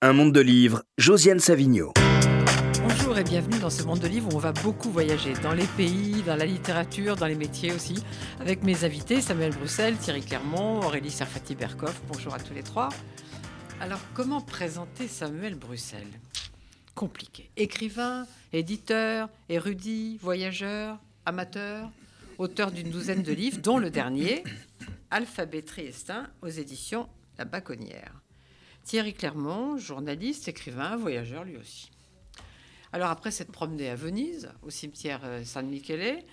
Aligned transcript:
Un 0.00 0.12
monde 0.12 0.32
de 0.32 0.38
livres, 0.38 0.84
Josiane 0.96 1.40
Savigno. 1.40 1.92
Bonjour 2.84 3.18
et 3.18 3.24
bienvenue 3.24 3.58
dans 3.58 3.68
ce 3.68 3.82
monde 3.82 3.98
de 3.98 4.06
livres 4.06 4.32
où 4.32 4.36
on 4.36 4.38
va 4.38 4.52
beaucoup 4.52 4.90
voyager 4.90 5.32
dans 5.42 5.52
les 5.52 5.66
pays, 5.76 6.22
dans 6.22 6.36
la 6.36 6.46
littérature, 6.46 7.16
dans 7.16 7.26
les 7.26 7.34
métiers 7.34 7.72
aussi, 7.72 7.96
avec 8.38 8.62
mes 8.62 8.84
invités 8.84 9.20
Samuel 9.20 9.52
Bruxelles, 9.56 9.96
Thierry 9.96 10.22
Clermont, 10.22 10.82
Aurélie 10.82 11.10
Serfati-Berkoff. 11.10 12.00
Bonjour 12.06 12.32
à 12.32 12.38
tous 12.38 12.54
les 12.54 12.62
trois. 12.62 12.90
Alors, 13.80 13.98
comment 14.14 14.40
présenter 14.40 15.08
Samuel 15.08 15.56
Bruxelles 15.56 16.20
Compliqué. 16.94 17.50
Écrivain, 17.56 18.28
éditeur, 18.52 19.28
érudit, 19.48 20.18
voyageur, 20.22 21.00
amateur, 21.26 21.90
auteur 22.38 22.70
d'une 22.70 22.90
douzaine 22.90 23.24
de 23.24 23.32
livres, 23.32 23.58
dont 23.58 23.78
le 23.78 23.90
dernier, 23.90 24.44
Alphabet 25.10 25.62
Triestin, 25.62 26.28
aux 26.40 26.46
éditions 26.46 27.08
La 27.36 27.44
Baconnière. 27.44 28.12
Thierry 28.88 29.12
Clermont, 29.12 29.76
journaliste, 29.76 30.48
écrivain, 30.48 30.96
voyageur 30.96 31.44
lui 31.44 31.58
aussi. 31.58 31.90
Alors 32.90 33.10
après 33.10 33.30
cette 33.30 33.52
promenée 33.52 33.90
à 33.90 33.94
Venise, 33.94 34.50
au 34.62 34.70
cimetière 34.70 35.20
euh, 35.24 35.44
San 35.44 35.68
Michele, 35.68 36.24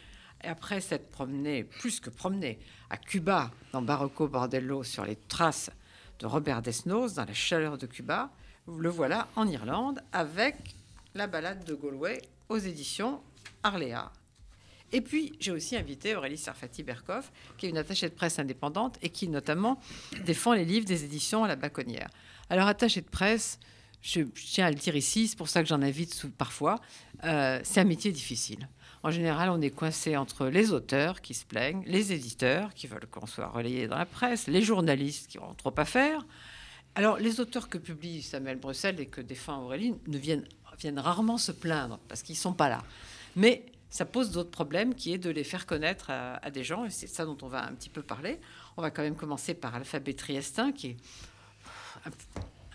et 0.42 0.48
après 0.48 0.80
cette 0.80 1.12
promenée, 1.12 1.66
plus 1.66 2.00
que 2.00 2.10
promenée, 2.10 2.58
à 2.90 2.96
Cuba, 2.96 3.52
dans 3.74 3.82
Barocco 3.82 4.30
Bordello, 4.30 4.84
sur 4.84 5.04
les 5.04 5.18
traces 5.18 5.70
de 6.20 6.28
Robert 6.28 6.62
Desnos, 6.62 7.16
dans 7.16 7.26
la 7.26 7.34
chaleur 7.34 7.78
de 7.78 7.88
Cuba, 7.88 8.32
le 8.70 8.88
voilà 8.88 9.28
en 9.36 9.50
Irlande 9.50 10.02
avec 10.14 10.56
la 11.14 11.28
balade 11.28 11.66
de 11.66 11.76
Galway 11.76 12.22
aux 12.48 12.58
éditions 12.58 13.22
Arléa. 13.64 14.14
Et 14.94 15.02
puis, 15.02 15.34
j'ai 15.42 15.52
aussi 15.52 15.76
invité 15.76 16.16
Aurélie 16.16 16.38
Sarfati-Berkoff, 16.38 17.32
qui 17.58 17.66
est 17.66 17.70
une 17.70 17.78
attachée 17.78 18.08
de 18.08 18.14
presse 18.14 18.40
indépendante 18.40 18.98
et 19.02 19.10
qui, 19.10 19.28
notamment, 19.28 19.78
défend 20.24 20.54
les 20.54 20.64
livres 20.64 20.86
des 20.86 21.04
éditions 21.04 21.44
à 21.44 21.50
la 21.50 21.58
Baconnière. 21.58 22.08
Alors, 22.50 22.68
attaché 22.68 23.02
de 23.02 23.10
presse, 23.10 23.60
je, 24.02 24.22
tiens 24.22 24.68
à 24.68 24.70
le 24.70 24.76
dire 24.76 24.96
ici, 24.96 25.28
c'est 25.28 25.38
pour 25.38 25.50
ça 25.50 25.64
que 25.64 25.70
j'en 25.70 25.82
invite 25.82 26.26
parfois, 26.38 26.80
euh, 27.24 27.60
c'est 27.64 27.82
un 27.82 27.86
métier 27.86 28.12
difficile. 28.12 28.70
En 29.04 29.12
général, 29.12 29.50
on 29.50 29.62
est 29.62 29.70
coincé 29.70 30.18
entre 30.18 30.48
les 30.48 30.72
auteurs 30.72 31.22
qui 31.22 31.34
se 31.34 31.46
plaignent, 31.46 31.84
les 31.86 32.14
éditeurs 32.14 32.74
qui 32.74 32.88
veulent 32.88 33.08
qu'on 33.08 33.28
soit 33.28 33.48
relayé 33.48 33.88
dans 33.88 33.98
la 33.98 34.06
presse, 34.06 34.48
les 34.48 34.62
journalistes 34.62 35.28
qui 35.28 35.38
n'ont 35.38 35.54
trop 35.54 35.74
à 35.78 35.86
faire. 35.86 36.26
Alors, 36.96 37.18
les 37.18 37.40
auteurs 37.40 37.68
que 37.68 37.78
publie 37.78 38.22
Samuel 38.22 38.58
Bruxelles 38.58 39.00
et 39.00 39.06
que 39.06 39.22
défend 39.22 39.64
Aurélie 39.64 39.96
ne 40.08 40.18
viennent, 40.18 40.48
viennent 40.80 41.00
rarement 41.00 41.38
se 41.38 41.52
plaindre 41.52 42.00
parce 42.08 42.24
qu'ils 42.24 42.36
ne 42.36 42.40
sont 42.40 42.54
pas 42.54 42.70
là. 42.70 42.84
Mais 43.36 43.66
ça 43.90 44.06
pose 44.06 44.32
d'autres 44.32 44.52
problèmes 44.52 44.94
qui 44.96 45.14
est 45.14 45.18
de 45.18 45.30
les 45.30 45.44
faire 45.44 45.66
connaître 45.66 46.10
à, 46.10 46.52
des 46.52 46.64
gens, 46.64 46.86
et 46.86 46.90
c'est 46.90 47.08
ça 47.08 47.26
dont 47.26 47.38
on 47.42 47.48
va 47.48 47.66
un 47.66 47.74
petit 47.74 47.90
peu 47.90 48.02
parler. 48.02 48.40
On 48.78 48.82
va 48.82 48.92
quand 48.92 49.04
même 49.04 49.16
commencer 49.16 49.54
par 49.54 49.76
Alphabet 49.76 50.14
Triestin, 50.14 50.72
qui 50.72 50.88
est 50.88 50.98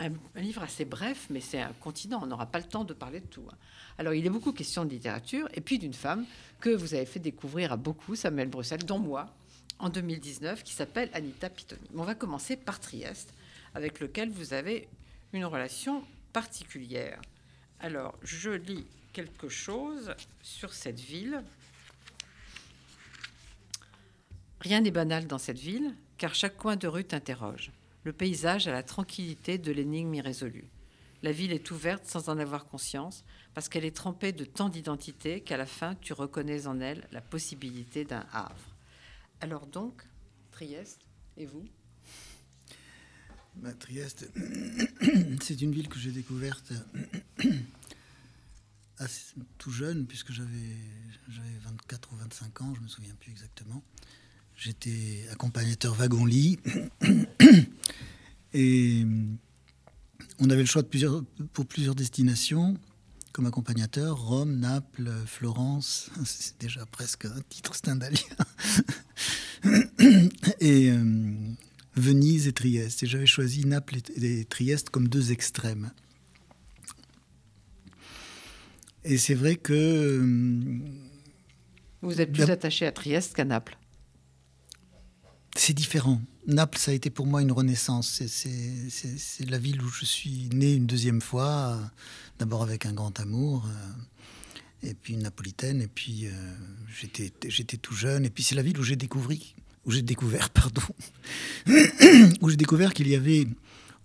un, 0.01 0.41
livre 0.41 0.63
assez 0.63 0.85
bref, 0.85 1.27
mais 1.31 1.41
c'est 1.41 1.61
un 1.61 1.73
continent. 1.81 2.21
On 2.23 2.27
n'aura 2.27 2.47
pas 2.47 2.59
le 2.59 2.65
temps 2.65 2.85
de 2.85 2.95
parler 2.95 3.21
de 3.21 3.27
tout. 3.27 3.45
Hein. 3.51 3.57
Alors, 3.99 4.15
il 4.15 4.25
est 4.25 4.31
beaucoup 4.31 4.53
question 4.53 4.85
de 4.85 4.91
littérature 4.91 5.49
et 5.55 5.61
puis 5.61 5.79
d'une 5.79 5.95
femme 5.95 6.25
que 6.61 6.71
vous 6.71 6.95
avez 6.95 7.07
fait 7.07 7.21
découvrir 7.21 7.73
à 7.73 7.77
beaucoup, 7.77 8.17
Samuel 8.17 8.49
Bruxelles, 8.49 8.85
dont 8.85 8.99
moi, 8.99 9.29
en 9.79 9.89
2019, 9.89 10.63
qui 10.63 10.73
s'appelle 10.73 11.11
Anita 11.13 11.51
Pitoni. 11.51 11.83
On 11.95 12.05
va 12.05 12.15
commencer 12.15 12.57
par 12.57 12.81
Trieste, 12.81 13.33
avec 13.75 14.01
lequel 14.01 14.31
vous 14.31 14.55
avez 14.55 14.89
une 15.33 15.45
relation 15.45 16.03
particulière. 16.33 17.21
Alors, 17.81 18.17
je 18.23 18.51
lis 18.51 18.87
quelque 19.13 19.49
chose 19.49 20.15
sur 20.43 20.73
cette 20.73 21.01
ville. 21.01 21.43
Rien 24.61 24.81
n'est 24.81 24.91
banal 24.91 25.27
dans 25.27 25.39
cette 25.39 25.59
ville, 25.59 25.95
car 26.19 26.35
chaque 26.35 26.57
coin 26.57 26.77
de 26.77 26.87
rue 26.87 27.05
t'interroge. 27.05 27.71
Le 28.05 28.13
paysage 28.13 28.67
a 28.67 28.73
la 28.73 28.83
tranquillité 28.83 29.59
de 29.59 29.73
l'énigme 29.73 30.15
irrésolue. 30.15 30.71
La 31.23 31.33
ville 31.33 31.53
est 31.53 31.71
ouverte 31.71 32.07
sans 32.07 32.31
en 32.31 32.39
avoir 32.39 32.67
conscience, 32.67 33.25
parce 33.53 33.69
qu'elle 33.69 33.85
est 33.85 33.95
trempée 33.95 34.33
de 34.33 34.45
tant 34.45 34.71
d'identités 34.71 35.43
qu'à 35.43 35.59
la 35.59 35.67
fin, 35.67 35.95
tu 35.97 36.15
reconnais 36.15 36.67
en 36.67 36.81
elle 36.81 37.07
la 37.13 37.21
possibilité 37.21 38.05
d'un 38.05 38.25
havre. 38.33 38.77
Alors 39.41 39.67
donc, 39.67 40.03
Trieste, 40.51 41.01
et 41.37 41.45
vous? 41.45 41.65
Bah, 43.57 43.73
Trieste, 43.75 44.31
c'est 45.43 45.61
une 45.61 45.73
ville 45.73 45.89
que 45.89 45.99
j'ai 45.99 46.13
découverte 46.13 46.73
tout 49.59 49.71
jeune, 49.71 50.07
puisque 50.07 50.33
j'avais 50.33 50.77
24 51.65 52.13
ou 52.13 52.17
25 52.17 52.63
ans, 52.63 52.75
je 52.75 52.81
me 52.81 52.89
souviens 52.89 53.15
plus 53.21 53.31
exactement. 53.31 53.83
J'étais 54.57 55.27
accompagnateur 55.31 55.95
wagon-lit. 55.95 56.59
Et 58.53 59.07
on 60.39 60.51
avait 60.51 60.63
le 60.63 60.67
choix 60.67 60.83
de 60.83 60.89
plusieurs, 60.89 61.23
pour 61.53 61.67
plusieurs 61.67 61.95
destinations 61.95 62.77
comme 63.33 63.47
accompagnateur 63.47 64.21
Rome, 64.21 64.59
Naples, 64.59 65.11
Florence. 65.27 66.11
C'est 66.25 66.61
déjà 66.61 66.85
presque 66.87 67.27
un 67.27 67.41
titre 67.49 67.75
stendhalien. 67.75 68.19
et 70.61 70.91
euh, 70.91 71.35
Venise 71.95 72.49
et 72.49 72.53
Trieste. 72.53 73.03
Et 73.03 73.07
j'avais 73.07 73.27
choisi 73.27 73.65
Naples 73.67 73.99
et 74.17 74.45
Trieste 74.45 74.91
comme 74.91 75.09
deux 75.09 75.33
extrêmes. 75.33 75.93
Et 79.05 79.17
c'est 79.17 79.35
vrai 79.35 79.57
que. 79.57 79.73
Euh, 79.73 80.79
Vous 82.03 82.21
êtes 82.21 82.33
plus 82.33 82.51
attaché 82.51 82.87
à 82.87 82.93
Trieste 82.93 83.35
qu'à 83.35 83.45
Naples 83.45 83.79
C'est 85.57 85.73
différent. 85.73 86.21
Naples, 86.51 86.79
ça 86.79 86.91
a 86.91 86.95
été 86.95 87.11
pour 87.11 87.27
moi 87.27 87.43
une 87.43 87.53
renaissance. 87.53 88.23
C'est 88.27 89.51
la 89.51 89.59
ville 89.59 89.81
où 89.83 89.89
je 89.89 90.05
suis 90.05 90.49
né 90.53 90.75
une 90.75 90.87
deuxième 90.87 91.21
fois, 91.21 91.79
d'abord 92.39 92.63
avec 92.63 92.87
un 92.87 92.93
grand 92.93 93.19
amour, 93.21 93.67
euh, 93.67 94.89
et 94.89 94.95
puis 94.95 95.15
une 95.15 95.23
napolitaine, 95.23 95.81
et 95.81 95.89
puis 95.89 96.27
euh, 96.27 96.31
j'étais 97.49 97.77
tout 97.77 97.95
jeune, 97.95 98.25
et 98.25 98.31
puis 98.31 98.43
c'est 98.43 98.55
la 98.55 98.63
ville 98.63 98.79
où 98.79 98.83
j'ai 98.83 98.97
découvert, 98.97 99.39
où 99.85 99.91
j'ai 99.91 100.03
découvert, 100.03 100.51
pardon, 100.51 100.83
où 102.41 102.51
j'ai 102.51 102.57
découvert 102.57 102.95
qu'il 102.95 103.09
y 103.09 103.15
avait 103.15 103.47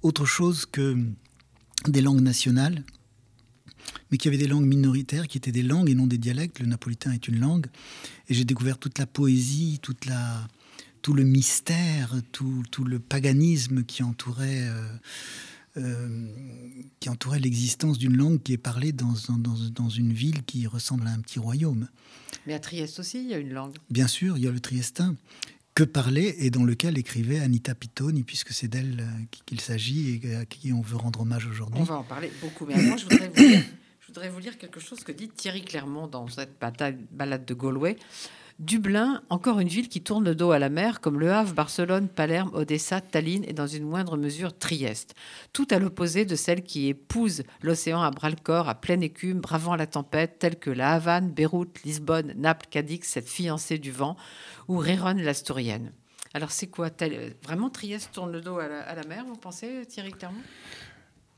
autre 0.02 0.26
chose 0.26 0.66
que 0.66 0.98
des 1.88 2.02
langues 2.02 2.22
nationales 2.22 2.84
mais 4.12 4.18
qui 4.18 4.28
avait 4.28 4.38
des 4.38 4.48
langues 4.48 4.66
minoritaires, 4.66 5.28
qui 5.28 5.38
étaient 5.38 5.52
des 5.52 5.64
langues 5.64 5.90
et 5.90 5.96
non 5.96 6.08
des 6.08 6.18
dialectes. 6.18 6.60
Le 6.60 6.68
napolitain 6.68 7.12
est 7.12 7.28
une 7.28 7.40
langue. 7.40 7.68
Et 8.30 8.34
j'ai 8.34 8.46
découvert 8.46 8.78
toute 8.78 9.00
la 9.00 9.08
poésie, 9.08 9.80
toute 9.82 10.06
la, 10.06 10.48
tout 11.06 11.14
le 11.14 11.24
mystère, 11.24 12.16
tout, 12.32 12.64
tout 12.72 12.84
le 12.84 12.98
paganisme 12.98 13.84
qui 13.84 14.02
entourait, 14.02 14.64
euh, 14.64 14.88
euh, 15.78 16.28
qui 17.00 17.10
entourait 17.10 17.38
l'existence 17.38 18.00
d'une 18.00 18.18
langue 18.18 18.42
qui 18.42 18.54
est 18.54 18.58
parlée 18.58 18.92
dans, 18.92 19.14
dans, 19.30 19.54
dans, 19.70 19.90
une 19.90 20.14
ville 20.14 20.44
qui 20.46 20.66
ressemble 20.66 21.06
à 21.06 21.12
un 21.12 21.20
petit 21.20 21.38
royaume. 21.38 21.90
Mais 22.48 22.56
à 22.56 22.60
Trieste 22.60 22.98
aussi, 22.98 23.20
il 23.22 23.30
y 23.30 23.36
a 23.36 23.38
une 23.38 23.54
langue. 23.54 23.76
Bien 23.92 24.08
sûr, 24.08 24.36
il 24.40 24.46
y 24.46 24.48
a 24.48 24.52
le 24.52 24.60
triestin 24.60 25.16
que 25.76 25.84
parlait 25.84 26.38
et 26.40 26.50
dans 26.50 26.64
lequel 26.64 26.98
écrivait 26.98 27.40
Anita 27.40 27.76
Pitoni, 27.76 28.24
puisque 28.24 28.52
c'est 28.52 28.68
d'elle 28.68 29.02
euh, 29.02 29.38
qu'il 29.46 29.62
s'agit 29.62 30.20
et 30.24 30.36
à 30.38 30.46
qui 30.46 30.74
on 30.74 30.82
veut 30.82 30.98
rendre 30.98 31.22
hommage 31.22 31.46
aujourd'hui. 31.46 31.82
On 31.82 31.84
va 31.84 31.98
en 31.98 32.04
parler 32.04 32.32
beaucoup, 32.42 32.66
mais 32.66 32.74
avant, 32.74 32.98
je 32.98 33.04
voudrais 33.04 33.28
vous 33.28 33.48
dire 33.48 33.64
je 34.00 34.08
voudrais 34.08 34.30
vous 34.30 34.40
lire 34.40 34.58
quelque 34.58 34.80
chose 34.80 35.04
que 35.04 35.12
dit 35.12 35.30
Thierry 35.30 35.64
Clermont 35.64 36.08
dans 36.08 36.28
cette 36.30 36.60
balade 36.60 37.46
de 37.46 37.54
Galway. 37.54 37.96
Dublin, 38.60 39.22
encore 39.30 39.60
une 39.60 39.68
ville 39.68 39.90
qui 39.90 40.02
tourne 40.02 40.24
le 40.24 40.34
dos 40.34 40.52
à 40.52 40.60
la 40.60 40.70
mer, 40.70 41.02
comme 41.02 41.20
Le 41.20 41.30
Havre, 41.30 41.54
Barcelone, 41.54 42.08
Palerme, 42.08 42.52
Odessa, 42.54 43.02
Tallinn 43.02 43.44
et 43.46 43.52
dans 43.52 43.68
une 43.68 43.84
moindre 43.84 44.16
mesure 44.16 44.58
Trieste. 44.58 45.14
Tout 45.52 45.68
à 45.72 45.80
l'opposé 45.80 46.24
de 46.24 46.36
celle 46.38 46.64
qui 46.64 46.88
épouse 46.88 47.44
l'océan 47.62 48.02
à 48.02 48.12
bras-le-corps, 48.12 48.70
à 48.70 48.76
pleine 48.76 49.04
écume, 49.04 49.42
bravant 49.42 49.76
la 49.76 49.88
tempête, 49.88 50.40
telle 50.40 50.58
que 50.58 50.70
la 50.70 50.94
Havane, 50.94 51.32
Beyrouth, 51.32 51.84
Lisbonne, 51.84 52.34
Naples, 52.38 52.68
Cadix, 52.70 53.06
cette 53.10 53.28
fiancée 53.28 53.78
du 53.78 53.92
vent, 53.92 54.16
ou 54.70 54.78
Réron 54.78 55.16
l'Asturienne. 55.16 55.92
Alors 56.34 56.52
c'est 56.52 56.68
quoi 56.68 56.90
Vraiment 57.44 57.70
Trieste 57.70 58.12
tourne 58.14 58.32
le 58.32 58.40
dos 58.40 58.58
à 58.60 58.68
la, 58.68 59.04
mer, 59.04 59.26
vous 59.26 59.36
pensez, 59.36 59.86
Thierry 59.86 60.12
Clermont? 60.12 60.42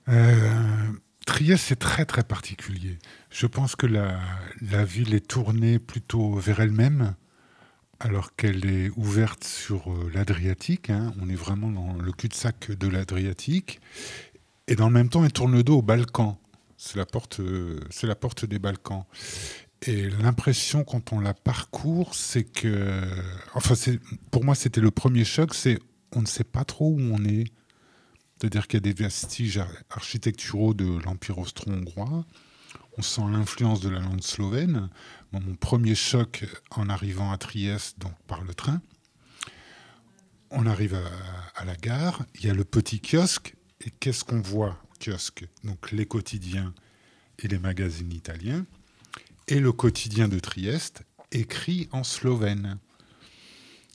Euh, 0.10 0.92
Trieste, 1.28 1.66
c'est 1.68 1.80
très 1.80 2.06
très 2.06 2.24
particulier. 2.24 2.98
Je 3.30 3.48
pense 3.48 3.76
que 3.76 3.86
la, 3.86 4.18
ville 4.86 5.14
est 5.14 5.28
tournée 5.28 5.78
plutôt 5.78 6.36
vers 6.36 6.62
elle-même, 6.62 7.16
alors 8.00 8.34
qu'elle 8.38 8.66
est 8.66 8.90
ouverte 8.96 9.44
sur 9.44 9.92
euh, 9.92 10.10
l'Adriatique. 10.14 10.90
Hein. 10.90 11.14
On 11.22 11.28
est 11.28 11.36
vraiment 11.36 11.70
dans 11.70 11.94
le 11.94 12.12
cul-de-sac 12.14 12.72
de 12.72 12.88
l'Adriatique. 12.88 13.82
Et 14.70 14.76
dans 14.76 14.88
le 14.88 14.94
même 14.94 15.10
temps, 15.10 15.26
elle 15.26 15.34
tourne 15.34 15.52
le 15.52 15.64
dos 15.64 15.80
aux 15.80 15.82
Balkans. 15.82 16.38
C'est 16.78 16.96
la 16.96 17.06
porte, 17.06 17.42
c'est 17.90 18.08
la 18.08 18.16
porte 18.16 18.46
des 18.46 18.58
Balkans. 18.58 19.04
Et 19.86 20.10
l'impression 20.10 20.86
quand 20.86 21.12
on 21.12 21.20
la 21.20 21.34
parcourt, 21.34 22.16
c'est 22.16 22.46
que, 22.46 23.02
enfin, 23.54 23.76
pour 24.32 24.46
moi, 24.46 24.56
c'était 24.56 24.82
le 24.82 24.92
premier 24.92 25.26
choc, 25.26 25.54
c'est 25.54 25.80
on 26.16 26.22
ne 26.22 26.26
sait 26.26 26.46
pas 26.46 26.64
trop 26.64 26.90
où 26.90 27.02
on 27.02 27.26
est. 27.26 27.52
C'est-à-dire 28.38 28.68
qu'il 28.68 28.78
y 28.78 28.84
a 28.90 28.94
des 28.94 28.94
vestiges 28.94 29.62
architecturaux 29.90 30.74
de 30.74 31.00
l'Empire 31.04 31.40
austro-hongrois. 31.40 32.26
On 32.98 33.02
sent 33.02 33.22
l'influence 33.32 33.82
de 33.82 33.90
la 33.90 34.00
langue 34.00 34.22
slovène. 34.22 34.90
mon 35.32 35.56
premier 35.56 35.96
choc 35.96 36.46
en 36.72 36.90
arrivant 36.90 37.32
à 37.32 37.38
Trieste, 37.38 38.00
donc 38.00 38.14
par 38.28 38.44
le 38.44 38.54
train, 38.54 38.82
on 40.52 40.66
arrive 40.66 40.98
à, 41.56 41.66
la 41.66 41.76
gare, 41.76 42.26
il 42.36 42.46
y 42.46 42.50
a 42.50 42.54
le 42.54 42.64
petit 42.64 43.02
kiosque, 43.02 43.56
et 43.82 43.92
qu'est-ce 43.92 44.24
qu'on 44.24 44.42
voit 44.42 44.82
kiosques, 45.00 45.46
donc 45.64 45.92
les 45.92 46.06
quotidiens 46.06 46.74
et 47.40 47.48
les 47.48 47.60
magazines 47.60 48.12
italiens, 48.14 48.66
et 49.48 49.60
le 49.60 49.72
quotidien 49.72 50.28
de 50.28 50.40
Trieste, 50.40 51.04
écrit 51.32 51.90
en 51.92 52.04
slovène, 52.04 52.80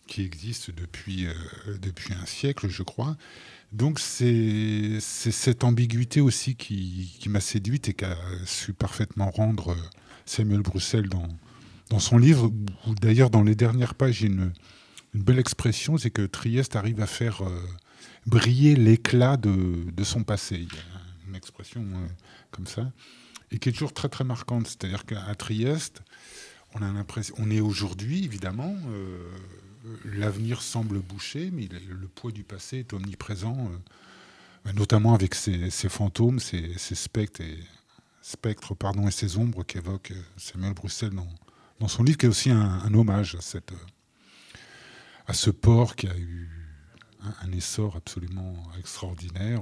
qui 0.07 0.23
existe 0.23 0.71
depuis, 0.71 1.27
euh, 1.27 1.33
depuis 1.81 2.15
un 2.15 2.27
siècle, 2.27 2.69
je 2.69 2.83
crois. 2.83 3.17
Donc 3.73 3.99
c'est 3.99 5.01
cette 5.01 5.65
ambiguïté 5.65 6.21
aussi 6.21 6.55
qui, 6.55 7.17
qui 7.19 7.29
m'a 7.29 7.41
séduite 7.41 7.89
et 7.89 7.95
qui 7.95 8.05
a 8.05 8.17
su 8.45 8.75
parfaitement 8.75 9.31
rendre 9.31 9.71
euh, 9.71 9.91
Samuel 10.27 10.61
Bruxelles 10.61 11.09
dans, 11.09 11.29
dans 11.89 11.99
son 11.99 12.19
livre, 12.19 12.53
ou 12.87 12.95
d'ailleurs 12.95 13.31
dans 13.31 13.43
les 13.43 13.55
dernières 13.55 13.95
pages, 13.95 14.23
une, 14.23 14.53
une 15.15 15.23
belle 15.23 15.39
expression, 15.39 15.97
c'est 15.97 16.11
que 16.11 16.23
Trieste 16.23 16.77
arrive 16.77 17.01
à 17.01 17.07
faire 17.07 17.43
euh, 17.43 17.63
briller 18.27 18.77
l'éclat 18.77 19.37
de, 19.37 19.91
de, 19.91 20.05
son 20.05 20.23
passé. 20.23 20.57
Il 20.57 20.75
y 20.75 20.79
a 20.79 21.29
une 21.29 21.35
expression 21.35 21.85
comme 22.51 22.67
ça, 22.67 22.93
et 23.51 23.59
qui 23.59 23.71
est 23.71 23.73
toujours 23.73 23.95
très 23.95 24.09
très 24.09 24.25
marquante. 24.25 24.67
C'est-à-dire 24.67 25.07
qu'à 25.07 25.35
Trieste, 25.35 26.03
on 26.75 26.83
a 26.83 26.93
l'impression, 26.93 27.35
on 27.39 27.51
est 27.51 27.61
aujourd'hui 27.61 28.25
évidemment, 28.25 28.77
l'avenir 30.05 30.63
semble 30.63 31.01
bouché, 31.01 31.51
mais 31.53 31.69
le 31.89 32.09
poids 32.09 32.33
du 32.33 32.45
passé 32.45 32.79
est 32.79 32.93
omniprésent, 32.93 33.71
euh, 34.67 34.73
notamment 34.73 35.15
avec 35.15 35.35
ces, 35.35 35.71
fantômes, 35.89 36.39
ces, 36.39 36.77
spectres, 36.79 37.41
et, 37.41 37.59
spectres 38.21 38.77
ces 39.11 39.37
ombres 39.37 39.65
qu'évoque 39.65 40.13
Samuel 40.37 40.75
Bruxelles 40.75 41.15
dans, 41.81 41.89
son 41.89 42.05
livre, 42.05 42.19
qui 42.19 42.27
est 42.27 42.29
aussi 42.29 42.51
un, 42.51 42.95
hommage 42.95 43.37
à, 45.27 45.35
ce 45.35 45.51
port 45.51 45.97
qui 45.97 46.07
a 46.07 46.17
eu 46.17 46.49
un, 47.43 47.51
essor 47.53 47.97
absolument 47.97 48.55
extraordinaire. 48.79 49.61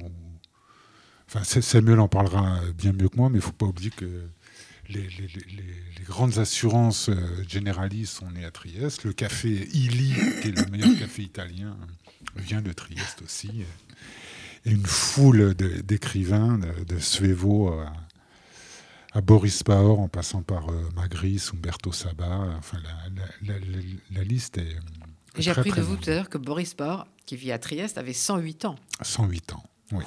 Samuel 1.45 2.01
en 2.01 2.09
parlera 2.09 2.61
bien 2.77 2.93
mieux 2.93 3.09
que 3.09 3.17
moi, 3.17 3.31
mais 3.31 3.37
il 3.37 3.43
ne 3.43 3.45
faut 3.45 3.53
pas 3.53 3.67
oublier 3.67 3.91
que 3.91 4.29
les, 4.91 6.05
grandes 6.05 6.39
assurances 6.39 7.09
euh, 7.09 7.45
généralistes 7.49 8.19
sont 8.19 8.31
nées 8.31 8.45
à 8.45 8.51
Trieste. 8.51 9.05
Le 9.05 9.13
café 9.13 9.69
Illy, 9.73 10.13
qui 10.43 10.49
est 10.49 10.57
le 10.57 10.67
meilleur 10.71 10.99
café 10.99 11.23
italien, 11.23 11.77
vient 12.37 12.63
de 12.63 12.73
Trieste 12.73 13.23
aussi. 13.23 13.65
Et 14.65 14.71
une 14.71 14.87
foule 14.87 15.55
d'écrivains, 15.55 16.59
de, 16.59 16.85
de 16.85 16.99
Svevo 16.99 17.73
à, 19.13 19.21
Boris 19.21 19.63
Paor, 19.63 20.01
en 20.01 20.09
passant 20.09 20.43
par 20.43 20.69
euh, 20.69 20.89
Magris, 20.95 21.51
Umberto 21.55 21.93
Saba. 21.93 22.55
Enfin, 22.59 22.79
la, 23.43 24.25
liste 24.25 24.59
est. 24.59 24.77
J'ai 25.39 25.51
appris 25.51 25.71
de 25.71 25.81
vous 25.81 25.97
tout 25.97 26.11
à 26.11 26.15
l'heure 26.15 26.29
que 26.29 26.39
Boris 26.39 26.75
Paor, 26.75 27.07
qui 27.25 27.37
vit 27.37 27.53
à 27.53 27.59
Trieste, 27.59 27.99
avait 27.99 28.13
108 28.13 28.65
ans. 28.65 28.77
108 29.03 29.53
ans, 29.53 29.65
oui. 29.93 30.05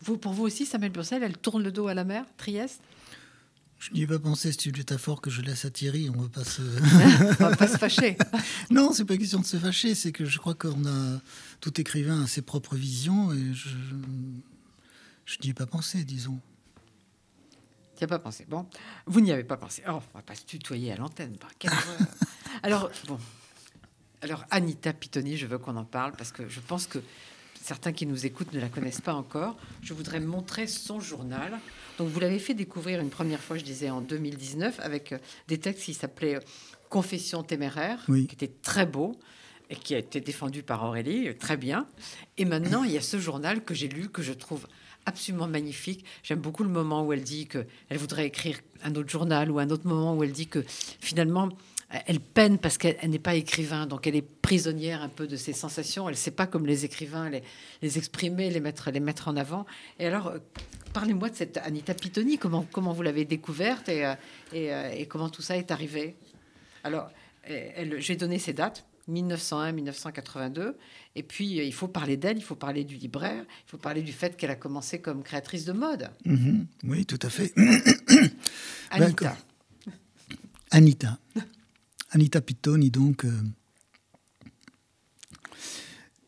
Vous, 0.00 0.16
pour 0.16 0.32
vous 0.32 0.44
aussi, 0.44 0.64
Samuel 0.64 0.92
Bursel, 0.92 1.22
elle 1.22 1.36
tourne 1.36 1.62
le 1.62 1.72
dos 1.72 1.88
à 1.88 1.94
la 1.94 2.04
mer, 2.04 2.24
Trieste? 2.36 2.80
Je 3.78 3.92
n'y 3.92 4.02
ai 4.02 4.06
pas 4.06 4.18
pensé, 4.18 4.50
c'est 4.52 4.66
une 4.66 4.76
métaphore 4.76 5.20
que 5.20 5.30
je 5.30 5.40
laisse 5.40 5.64
à 5.64 5.70
Thierry, 5.70 6.10
on 6.10 6.16
ne 6.16 6.22
va 6.22 6.28
pas 6.28 6.44
se... 6.44 6.62
on 7.42 7.48
va 7.48 7.56
pas 7.56 7.68
se 7.68 7.78
fâcher. 7.78 8.16
non, 8.70 8.92
c'est 8.92 9.04
pas 9.04 9.16
question 9.16 9.38
de 9.38 9.46
se 9.46 9.56
fâcher, 9.56 9.94
c'est 9.94 10.12
que 10.12 10.24
je 10.24 10.38
crois 10.38 10.54
qu'on 10.54 10.84
a... 10.86 11.20
Tout 11.60 11.80
écrivain 11.80 12.22
a 12.22 12.26
ses 12.26 12.42
propres 12.42 12.76
visions 12.76 13.32
et 13.32 13.52
je, 13.52 13.68
je 15.24 15.36
n'y 15.42 15.50
ai 15.50 15.54
pas 15.54 15.66
pensé, 15.66 16.04
disons. 16.04 16.40
Tu 17.96 18.04
n'y 18.04 18.04
as 18.04 18.08
pas 18.08 18.18
pensé. 18.20 18.46
Bon, 18.48 18.66
vous 19.06 19.20
n'y 19.20 19.32
avez 19.32 19.44
pas 19.44 19.56
pensé. 19.56 19.82
Oh, 19.88 20.00
on 20.14 20.18
va 20.18 20.22
pas 20.22 20.36
se 20.36 20.44
tutoyer 20.44 20.92
à 20.92 20.96
l'antenne. 20.96 21.36
Alors, 22.62 22.90
bon. 23.06 23.18
Alors, 24.22 24.44
Anita 24.50 24.92
Pitoni, 24.92 25.36
je 25.36 25.46
veux 25.46 25.58
qu'on 25.58 25.76
en 25.76 25.84
parle 25.84 26.12
parce 26.12 26.32
que 26.32 26.48
je 26.48 26.60
pense 26.60 26.86
que 26.86 27.00
certains 27.60 27.92
qui 27.92 28.06
nous 28.06 28.24
écoutent 28.24 28.52
ne 28.52 28.60
la 28.60 28.68
connaissent 28.68 29.00
pas 29.00 29.14
encore. 29.14 29.56
Je 29.82 29.94
voudrais 29.94 30.20
montrer 30.20 30.66
son 30.66 31.00
journal. 31.00 31.58
Donc 31.98 32.08
vous 32.08 32.20
l'avez 32.20 32.38
fait 32.38 32.54
découvrir 32.54 33.00
une 33.00 33.10
première 33.10 33.40
fois, 33.40 33.58
je 33.58 33.64
disais, 33.64 33.90
en 33.90 34.00
2019, 34.00 34.78
avec 34.80 35.12
euh, 35.12 35.18
des 35.48 35.58
textes 35.58 35.84
qui 35.84 35.94
s'appelaient 35.94 36.36
euh, 36.36 36.40
Confession 36.88 37.42
téméraire, 37.42 38.02
qui 38.06 38.28
était 38.32 38.50
très 38.62 38.86
beau 38.86 39.18
et 39.68 39.76
qui 39.76 39.94
a 39.94 39.98
été 39.98 40.20
défendu 40.20 40.62
par 40.62 40.84
Aurélie, 40.84 41.28
euh, 41.28 41.34
très 41.34 41.56
bien. 41.56 41.86
Et 42.38 42.44
maintenant, 42.44 42.84
il 42.84 42.92
y 42.92 42.96
a 42.96 43.02
ce 43.02 43.18
journal 43.18 43.64
que 43.64 43.74
j'ai 43.74 43.88
lu, 43.88 44.08
que 44.08 44.22
je 44.22 44.32
trouve 44.32 44.66
absolument 45.06 45.48
magnifique. 45.48 46.04
J'aime 46.22 46.38
beaucoup 46.38 46.62
le 46.62 46.70
moment 46.70 47.04
où 47.04 47.12
elle 47.12 47.24
dit 47.24 47.48
qu'elle 47.48 47.66
voudrait 47.98 48.26
écrire 48.26 48.60
un 48.84 48.94
autre 48.94 49.10
journal, 49.10 49.50
ou 49.50 49.58
un 49.58 49.68
autre 49.68 49.86
moment 49.86 50.16
où 50.16 50.22
elle 50.22 50.32
dit 50.32 50.46
que 50.46 50.64
finalement, 50.68 51.48
elle 51.90 52.20
peine 52.20 52.58
parce 52.58 52.76
qu'elle 52.76 52.98
n'est 53.08 53.18
pas 53.18 53.34
écrivain, 53.34 53.86
donc 53.86 54.06
elle 54.06 54.16
est 54.16 54.22
prisonnière 54.22 55.02
un 55.02 55.08
peu 55.08 55.26
de 55.26 55.36
ses 55.36 55.54
sensations. 55.54 56.08
Elle 56.08 56.14
ne 56.14 56.18
sait 56.18 56.30
pas 56.30 56.46
comme 56.46 56.66
les 56.66 56.84
écrivains 56.84 57.30
les, 57.30 57.42
les, 57.80 57.98
exprimer, 57.98 58.50
les 58.50 58.60
mettre, 58.60 58.90
les 58.90 59.00
mettre 59.00 59.28
en 59.28 59.36
avant. 59.36 59.64
Et 59.98 60.06
alors, 60.06 60.28
euh, 60.28 60.38
parlez-moi 60.92 61.30
de 61.30 61.34
cette 61.34 61.56
Anita 61.56 61.94
Pitoni. 61.94 62.36
Comment, 62.36 62.66
comment 62.72 62.92
vous 62.92 63.02
l'avez 63.02 63.24
découverte 63.24 63.88
et, 63.88 64.04
euh, 64.04 64.14
euh, 64.54 64.90
et, 64.90 65.06
comment 65.06 65.30
tout 65.30 65.40
ça 65.40 65.56
est 65.56 65.70
arrivé? 65.70 66.16
Alors, 66.84 67.10
j'ai 67.98 68.16
donné 68.16 68.38
ses 68.38 68.52
dates. 68.52 68.84
1901-1982. 69.10 70.74
Et 71.16 71.22
puis, 71.22 71.56
il 71.66 71.72
faut 71.72 71.88
parler 71.88 72.18
d'elle, 72.18 72.36
il 72.36 72.44
faut 72.44 72.54
parler 72.54 72.84
du 72.84 72.96
libraire, 72.96 73.42
il 73.66 73.70
faut 73.70 73.78
parler 73.78 74.02
du 74.02 74.12
fait 74.12 74.36
qu'elle 74.36 74.50
a 74.50 74.54
commencé 74.54 75.00
comme 75.00 75.22
créatrice 75.22 75.64
de 75.64 75.72
mode. 75.72 76.10
Mm-hmm. 76.26 76.66
oui, 76.84 77.06
tout 77.06 77.18
à 77.22 77.30
fait. 77.30 77.54
Anita. 78.90 79.34
Anita. 80.70 81.18
Anita 82.10 82.40
Pittoni, 82.40 82.90
donc. 82.90 83.24
Euh, 83.24 83.30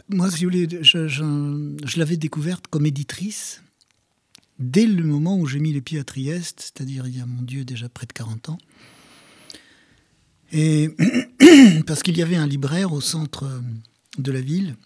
moi, 0.08 0.30
si 0.30 0.44
vous 0.44 0.50
voulez, 0.50 0.68
je, 0.82 1.98
l'avais 1.98 2.16
découverte 2.16 2.66
comme 2.66 2.86
éditrice 2.86 3.62
dès 4.58 4.86
le 4.86 5.04
moment 5.04 5.38
où 5.38 5.46
j'ai 5.46 5.60
mis 5.60 5.72
les 5.72 5.80
pieds 5.80 6.00
à 6.00 6.04
Trieste, 6.04 6.60
c'est-à-dire 6.60 7.06
il 7.06 7.16
y 7.16 7.20
a, 7.20 7.26
mon 7.26 7.42
Dieu, 7.42 7.64
déjà 7.64 7.88
près 7.88 8.06
de 8.06 8.12
40 8.12 8.50
ans. 8.50 8.58
Et 10.52 10.90
parce 11.86 12.02
qu'il 12.02 12.18
y 12.18 12.22
avait 12.22 12.36
un 12.36 12.46
libraire 12.46 12.92
au 12.92 13.00
centre 13.00 13.62
de 14.18 14.32
la 14.32 14.40
ville, 14.40 14.76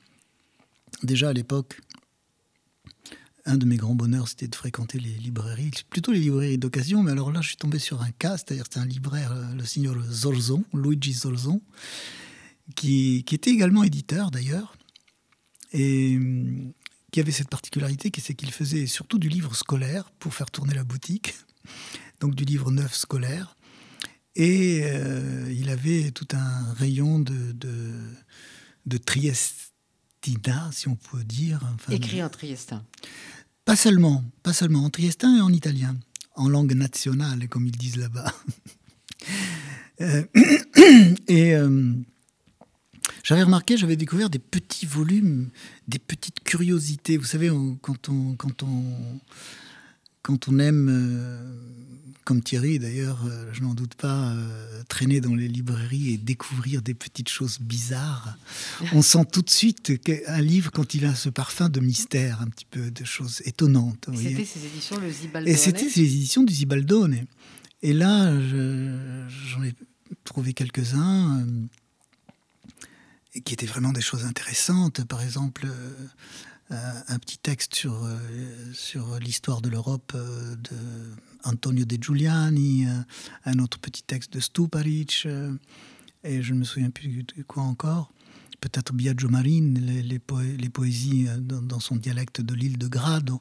déjà 1.03 1.31
à 1.31 1.33
l'époque, 1.33 1.81
un 3.47 3.59
de 3.59 3.67
mes 3.67 3.77
grands 3.77 3.95
bonheurs, 3.95 4.29
c'était 4.29 4.49
de 4.49 4.55
fréquenter 4.55 4.99
les 4.99 5.11
librairies, 5.11 5.71
plutôt 5.91 6.13
les 6.13 6.21
librairies 6.21 6.59
d'occasion, 6.59 7.03
mais 7.03 7.13
alors 7.13 7.31
là, 7.31 7.41
je 7.43 7.49
suis 7.49 7.57
tombé 7.57 7.79
sur 7.79 8.03
un 8.03 8.11
cas, 8.11 8.37
c'est-à-dire 8.37 8.65
c'est 8.71 8.81
un 8.81 8.87
libraire, 8.87 9.33
euh, 9.33 9.55
le 9.55 9.65
signor 9.65 9.97
Zorzon, 10.11 10.65
Luigi 10.73 11.13
Zorzon, 11.13 11.61
qui, 12.75 13.23
qui 13.25 13.35
était 13.35 13.51
également 13.51 13.85
éditeur 13.85 14.31
d'ailleurs, 14.31 14.77
et 15.73 16.17
hum, 16.17 16.73
qui 17.11 17.21
avait 17.21 17.33
cette 17.33 17.51
particularité, 17.51 18.11
c'est 18.19 18.35
qu'il 18.35 18.51
faisait 18.51 18.87
surtout 18.87 19.19
du 19.19 19.29
livre 19.29 19.55
scolaire 19.55 20.11
pour 20.19 20.35
faire 20.35 20.51
tourner 20.51 20.75
la 20.75 20.85
boutique, 20.85 21.35
donc 22.21 22.35
du 22.35 22.45
livre 22.45 22.71
neuf 22.71 22.95
scolaire, 22.95 23.57
et 24.37 24.81
euh, 24.85 25.53
il 25.55 25.69
avait 25.69 26.11
tout 26.13 26.27
un 26.33 26.73
rayon 26.73 27.21
de 27.21 28.97
Triestina, 29.05 30.71
si 30.73 30.89
on 30.89 30.97
peut 30.97 31.23
dire. 31.23 31.61
Écrit 31.91 32.23
en 32.23 32.31
triestin. 32.31 32.85
Pas 33.65 33.77
seulement, 33.77 34.23
pas 34.43 34.53
seulement 34.53 34.85
en 34.85 34.91
triestin 34.91 35.37
et 35.37 35.41
en 35.41 35.53
italien, 35.53 35.97
en 36.35 36.49
langue 36.49 36.75
nationale, 36.75 37.49
comme 37.49 37.67
ils 37.67 37.77
disent 37.77 37.97
là-bas. 37.97 38.33
Euh, 40.01 40.25
et 41.29 41.55
euh, 41.55 41.93
j'avais 43.23 43.45
remarqué, 43.45 43.77
j'avais 43.77 43.95
découvert 43.95 44.29
des 44.29 44.41
petits 44.41 44.87
volumes, 44.87 45.51
des 45.87 46.01
petites 46.01 46.43
curiosités. 46.43 47.17
Vous 47.17 47.25
savez, 47.25 47.49
quand 47.81 48.09
on, 48.09 48.35
quand 48.35 48.65
on, 48.65 49.21
quand 50.25 50.49
on 50.49 50.59
aime 50.59 50.89
euh, 50.91 51.39
comme 52.25 52.43
Thierry 52.43 52.79
d'ailleurs, 52.79 53.21
euh, 53.27 53.45
je 53.53 53.61
n'en 53.61 53.75
doute 53.75 53.95
pas, 53.95 54.31
euh, 54.31 54.83
traîner 54.89 55.21
dans 55.21 55.35
les 55.35 55.49
librairies 55.49 56.15
et 56.15 56.17
découvrir 56.17 56.81
des 56.81 56.95
petites 56.95 57.29
choses 57.29 57.59
bizarres. 57.61 58.39
On 58.95 59.03
sent 59.13 59.27
tout 59.31 59.43
de 59.43 59.51
suite 59.51 60.01
qu'un 60.03 60.41
livre, 60.41 60.73
quand 60.73 60.95
il 60.95 61.05
a 61.05 61.15
ce 61.15 61.29
parfum 61.29 61.69
de 61.69 61.79
mystère, 61.79 62.41
un 62.41 62.47
petit 62.47 62.65
peu 62.65 62.91
de 62.91 63.05
choses 63.05 63.43
étonnantes. 63.45 64.09
C'était 64.17 64.47
ces 64.47 64.65
éditions, 64.65 64.99
le 64.99 65.11
Zibaldone 65.11 65.53
Et 65.53 65.57
c'était 65.57 65.91
ces 65.91 66.01
éditions 66.01 66.43
du 66.43 66.55
Zibaldone. 66.55 67.27
Et 67.83 67.93
là, 67.93 68.33
j'en 68.41 69.63
ai 69.63 69.75
trouvé 70.25 70.55
quelques-uns 70.55 71.47
qui 73.45 73.53
étaient 73.53 73.67
vraiment 73.67 73.93
des 73.93 74.01
choses 74.01 74.25
intéressantes. 74.25 75.05
Par 75.05 75.21
exemple, 75.21 75.67
un 76.71 77.19
petit 77.19 77.39
texte 77.39 77.75
sur, 77.75 78.09
sur 78.73 79.19
l'histoire 79.19 79.61
de 79.61 79.69
l'Europe 79.69 80.13
de 80.15 80.77
Antonio 81.45 81.85
De 81.85 81.97
Giuliani, 82.03 82.87
euh, 82.87 83.03
un 83.45 83.59
autre 83.59 83.79
petit 83.79 84.03
texte 84.03 84.33
de 84.33 84.41
Stuparic, 84.41 85.25
euh, 85.27 85.53
et 86.25 86.43
je 86.43 86.55
ne 86.55 86.61
me 86.61 86.65
souviens 86.65 86.91
plus 86.91 87.23
de 87.23 87.43
quoi 87.43 87.63
encore. 87.63 88.13
Peut-être 88.61 88.95
Biagio 88.95 89.29
Marine, 89.29 89.79
les, 89.79 90.19
poésies 90.71 91.27
euh, 91.29 91.39
dans, 91.39 91.81
son 91.81 91.97
dialecte 91.97 92.41
de 92.41 92.55
l'île 92.55 92.79
de 92.79 92.89
Grado. 92.89 93.39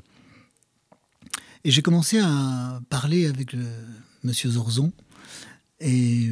Et 1.64 1.72
j'ai 1.72 1.82
commencé 1.82 2.20
à 2.20 2.82
parler 2.90 3.26
avec 3.26 3.54
le, 3.54 3.66
Monsieur 4.24 4.52
Zorzon. 4.52 4.92
Et, 5.80 6.30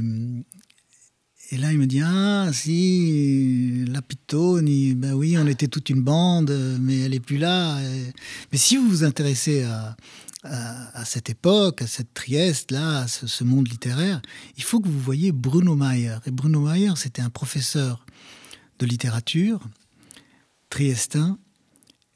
et 1.52 1.58
là, 1.58 1.72
il 1.72 1.78
me 1.78 1.86
dit 1.86 2.02
Ah, 2.02 2.50
si, 2.54 3.86
la 3.88 4.02
Pitoni, 4.02 4.96
ben 4.96 5.14
oui, 5.14 5.38
on 5.38 5.46
était 5.48 5.68
toute 5.68 5.90
une 5.90 6.02
bande, 6.02 6.52
mais 6.80 7.00
elle 7.02 7.14
est 7.14 7.20
plus 7.20 7.38
là. 7.38 7.78
Mais 8.52 8.58
si 8.58 8.78
vous 8.78 8.88
vous 8.88 9.04
intéressez 9.04 9.64
à, 9.64 9.96
à, 10.44 11.06
cette 11.06 11.30
époque, 11.30 11.82
à 11.82 11.88
cette 11.88 12.14
Trieste-là, 12.14 13.02
à 13.02 13.08
ce, 13.08 13.44
monde 13.44 13.68
littéraire, 13.68 14.22
il 14.58 14.64
faut 14.64 14.80
que 14.80 14.88
vous 14.88 15.00
voyez 15.00 15.32
Bruno 15.32 15.76
Mayer. 15.76 16.18
Et 16.26 16.32
Bruno 16.32 16.62
Mayer, 16.62 16.94
c'était 16.96 17.22
un 17.22 17.30
professeur 17.30 18.06
de 18.80 18.86
littérature 18.86 19.60
triestin 20.70 21.38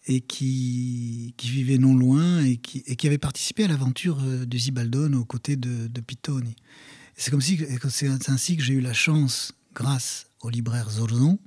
et 0.07 0.21
qui, 0.21 1.33
qui 1.37 1.49
vivait 1.49 1.77
non 1.77 1.95
loin 1.95 2.43
et 2.43 2.57
qui, 2.57 2.83
et 2.87 2.95
qui 2.95 3.07
avait 3.07 3.17
participé 3.17 3.65
à 3.65 3.67
l'aventure 3.67 4.17
euh, 4.23 4.45
de 4.45 4.57
Zibaldone 4.57 5.13
aux 5.13 5.25
côtés 5.25 5.57
de, 5.57 5.87
de 5.87 6.01
Pittoni. 6.01 6.55
C'est 7.15 7.31
comme 7.31 7.41
si, 7.41 7.59
c'est 7.89 8.29
ainsi 8.29 8.57
que 8.57 8.63
j'ai 8.63 8.73
eu 8.73 8.81
la 8.81 8.93
chance, 8.93 9.53
grâce 9.73 10.27
au 10.41 10.49
libraire 10.49 10.89
Zorzon, 10.89 11.39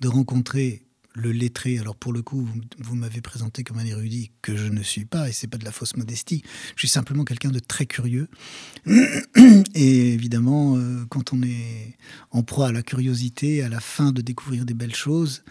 de 0.00 0.08
rencontrer 0.08 0.84
le 1.14 1.32
lettré. 1.32 1.78
Alors 1.78 1.96
pour 1.96 2.12
le 2.12 2.22
coup, 2.22 2.46
vous, 2.78 2.94
m'avez 2.94 3.20
présenté 3.20 3.64
comme 3.64 3.78
un 3.78 3.86
érudit 3.86 4.32
que 4.42 4.56
je 4.56 4.66
ne 4.66 4.82
suis 4.82 5.04
pas, 5.06 5.28
et 5.28 5.32
c'est 5.32 5.46
pas 5.46 5.56
de 5.56 5.64
la 5.64 5.72
fausse 5.72 5.96
modestie. 5.96 6.42
Je 6.76 6.80
suis 6.80 6.88
simplement 6.88 7.24
quelqu'un 7.24 7.50
de 7.50 7.58
très 7.58 7.86
curieux. 7.86 8.28
Et 9.74 10.12
évidemment, 10.12 10.76
euh, 10.76 11.04
quand 11.08 11.32
on 11.32 11.42
est 11.42 11.96
en 12.30 12.42
proie 12.42 12.68
à 12.68 12.72
la 12.72 12.82
curiosité, 12.82 13.62
à 13.62 13.68
la 13.68 13.80
fin 13.80 14.12
de 14.12 14.20
découvrir 14.20 14.64
des 14.64 14.74
belles 14.74 14.94
choses, 14.94 15.42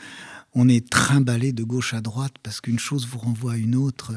on 0.53 0.70
est 0.70 0.88
trimballé 0.88 1.51
de 1.51 1.63
gauche 1.63 1.94
à 1.94 2.01
droite 2.01 2.34
parce 2.44 2.62
qu'une 2.62 2.80
chose 2.80 3.08
vous 3.08 3.18
renvoie 3.18 3.53
à 3.53 3.58
une 3.58 3.75
autre. 3.75 4.13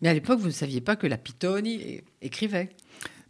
Mais 0.00 0.08
à 0.08 0.14
l'époque, 0.14 0.40
vous 0.40 0.46
ne 0.46 0.52
saviez 0.52 0.80
pas 0.80 0.96
que 0.96 1.06
la 1.06 1.16
Pitoni 1.16 2.02
écrivait. 2.20 2.70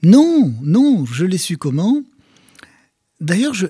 Non, 0.03 0.55
non, 0.63 1.07
je 1.07 1.25
l'ai 1.25 1.39
su 1.39 1.57
comment. 1.57 2.03
D'ailleurs, 3.21 3.55
je, 3.55 3.67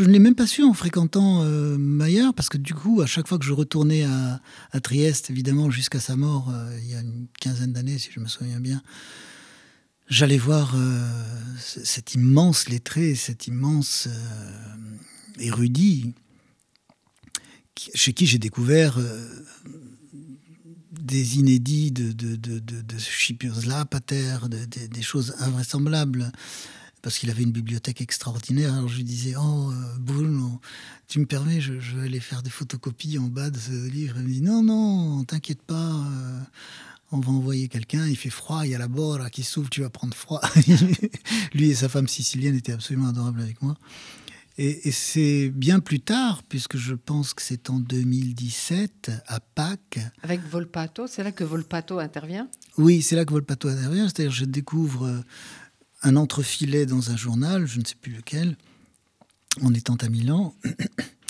ne 0.00 0.06
l'ai 0.08 0.18
même 0.18 0.34
pas 0.34 0.48
su 0.48 0.64
en 0.64 0.74
fréquentant 0.74 1.42
euh, 1.44 1.78
Maillard, 1.78 2.34
parce 2.34 2.48
que 2.48 2.58
du 2.58 2.74
coup, 2.74 3.02
à 3.02 3.06
chaque 3.06 3.28
fois 3.28 3.38
que 3.38 3.44
je 3.44 3.52
retournais 3.52 4.02
à, 4.02 4.40
Trieste, 4.82 5.30
évidemment, 5.30 5.70
jusqu'à 5.70 6.00
sa 6.00 6.16
mort, 6.16 6.50
euh, 6.50 6.76
il 6.82 6.90
y 6.90 6.94
a 6.96 7.00
une 7.00 7.28
quinzaine 7.40 7.72
d'années, 7.72 7.98
si 7.98 8.10
je 8.10 8.18
me 8.18 8.26
souviens 8.26 8.58
bien, 8.58 8.82
j'allais 10.08 10.38
voir 10.38 10.74
euh, 10.74 11.08
cet 11.60 12.16
immense 12.16 12.68
lettré, 12.68 13.14
cet 13.14 13.46
immense 13.46 14.08
érudit, 15.38 16.12
chez 17.94 18.12
qui 18.12 18.26
j'ai 18.26 18.38
découvert 18.38 18.98
des 21.00 21.38
inédits 21.38 21.90
de, 21.92 22.12
de, 22.12 22.36
de, 22.36 22.58
de, 22.58 22.82
des 24.86 25.02
choses 25.02 25.34
invraisemblables 25.38 26.32
parce 27.04 27.18
qu'il 27.18 27.30
avait 27.30 27.42
une 27.42 27.52
bibliothèque 27.52 28.00
extraordinaire. 28.00 28.72
Alors 28.72 28.88
je 28.88 28.96
lui 28.96 29.04
disais, 29.04 29.34
oh, 29.36 29.70
euh, 29.70 30.48
tu 31.06 31.20
me 31.20 31.26
permets, 31.26 31.60
je, 31.60 31.74
vais 31.74 32.06
aller 32.06 32.20
faire 32.20 32.42
des 32.42 32.48
photocopies 32.48 33.18
en 33.18 33.24
bas 33.24 33.50
de 33.50 33.58
ce 33.58 33.88
livre. 33.90 34.16
Il 34.18 34.24
me 34.24 34.28
dit, 34.28 34.40
non, 34.40 34.62
non, 34.62 35.22
t'inquiète 35.24 35.60
pas, 35.60 35.74
euh, 35.74 36.40
on 37.12 37.20
va 37.20 37.30
envoyer 37.30 37.68
quelqu'un, 37.68 38.06
il 38.08 38.16
fait 38.16 38.30
froid, 38.30 38.64
il 38.64 38.70
y 38.70 38.74
a 38.74 38.78
la 38.78 38.88
bora 38.88 39.28
qui 39.28 39.42
s'ouvre, 39.42 39.68
tu 39.68 39.82
vas 39.82 39.90
prendre 39.90 40.14
froid. 40.14 40.40
Lui 41.54 41.68
et 41.68 41.74
sa 41.74 41.90
femme 41.90 42.08
sicilienne 42.08 42.56
étaient 42.56 42.72
absolument 42.72 43.08
adorables 43.08 43.42
avec 43.42 43.60
moi. 43.60 43.76
Et, 44.56 44.92
c'est 44.92 45.50
bien 45.50 45.80
plus 45.80 46.00
tard, 46.00 46.44
puisque 46.44 46.76
je 46.76 46.94
pense 46.94 47.34
que 47.34 47.42
c'est 47.42 47.70
en 47.70 47.80
2017, 47.80 49.10
à 49.26 49.40
Pâques. 49.40 49.98
Avec 50.22 50.40
Volpato, 50.42 51.08
c'est 51.08 51.24
là 51.24 51.32
que 51.32 51.42
Volpato 51.42 51.98
intervient? 51.98 52.48
Oui, 52.78 53.02
c'est 53.02 53.16
là 53.16 53.24
que 53.24 53.32
Volpato 53.32 53.68
intervient. 53.68 54.08
C'est-à-dire, 54.08 54.30
je 54.30 54.44
découvre 54.44 55.06
euh, 55.06 55.20
un 56.02 56.14
entrefilet 56.14 56.86
dans 56.86 57.10
un 57.10 57.16
journal, 57.16 57.66
je 57.66 57.80
ne 57.80 57.84
sais 57.84 57.96
plus 58.00 58.12
lequel, 58.12 58.56
en 59.60 59.74
étant 59.74 59.96
à 59.96 60.08
Milan, 60.08 60.54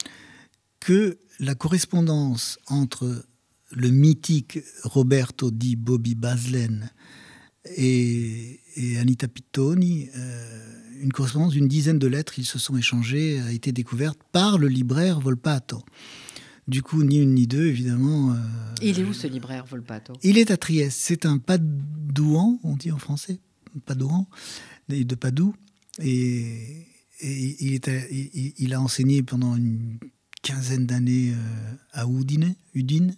que 0.81 1.19
la 1.40 1.54
correspondance 1.54 2.59
entre 2.66 3.25
le 3.71 3.88
mythique 3.88 4.59
Roberto 4.83 5.50
di 5.50 5.76
Bobby 5.76 6.14
Baslen 6.14 6.90
et, 7.64 8.61
Anita 8.99 9.28
Pittoni, 9.28 10.09
euh, 10.14 10.84
une 11.01 11.13
correspondance 11.13 11.53
d'une 11.53 11.69
dizaine 11.69 11.99
de 11.99 12.07
lettres, 12.07 12.39
ils 12.39 12.45
se 12.45 12.59
sont 12.59 12.77
échangés, 12.77 13.41
a 13.41 13.53
été 13.53 13.73
découverte 13.73 14.19
par 14.33 14.59
le 14.59 14.69
libraire 14.69 15.21
Volpato. 15.21 15.85
Du 16.67 16.83
coup, 16.83 17.03
ni 17.05 17.19
une 17.19 17.35
ni 17.35 17.47
deux, 17.47 17.67
évidemment. 17.67 18.33
Euh, 18.33 18.37
il 18.81 18.99
est 18.99 19.05
où 19.05 19.13
ce 19.13 19.27
libraire 19.27 19.67
Volpato? 19.67 20.15
Il 20.23 20.39
est 20.39 20.51
à 20.51 20.57
Trieste. 20.57 20.99
C'est 21.01 21.27
un 21.27 21.39
Padouan, 21.39 22.59
on 22.63 22.77
dit 22.77 22.91
en 22.91 22.99
français, 22.99 23.39
Padouan, 23.85 24.27
de 24.89 25.15
Padoue. 25.15 25.55
Et, 26.03 26.87
il, 27.23 27.81
il, 28.59 28.75
a 28.75 28.81
enseigné 28.81 29.23
pendant 29.23 29.57
une 29.57 29.99
quinzaine 30.43 30.87
d'années 30.87 31.33
euh, 31.33 31.75
à 31.93 32.07
Udine, 32.07 32.55
Udine. 32.75 33.15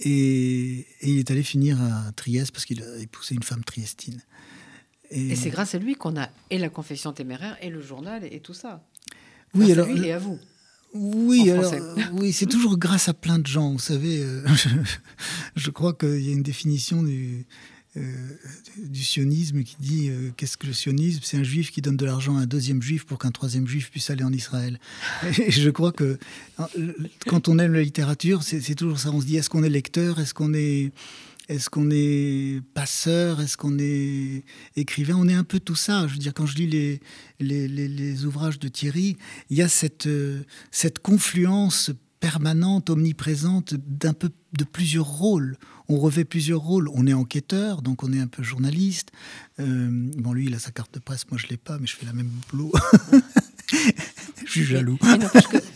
Et, 0.00 0.86
il 1.02 1.18
est 1.18 1.30
allé 1.30 1.42
finir 1.42 1.80
à 1.80 2.12
Trieste 2.12 2.52
parce 2.52 2.64
qu'il 2.64 2.82
a 2.82 2.98
épousé 2.98 3.34
une 3.34 3.42
femme 3.42 3.64
triestine. 3.64 4.22
Et, 5.10 5.36
c'est 5.36 5.50
grâce 5.50 5.74
à 5.74 5.78
lui 5.78 5.94
qu'on 5.94 6.16
a 6.16 6.28
et 6.50 6.58
la 6.58 6.68
confession 6.68 7.12
téméraire 7.12 7.56
et 7.62 7.70
le 7.70 7.80
journal 7.80 8.24
et, 8.24 8.40
tout 8.40 8.54
ça. 8.54 8.82
Oui, 9.54 9.72
alors. 9.72 9.88
À 9.88 9.92
lui 9.92 10.06
et 10.06 10.12
à 10.12 10.18
vous. 10.18 10.38
Oui, 10.94 11.50
alors, 11.50 11.74
oui, 12.14 12.32
c'est 12.32 12.46
toujours 12.46 12.78
grâce 12.78 13.08
à 13.08 13.14
plein 13.14 13.38
de 13.38 13.46
gens. 13.46 13.72
Vous 13.72 13.78
savez, 13.78 14.22
euh, 14.22 14.42
je 15.56 15.70
crois 15.70 15.92
qu'il 15.92 16.20
y 16.20 16.30
a 16.30 16.32
une 16.32 16.42
définition 16.42 17.02
du, 17.02 17.46
euh, 17.96 18.00
du 18.78 19.02
sionisme 19.02 19.62
qui 19.64 19.76
dit 19.80 20.08
euh, 20.08 20.30
qu'est-ce 20.36 20.56
que 20.56 20.66
le 20.66 20.72
sionisme? 20.72 21.20
C'est 21.22 21.36
un 21.36 21.42
juif 21.42 21.70
qui 21.70 21.82
donne 21.82 21.96
de 21.96 22.06
l'argent 22.06 22.36
à 22.38 22.40
un 22.40 22.46
deuxième 22.46 22.80
juif 22.80 23.04
pour 23.04 23.18
qu'un 23.18 23.30
troisième 23.30 23.66
juif 23.66 23.90
puisse 23.90 24.08
aller 24.08 24.24
en 24.24 24.32
Israël. 24.32 24.80
Et 25.38 25.50
je 25.50 25.70
crois 25.70 25.92
que 25.92 26.18
quand 27.26 27.48
on 27.48 27.58
aime 27.58 27.74
la 27.74 27.82
littérature, 27.82 28.42
c'est 28.42 28.74
toujours 28.74 28.98
ça. 28.98 29.10
On 29.10 29.20
se 29.20 29.26
dit 29.26 29.36
est-ce 29.36 29.50
qu'on 29.50 29.62
est 29.62 29.70
lecteur? 29.70 30.18
Est-ce 30.20 30.32
qu'on 30.32 30.54
est 30.54 30.90
est-ce 31.48 31.70
qu'on 31.70 31.90
est 31.90 32.60
passeur? 32.74 33.40
Est-ce 33.40 33.56
qu'on 33.56 33.78
est 33.78 34.44
écrivain? 34.76 35.14
On 35.16 35.28
est 35.28 35.34
un 35.34 35.44
peu 35.44 35.60
tout 35.60 35.74
ça. 35.74 36.06
Je 36.06 36.12
veux 36.12 36.18
dire, 36.18 36.34
quand 36.34 36.46
je 36.46 36.56
lis 36.56 36.66
les, 36.66 37.00
les, 37.40 37.68
les, 37.68 38.24
ouvrages 38.26 38.58
de 38.58 38.68
Thierry, 38.68 39.16
il 39.48 39.56
y 39.56 39.62
a 39.62 39.68
cette, 39.68 40.06
euh, 40.06 40.42
cette 40.70 40.98
confluence 40.98 41.90
permanente, 42.20 42.90
omniprésente 42.90 43.74
d'un 43.74 44.12
peu 44.12 44.30
de 44.52 44.64
plusieurs 44.64 45.06
rôles. 45.06 45.56
On 45.88 45.98
revêt 45.98 46.24
plusieurs 46.24 46.60
rôles. 46.60 46.90
On 46.92 47.06
est 47.06 47.14
enquêteur, 47.14 47.80
donc 47.80 48.02
on 48.02 48.12
est 48.12 48.20
un 48.20 48.26
peu 48.26 48.42
journaliste. 48.42 49.10
Euh, 49.58 49.88
bon, 50.18 50.32
lui, 50.34 50.46
il 50.46 50.54
a 50.54 50.58
sa 50.58 50.70
carte 50.70 50.92
de 50.94 50.98
presse, 50.98 51.30
moi 51.30 51.38
je 51.40 51.46
l'ai 51.46 51.56
pas, 51.56 51.78
mais 51.78 51.86
je 51.86 51.96
fais 51.96 52.06
la 52.06 52.12
même 52.12 52.30
boulot. 52.50 52.72
je 54.46 54.50
suis 54.50 54.64
jaloux. 54.64 54.98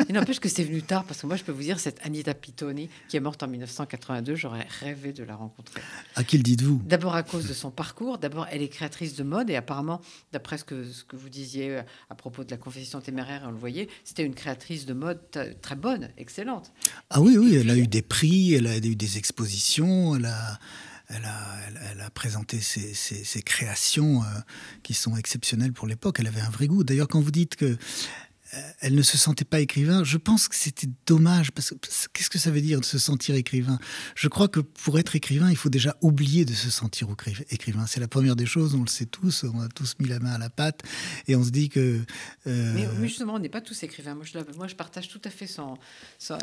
Il 0.09 0.15
n'empêche 0.15 0.41
que, 0.41 0.49
c'est 0.49 0.65
venu 0.65 0.83
tard, 0.83 1.05
parce 1.05 1.21
que 1.21 1.27
moi, 1.27 1.37
je 1.37 1.45
peux 1.45 1.53
vous 1.53 1.63
dire, 1.63 1.81
cette 1.81 2.05
Anita 2.05 2.35
Pitoni, 2.35 2.89
qui 3.09 3.17
est 3.17 3.21
morte 3.21 3.43
en 3.43 3.49
1982, 3.49 4.35
j'aurais 4.35 4.67
rêvé 4.81 5.13
de 5.13 5.25
la 5.25 5.37
rencontrer. 5.37 5.81
À 6.17 6.25
qui 6.25 6.37
le 6.37 6.43
dites-vous? 6.43 6.83
D'abord 6.85 7.15
à 7.15 7.23
cause 7.23 7.49
de 7.49 7.55
son 7.55 7.71
parcours. 7.71 8.19
D'abord, 8.19 8.47
elle 8.51 8.63
est 8.63 8.69
créatrice 8.69 9.15
de 9.15 9.23
mode, 9.23 9.49
et 9.51 9.57
apparemment, 9.57 10.01
d'après 10.33 10.59
ce 10.59 10.65
que, 10.65 10.85
ce 10.85 11.05
que 11.05 11.17
vous 11.17 11.29
disiez 11.29 11.71
euh, 11.71 11.83
à 12.11 12.15
propos 12.15 12.45
de 12.45 12.51
la 12.51 12.57
confession 12.57 13.01
téméraire, 13.01 13.43
on 13.47 13.51
le 13.51 13.59
voyait, 13.59 13.89
c'était 14.05 14.25
une 14.25 14.35
créatrice 14.35 14.87
de 14.87 14.95
mode 14.95 15.21
très 15.63 15.77
bonne, 15.77 16.11
excellente. 16.19 16.73
Ah 17.11 17.21
oui, 17.21 17.37
oui, 17.39 17.57
elle 17.57 17.71
a 17.71 17.77
eu 17.77 17.87
des 17.87 18.03
prix, 18.03 18.55
elle 18.55 18.67
a 18.67 18.77
eu 18.77 18.97
des 18.97 19.19
expositions, 19.19 20.17
elle 20.17 20.27
a 20.27 20.59
elle 21.15 22.01
a, 22.01 22.11
présenté 22.11 22.61
ses, 22.61 23.43
créations 23.43 24.23
euh, 24.23 24.27
qui 24.83 24.95
sont 24.95 25.17
exceptionnelles 25.17 25.73
pour 25.73 25.87
l'époque. 25.87 26.17
Elle 26.21 26.27
avait 26.27 26.41
un 26.41 26.51
vrai 26.51 26.67
goût. 26.67 26.85
D'ailleurs, 26.85 27.09
quand 27.09 27.21
vous 27.21 27.31
dites 27.31 27.57
que 27.57 27.77
elle 28.81 28.95
ne 28.95 29.03
se 29.03 29.17
sentait 29.17 29.45
pas 29.45 29.61
écrivain. 29.61 30.05
Je 30.05 30.19
pense 30.19 30.49
que 30.49 30.55
c'était 30.55 30.89
dommage, 31.07 31.53
parce 31.53 31.71
que 31.71 31.77
qu'est-ce 32.13 32.29
que 32.29 32.39
ça 32.39 32.51
veut 32.51 32.61
dire 32.61 32.81
de 32.81 32.85
se 32.85 32.99
sentir 32.99 33.35
écrivain? 33.35 33.79
Je 34.15 34.29
crois 34.29 34.49
que 34.49 34.61
pour 34.61 34.99
être 34.99 35.17
écrivain, 35.17 35.51
il 35.51 35.57
faut 35.57 35.71
déjà 35.71 35.97
oublier 36.03 36.45
de 36.45 36.53
se 36.53 36.71
sentir 36.71 37.09
écrivain. 37.51 37.87
C'est 37.87 38.01
la 38.01 38.09
première 38.09 38.37
des 38.37 38.45
choses, 38.45 38.75
on 38.75 38.83
le 38.83 38.89
sait 38.89 39.07
tous, 39.07 39.45
on 39.45 39.61
a 39.61 39.69
tous 39.69 39.95
mis 40.01 40.09
la 40.09 40.19
main 40.19 40.33
à 40.33 40.39
la 40.39 40.51
pâte, 40.51 40.83
et 41.29 41.37
on 41.37 41.45
se 41.45 41.51
dit 41.51 41.71
que... 41.71 42.01
Euh, 42.47 42.73
mais, 42.75 43.07
justement, 43.07 43.35
on 43.35 43.39
n'est 43.39 43.49
pas 43.49 43.63
tous 43.63 43.83
écrivains. 43.83 44.15
Moi 44.15 44.25
je, 44.25 44.39
moi, 44.57 44.67
je 44.67 44.75
partage 44.75 45.09
tout 45.09 45.21
à 45.25 45.31
fait 45.31 45.47
son, 45.47 45.79
son, 46.19 46.37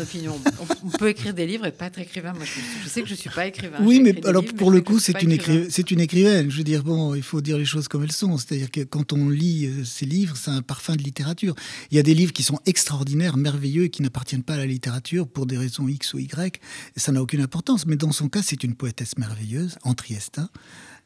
opinion. 0.00 0.40
On, 0.84 0.90
peut 0.90 1.08
écrire 1.08 1.34
des 1.34 1.46
livres 1.46 1.66
et 1.66 1.72
pas 1.72 1.86
être 1.86 1.98
écrivain. 1.98 2.34
Moi, 2.34 2.44
je, 2.44 2.88
sais 2.88 3.02
que 3.02 3.08
je 3.08 3.14
ne 3.14 3.18
suis 3.18 3.30
pas 3.30 3.46
écrivain. 3.46 3.78
Oui, 3.80 4.00
mais 4.00 4.24
alors 4.26 4.44
pour 4.44 4.70
le 4.70 4.80
coup, 4.80 5.00
c'est 5.00 5.20
une, 5.22 5.70
c'est 5.70 5.90
une 5.90 6.00
écrivaine. 6.00 6.50
Je 6.50 6.58
veux 6.58 6.64
dire, 6.64 6.84
bon, 6.84 7.14
il 7.14 7.22
faut 7.22 7.40
dire 7.40 7.58
les 7.58 7.64
choses 7.64 7.88
comme 7.88 8.04
elles 8.04 8.12
sont. 8.12 8.36
C'est-à-dire 8.38 8.70
que 8.70 8.82
quand 8.82 9.12
on 9.12 9.28
lit 9.28 9.66
euh, 9.66 9.84
ces 9.84 10.06
livres, 10.06 10.36
c'est 10.36 10.50
un 10.50 10.62
parfum 10.62 10.94
de 10.94 11.02
littérature. 11.02 11.47
Il 11.90 11.96
y 11.96 12.00
a 12.00 12.02
des 12.02 12.14
livres 12.14 12.32
qui 12.32 12.42
sont 12.42 12.58
extraordinaires, 12.66 13.36
merveilleux 13.36 13.84
et 13.84 13.90
qui 13.90 14.02
n'appartiennent 14.02 14.42
pas 14.42 14.54
à 14.54 14.58
la 14.58 14.66
littérature 14.66 15.28
pour 15.28 15.46
des 15.46 15.58
raisons 15.58 15.88
X 15.88 16.14
ou 16.14 16.18
Y. 16.18 16.60
Et 16.96 17.00
ça 17.00 17.12
n'a 17.12 17.22
aucune 17.22 17.40
importance. 17.40 17.86
Mais 17.86 17.96
dans 17.96 18.12
son 18.12 18.28
cas, 18.28 18.42
c'est 18.42 18.64
une 18.64 18.74
poétesse 18.74 19.18
merveilleuse, 19.18 19.78
en 19.82 19.94
triestin. 19.94 20.48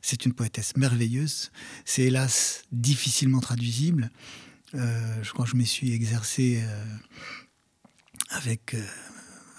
C'est 0.01 0.27
une 0.27 0.33
poétesse 0.33 0.77
merveilleuse. 0.77 1.51
C'est 1.85 2.03
hélas 2.03 2.65
difficilement 2.73 3.41
traduisible. 3.41 4.11
Euh, 4.75 5.23
je 5.23 5.33
crois 5.33 5.45
que 5.45 5.51
je 5.51 5.57
me 5.57 5.65
suis 5.65 5.93
exercé 5.93 6.63
euh, 6.63 6.85
avec 8.31 8.75
euh, 8.75 8.83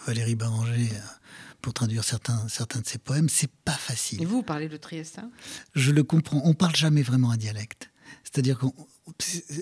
Valérie 0.08 0.36
Baranger 0.36 0.90
pour 1.62 1.74
traduire 1.74 2.04
certains, 2.04 2.48
certains 2.50 2.82
de 2.82 2.88
ses 2.88 2.98
poèmes. 2.98 3.30
C'est 3.30 3.52
pas 3.64 3.72
facile. 3.72 4.22
Et 4.22 4.26
vous, 4.26 4.38
vous 4.38 4.44
parlez 4.44 4.68
de 4.68 4.78
Triestin 4.78 5.30
Je 5.76 5.92
le 5.92 6.04
comprends. 6.04 6.42
On 6.44 6.54
parle 6.54 6.76
jamais 6.76 7.04
vraiment 7.04 7.32
un 7.32 7.38
dialecte. 7.38 7.90
C'est-à-dire 8.24 8.60
que 8.60 8.66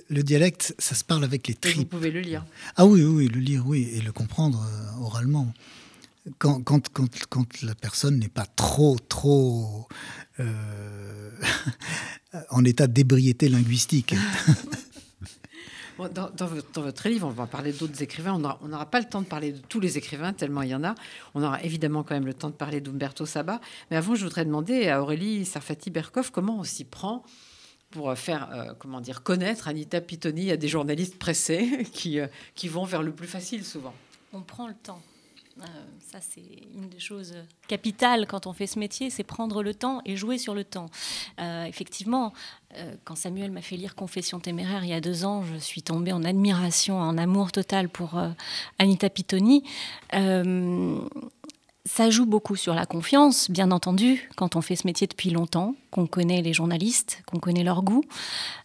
le 0.10 0.24
dialecte, 0.24 0.75
ça 0.77 0.95
se 0.95 1.03
parle 1.03 1.24
avec 1.24 1.48
les 1.48 1.55
tripes. 1.55 1.77
vous 1.77 1.86
pouvez 1.86 2.12
le 2.12 2.21
lire. 2.21 2.45
Ah 2.75 2.86
oui, 2.86 3.03
oui, 3.03 3.27
le 3.27 3.39
lire, 3.39 3.65
oui, 3.65 3.89
et 3.93 4.01
le 4.01 4.12
comprendre 4.12 4.63
euh, 4.63 5.03
oralement. 5.03 5.51
Quand, 6.38 6.62
quand, 6.62 6.89
quand, 6.89 7.10
quand, 7.29 7.62
la 7.63 7.74
personne 7.74 8.19
n'est 8.19 8.29
pas 8.29 8.45
trop, 8.45 8.98
trop 9.00 9.88
euh, 10.39 11.31
en 12.51 12.63
état 12.63 12.88
d'ébriété 12.88 13.50
linguistique. 13.50 14.15
Dans, 16.10 16.48
votre, 16.48 17.07
livre, 17.10 17.27
on 17.27 17.31
va 17.31 17.45
parler 17.45 17.74
d'autres 17.74 18.01
écrivains. 18.01 18.33
On 18.33 18.67
n'aura 18.67 18.89
pas 18.89 19.00
le 19.00 19.05
temps 19.05 19.21
de 19.21 19.27
parler 19.27 19.51
de 19.51 19.60
tous 19.60 19.79
les 19.79 20.00
écrivains, 20.00 20.33
tellement 20.33 20.63
il 20.63 20.69
y 20.69 20.75
en 20.75 20.83
a. 20.83 20.95
On 21.36 21.43
aura 21.43 21.62
évidemment 21.62 22.01
quand 22.01 22.15
même 22.15 22.25
le 22.25 22.33
temps 22.33 22.50
de 22.50 22.55
parler 22.55 22.81
d'Umberto 22.81 23.27
Saba. 23.27 23.62
Mais 23.91 23.98
avant, 23.98 24.15
je 24.15 24.24
voudrais 24.24 24.43
demander 24.43 24.88
à 24.89 25.03
Aurélie 25.03 25.45
Sarfati-Berkov 25.45 26.31
comment 26.31 26.60
on 26.60 26.63
s'y 26.63 26.86
prend 26.86 27.24
pour 27.91 28.17
faire 28.17 28.50
euh, 28.51 28.74
comment 28.79 29.01
dire 29.01 29.21
connaître 29.21 29.67
Anita 29.67 30.01
Pitoni 30.01 30.50
à 30.51 30.57
des 30.57 30.67
journalistes 30.67 31.19
pressés 31.19 31.86
qui, 31.93 32.19
euh, 32.19 32.27
qui 32.55 32.67
vont 32.67 32.86
vers 32.86 33.03
le 33.03 33.12
plus 33.12 33.27
facile 33.27 33.63
souvent. 33.65 33.93
On 34.33 34.41
prend 34.41 34.67
le 34.67 34.74
temps. 34.74 35.01
Euh, 35.60 35.65
ça, 36.00 36.19
c'est 36.21 36.41
une 36.74 36.88
des 36.88 37.00
choses 37.00 37.36
capitales 37.67 38.25
quand 38.25 38.48
on 38.48 38.53
fait 38.53 38.67
ce 38.67 38.79
métier, 38.79 39.10
c'est 39.10 39.24
prendre 39.24 39.62
le 39.62 39.74
temps 39.74 40.01
et 40.05 40.15
jouer 40.15 40.38
sur 40.38 40.55
le 40.55 40.63
temps. 40.63 40.89
effectivement, 41.38 42.33
quand 43.03 43.15
Samuel 43.15 43.51
m'a 43.51 43.62
fait 43.62 43.75
lire 43.75 43.95
Confession 43.95 44.39
téméraire 44.39 44.86
il 44.86 44.89
y 44.89 44.93
a 44.93 45.01
deux 45.01 45.25
ans, 45.25 45.43
je 45.43 45.57
suis 45.57 45.83
tombée 45.83 46.13
en 46.13 46.24
admiration, 46.24 46.98
en 46.98 47.17
amour 47.17 47.51
total 47.51 47.89
pour 47.89 48.19
Anita 48.79 49.10
Pitoni 49.10 49.63
ça 51.86 52.10
joue 52.10 52.26
beaucoup 52.26 52.56
sur 52.56 52.74
la 52.74 52.86
confiance, 52.86 53.50
bien 53.50 53.72
entendu, 53.72 54.30
quand 54.36 54.56
on 54.56 54.62
fait 54.62 54.76
ce 54.76 54.86
métier 54.86 55.08
depuis 55.08 55.32
longtemps, 55.32 55.76
qu'on 55.90 56.08
connaît 56.08 56.42
les 56.42 56.54
journalistes, 56.54 57.24
qu'on 57.26 57.40
connaît 57.40 57.64
leur 57.64 57.84
goût. 57.84 58.04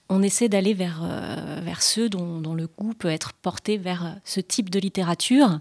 On 0.08 0.22
essaie 0.22 0.48
d'aller 0.48 0.72
vers, 0.72 1.00
euh, 1.02 1.60
vers 1.62 1.82
ceux 1.82 2.08
dont, 2.08 2.54
le 2.54 2.68
goût 2.68 2.94
peut 2.94 3.10
être 3.10 3.32
porté 3.32 3.76
vers 3.76 4.16
ce 4.24 4.40
type 4.40 4.70
de 4.70 4.78
littérature. 4.78 5.58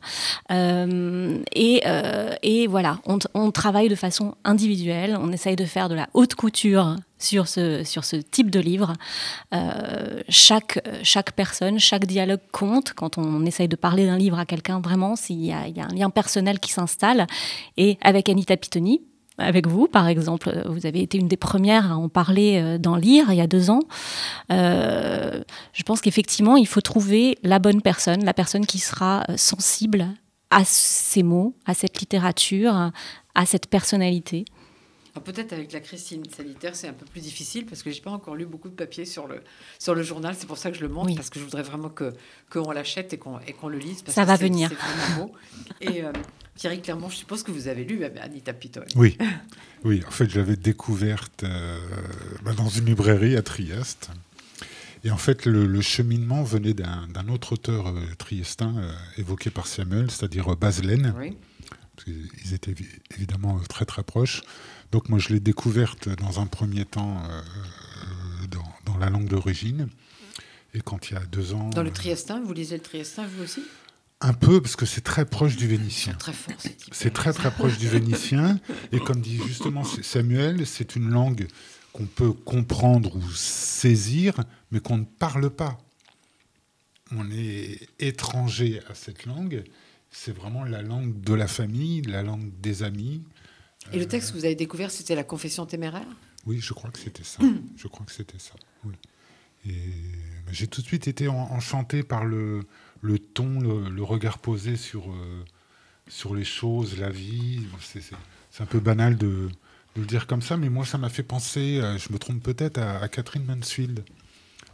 Euh, 0.52 1.40
et, 1.54 1.82
euh, 1.86 2.36
et, 2.44 2.68
voilà, 2.68 3.00
on, 3.06 3.52
travaille 3.52 3.90
de 3.90 3.96
façon 3.96 4.36
individuelle, 4.44 5.18
on 5.20 5.32
essaye 5.32 5.56
de 5.56 5.66
faire 5.66 5.90
de 5.90 5.96
la 5.96 6.08
haute 6.14 6.36
couture 6.36 6.96
sur 7.18 7.48
ce, 7.48 7.84
sur 7.84 8.06
ce 8.06 8.18
type 8.18 8.52
de 8.52 8.60
livre. 8.60 8.94
Euh, 9.54 10.22
chaque, 10.30 10.80
chaque 11.02 11.32
personne, 11.32 11.80
chaque 11.80 12.06
dialogue 12.06 12.42
compte. 12.52 12.94
Quand 12.94 13.18
on 13.18 13.46
essaye 13.46 13.68
de 13.68 13.76
parler 13.76 14.06
d'un 14.06 14.18
livre 14.18 14.38
à 14.38 14.46
quelqu'un, 14.46 14.80
vraiment, 14.80 15.16
s'il 15.16 15.44
y 15.44 15.52
a 15.52 15.64
un 15.64 15.94
lien 15.94 16.10
personnel 16.10 16.60
qui 16.60 16.72
s'installe. 16.72 17.26
Et 17.78 17.98
avec 18.02 18.30
Anita 18.30 18.58
Pitoni, 18.58 19.02
avec 19.38 19.68
vous, 19.68 19.88
par 19.88 20.08
exemple. 20.08 20.64
Vous 20.68 20.86
avez 20.86 21.02
été 21.02 21.18
une 21.18 21.28
des 21.28 21.38
premières 21.38 21.92
à 21.92 21.96
en 21.96 22.10
parler 22.10 22.62
euh, 22.62 22.78
dans 22.78 22.96
Lire 22.96 23.26
il 23.30 23.36
y 23.36 23.42
a 23.42 23.48
deux 23.48 23.70
ans. 23.70 23.82
Euh, 24.52 25.44
je 25.74 25.84
pense 25.84 26.02
qu'effectivement, 26.02 26.58
il 26.58 26.68
faut 26.68 26.82
trouver 26.82 27.38
la 27.44 27.60
bonne 27.60 27.82
personne, 27.82 28.24
la 28.24 28.34
personne 28.34 28.66
qui 28.66 28.80
sera 28.80 29.26
sensible 29.36 30.08
à 30.50 30.64
ces 30.64 31.24
mots, 31.24 31.56
à 31.66 31.74
cette 31.74 32.00
littérature, 32.00 32.92
à 33.34 33.46
cette 33.46 33.68
personnalité. 33.68 34.46
Peut-être 35.24 35.54
avec 35.54 35.72
la 35.72 35.80
crise 35.80 36.04
sanitaire, 36.04 36.76
c'est 36.76 36.90
un 36.90 36.94
peu 36.94 37.06
plus 37.06 37.22
difficile 37.22 37.66
parce 37.66 37.84
que 37.84 37.90
j'ai 37.90 38.02
pas 38.02 38.12
encore 38.12 38.36
lu 38.36 38.46
beaucoup 38.46 38.68
de 38.68 38.74
papiers 38.74 39.06
sur 39.06 39.28
le, 39.28 39.42
sur 39.80 39.96
le 39.96 40.04
journal. 40.04 40.36
C'est 40.38 40.46
pour 40.46 40.58
ça 40.58 40.72
que 40.72 40.78
je 40.78 40.82
le 40.82 40.90
montre, 40.90 41.16
parce 41.16 41.30
que 41.30 41.40
je 41.40 41.46
voudrais 41.46 41.64
vraiment 41.64 41.88
que 41.88 42.12
qu'on 42.52 42.72
l'achète 42.72 43.14
et 43.14 43.18
qu'on 43.18 43.40
qu'on 43.60 43.70
le 43.70 43.78
lise. 43.78 44.02
Parce 44.02 44.14
ça 44.14 44.26
va 44.26 44.36
venir. 44.36 44.70
Et 45.80 46.04
euh, 46.04 46.12
Thierry 46.56 46.82
Clermont, 46.82 47.10
je 47.10 47.18
suppose 47.18 47.44
que 47.44 47.52
vous 47.52 47.68
avez 47.68 47.84
lu 47.84 48.04
Anita 48.04 48.54
Piton. 48.54 48.82
Oui, 48.96 49.18
oui. 49.84 50.02
En 50.08 50.12
fait, 50.12 50.30
je 50.30 50.40
l'avais 50.40 50.56
découverte 50.56 51.44
euh, 51.44 51.78
bah, 52.44 52.54
dans 52.54 52.70
une 52.70 52.86
librairie 52.86 53.36
à 53.36 53.42
Trieste. 53.42 54.10
Et 55.04 55.12
en 55.12 55.18
fait, 55.18 55.46
le, 55.46 55.82
cheminement 55.82 56.44
venait 56.44 56.74
d'un 56.74 57.28
autre 57.30 57.54
auteur 57.54 57.88
euh, 57.88 58.00
triestin 58.18 58.74
évoqué 59.18 59.50
par 59.50 59.68
Samuel, 59.68 60.10
c'est-à-dire. 60.10 60.48
Oui. 60.48 61.38
Ils 62.08 62.54
étaient 62.54 62.76
évidemment 63.16 63.60
très 63.70 63.86
très 63.86 64.04
proches. 64.04 64.44
Donc 64.92 65.10
moi 65.10 65.20
je 65.20 65.30
l'ai 65.30 65.40
découverte 65.40 66.10
dans 66.10 66.40
un 66.40 66.46
premier 66.46 66.86
temps 66.86 67.18
euh, 67.18 67.42
euh, 67.42 68.48
dans, 68.86 68.98
la 68.98 69.10
langue 69.10 69.28
d'origine. 69.28 69.90
Et 70.74 70.82
quand 70.82 71.10
il 71.10 71.14
y 71.14 71.18
a 71.18 71.26
deux 71.26 71.54
ans... 71.54 71.70
Dans 71.70 71.84
le 71.84 71.92
triestin, 71.92 72.42
vous 72.44 72.54
lisez 72.54 72.78
le 72.78 72.82
triestin 72.82 73.26
vous 73.28 73.44
aussi? 73.44 73.62
Un 74.22 74.34
peu, 74.34 74.62
parce 74.62 74.76
que 74.76 74.86
c'est 74.86 75.02
très 75.02 75.26
proche 75.26 75.56
du 75.56 75.68
vénitien. 75.68 76.14
Très 76.14 76.34
fort, 76.34 76.56
c'est 76.92 77.14
très 77.14 77.34
très 77.34 77.52
proche 77.52 77.78
du 77.78 77.88
vénitien. 77.88 78.60
Et 78.92 79.00
comme 79.00 79.22
dit 79.22 79.40
justement 79.46 79.84
Samuel, 79.84 80.66
c'est 80.66 80.96
une 80.96 81.10
langue 81.10 81.48
qu'on 81.94 82.06
peut 82.06 82.32
comprendre 82.32 83.16
ou 83.16 83.32
saisir, 83.32 84.36
mais 84.72 84.80
qu'on 84.80 84.98
ne 84.98 85.06
parle 85.06 85.50
pas. 85.50 85.78
On 87.12 87.30
est 87.32 87.88
étranger 88.00 88.82
à 88.90 88.96
cette 88.96 89.26
langue. 89.26 89.64
C'est 90.12 90.36
vraiment 90.36 90.64
la 90.64 90.82
langue 90.82 91.20
de 91.22 91.34
la 91.34 91.48
famille, 91.48 92.02
la 92.02 92.24
langue 92.24 92.50
des 92.62 92.84
amis, 92.84 93.22
et 93.92 94.00
le 94.00 94.08
texte 94.08 94.32
que 94.32 94.38
vous 94.38 94.46
avez 94.46 94.56
découvert, 94.56 94.92
c'était 94.92 95.16
la 95.16 95.24
confession 95.24 95.66
téméraire? 95.66 96.08
Oui, 96.46 96.60
je 96.60 96.74
crois 96.74 96.90
que 96.90 97.00
c'était 97.00 97.24
ça. 97.24 97.40
je 97.78 97.88
crois 97.88 98.06
que 98.06 98.12
c'était 98.12 98.40
ça. 98.40 98.56
Oui. 98.84 98.96
Et 99.68 99.92
j'ai 100.52 100.68
tout 100.68 100.82
de 100.82 100.88
suite 100.88 101.08
été 101.08 101.28
enchanté 101.28 102.04
par 102.04 102.24
le, 102.24 102.62
le 103.02 103.20
ton, 103.20 103.60
le, 103.60 104.04
regard 104.04 104.40
posé 104.40 104.76
sur, 104.76 105.12
euh, 105.12 105.44
sur 106.08 106.36
les 106.36 106.44
choses, 106.44 106.98
la 107.00 107.10
vie. 107.10 107.62
C'est 108.52 108.64
un 108.64 108.66
peu 108.66 108.80
banal 108.80 109.18
de, 109.18 109.50
de, 109.96 110.02
le 110.02 110.06
dire 110.06 110.28
comme 110.28 110.42
ça, 110.42 110.58
mais 110.58 110.70
moi, 110.70 110.86
ça 110.86 110.98
m'a 110.98 111.10
fait 111.10 111.24
penser, 111.24 111.80
euh, 111.82 111.98
je 111.98 112.12
me 112.12 112.18
trompe 112.18 112.42
peut-être, 112.42 112.78
à, 112.78 113.00
à, 113.00 113.08
Catherine 113.08 113.46
Mansfield, 113.46 114.04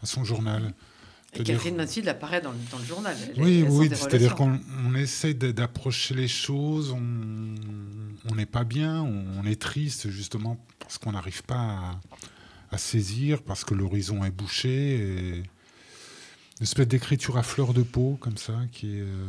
à 0.02 0.06
son 0.06 0.24
journal. 0.24 0.74
Et 1.34 1.44
Catherine 1.44 1.78
Mansfield 1.78 2.10
apparaît 2.10 2.42
dans, 2.42 2.54
dans 2.72 2.78
le 2.78 2.84
journal. 2.84 3.16
oui, 3.38 3.64
oui, 3.68 3.90
c'est-à-dire 3.94 4.36
qu'on 4.36 4.60
essaie 4.96 5.34
d'approcher 5.34 6.14
les 6.14 6.28
choses, 6.28 6.92
on 6.92 8.36
n'est 8.36 8.46
pas 8.46 8.66
bien, 8.66 9.02
on, 9.02 9.46
est 9.46 9.60
triste 9.60 10.10
justement 10.10 10.58
parce 10.80 10.98
qu'on 10.98 11.14
n'arrive 11.14 11.44
pas 11.44 12.00
à, 12.70 12.78
saisir, 12.78 13.44
parce 13.44 13.64
que 13.64 13.74
l'horizon 13.74 14.26
est 14.26 14.32
bouché. 14.32 14.96
Et 14.96 15.44
une 16.62 16.66
espèce 16.66 16.88
d'écriture 16.88 17.40
à 17.40 17.44
fleur 17.44 17.74
de 17.74 17.82
peau, 17.82 18.20
comme 18.22 18.38
ça, 18.38 18.54
qui 18.72 18.98
est, 18.98 19.02
euh, 19.02 19.26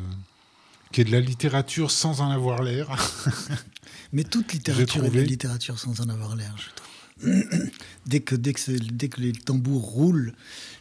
qui 0.93 1.01
est 1.01 1.05
de 1.05 1.13
la 1.13 1.21
littérature 1.21 1.91
sans 1.91 2.21
en 2.21 2.31
avoir 2.31 2.63
l'air. 2.63 2.95
Mais 4.13 4.23
toute 4.23 4.53
littérature 4.53 5.03
est 5.07 5.09
de 5.09 5.17
la 5.17 5.23
littérature 5.23 5.79
sans 5.79 6.03
en 6.03 6.11
avoir 6.11 6.37
l'air, 6.37 6.55
je 6.59 6.69
trouve. 6.75 7.71
dès 8.07 8.21
que, 8.21 8.35
dès, 8.35 8.53
que 8.53 8.73
dès 8.93 9.09
que 9.09 9.23
les 9.23 9.33
tambours 9.33 9.81
roulent, 9.81 10.35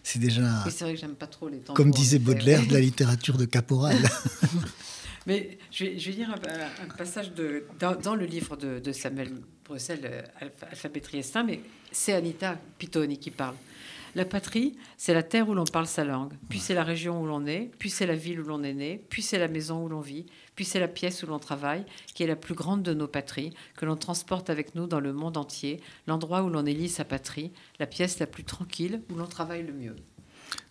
c'est 0.03 0.19
déjà. 0.19 0.65
c'est 0.69 0.83
vrai 0.83 0.95
que 0.95 0.99
j'aime 0.99 1.15
pas 1.15 1.27
trop 1.27 1.47
les 1.47 1.59
tambours. 1.59 1.73
Comme 1.73 1.91
disait 1.91 2.19
Baudelaire, 2.19 2.67
de 2.67 2.73
la 2.73 2.81
littérature 2.81 3.37
de 3.37 3.45
caporal. 3.45 3.97
Mais 5.25 5.57
je 5.71 5.85
vais, 5.85 5.99
je 5.99 6.11
vais 6.11 6.17
lire 6.17 6.35
un, 6.35 6.95
passage 6.97 7.33
de, 7.33 7.63
dans, 7.79 8.15
le 8.15 8.25
livre 8.25 8.57
de, 8.57 8.91
Samuel 8.91 9.31
Bruxelles, 9.63 10.01
euh, 10.03 10.49
Alphabet 10.69 10.99
Triestin, 10.99 11.43
mais 11.43 11.61
c'est 11.91 12.13
Anita 12.13 12.59
Pitoni 12.79 13.19
qui 13.19 13.29
parle. 13.29 13.55
La 14.13 14.25
patrie, 14.25 14.75
c'est 14.97 15.13
la 15.13 15.23
terre 15.23 15.47
où 15.47 15.53
l'on 15.53 15.63
parle 15.63 15.87
sa 15.87 16.03
langue, 16.03 16.33
puis 16.49 16.59
c'est 16.59 16.73
la 16.73 16.83
région 16.83 17.21
où 17.21 17.25
l'on 17.25 17.45
est, 17.45 17.71
puis 17.79 17.89
c'est 17.89 18.05
la 18.05 18.15
ville 18.15 18.41
où 18.41 18.43
l'on 18.43 18.61
est 18.61 18.73
né, 18.73 19.05
puis 19.09 19.21
c'est 19.21 19.39
la 19.39 19.47
maison 19.47 19.85
où 19.85 19.87
l'on 19.87 20.01
vit, 20.01 20.25
puis 20.55 20.65
c'est 20.65 20.81
la 20.81 20.89
pièce 20.89 21.23
où 21.23 21.27
l'on 21.27 21.39
travaille, 21.39 21.85
qui 22.13 22.23
est 22.23 22.27
la 22.27 22.35
plus 22.35 22.53
grande 22.53 22.83
de 22.83 22.93
nos 22.93 23.07
patries, 23.07 23.53
que 23.77 23.85
l'on 23.85 23.95
transporte 23.95 24.49
avec 24.49 24.75
nous 24.75 24.85
dans 24.85 24.99
le 24.99 25.13
monde 25.13 25.37
entier, 25.37 25.79
l'endroit 26.07 26.43
où 26.43 26.49
l'on 26.49 26.65
élit 26.65 26.89
sa 26.89 27.05
patrie, 27.05 27.53
la 27.79 27.87
pièce 27.87 28.19
la 28.19 28.27
plus 28.27 28.43
tranquille 28.43 29.01
où 29.09 29.15
l'on 29.15 29.27
travaille 29.27 29.65
le 29.65 29.73
mieux. 29.73 29.95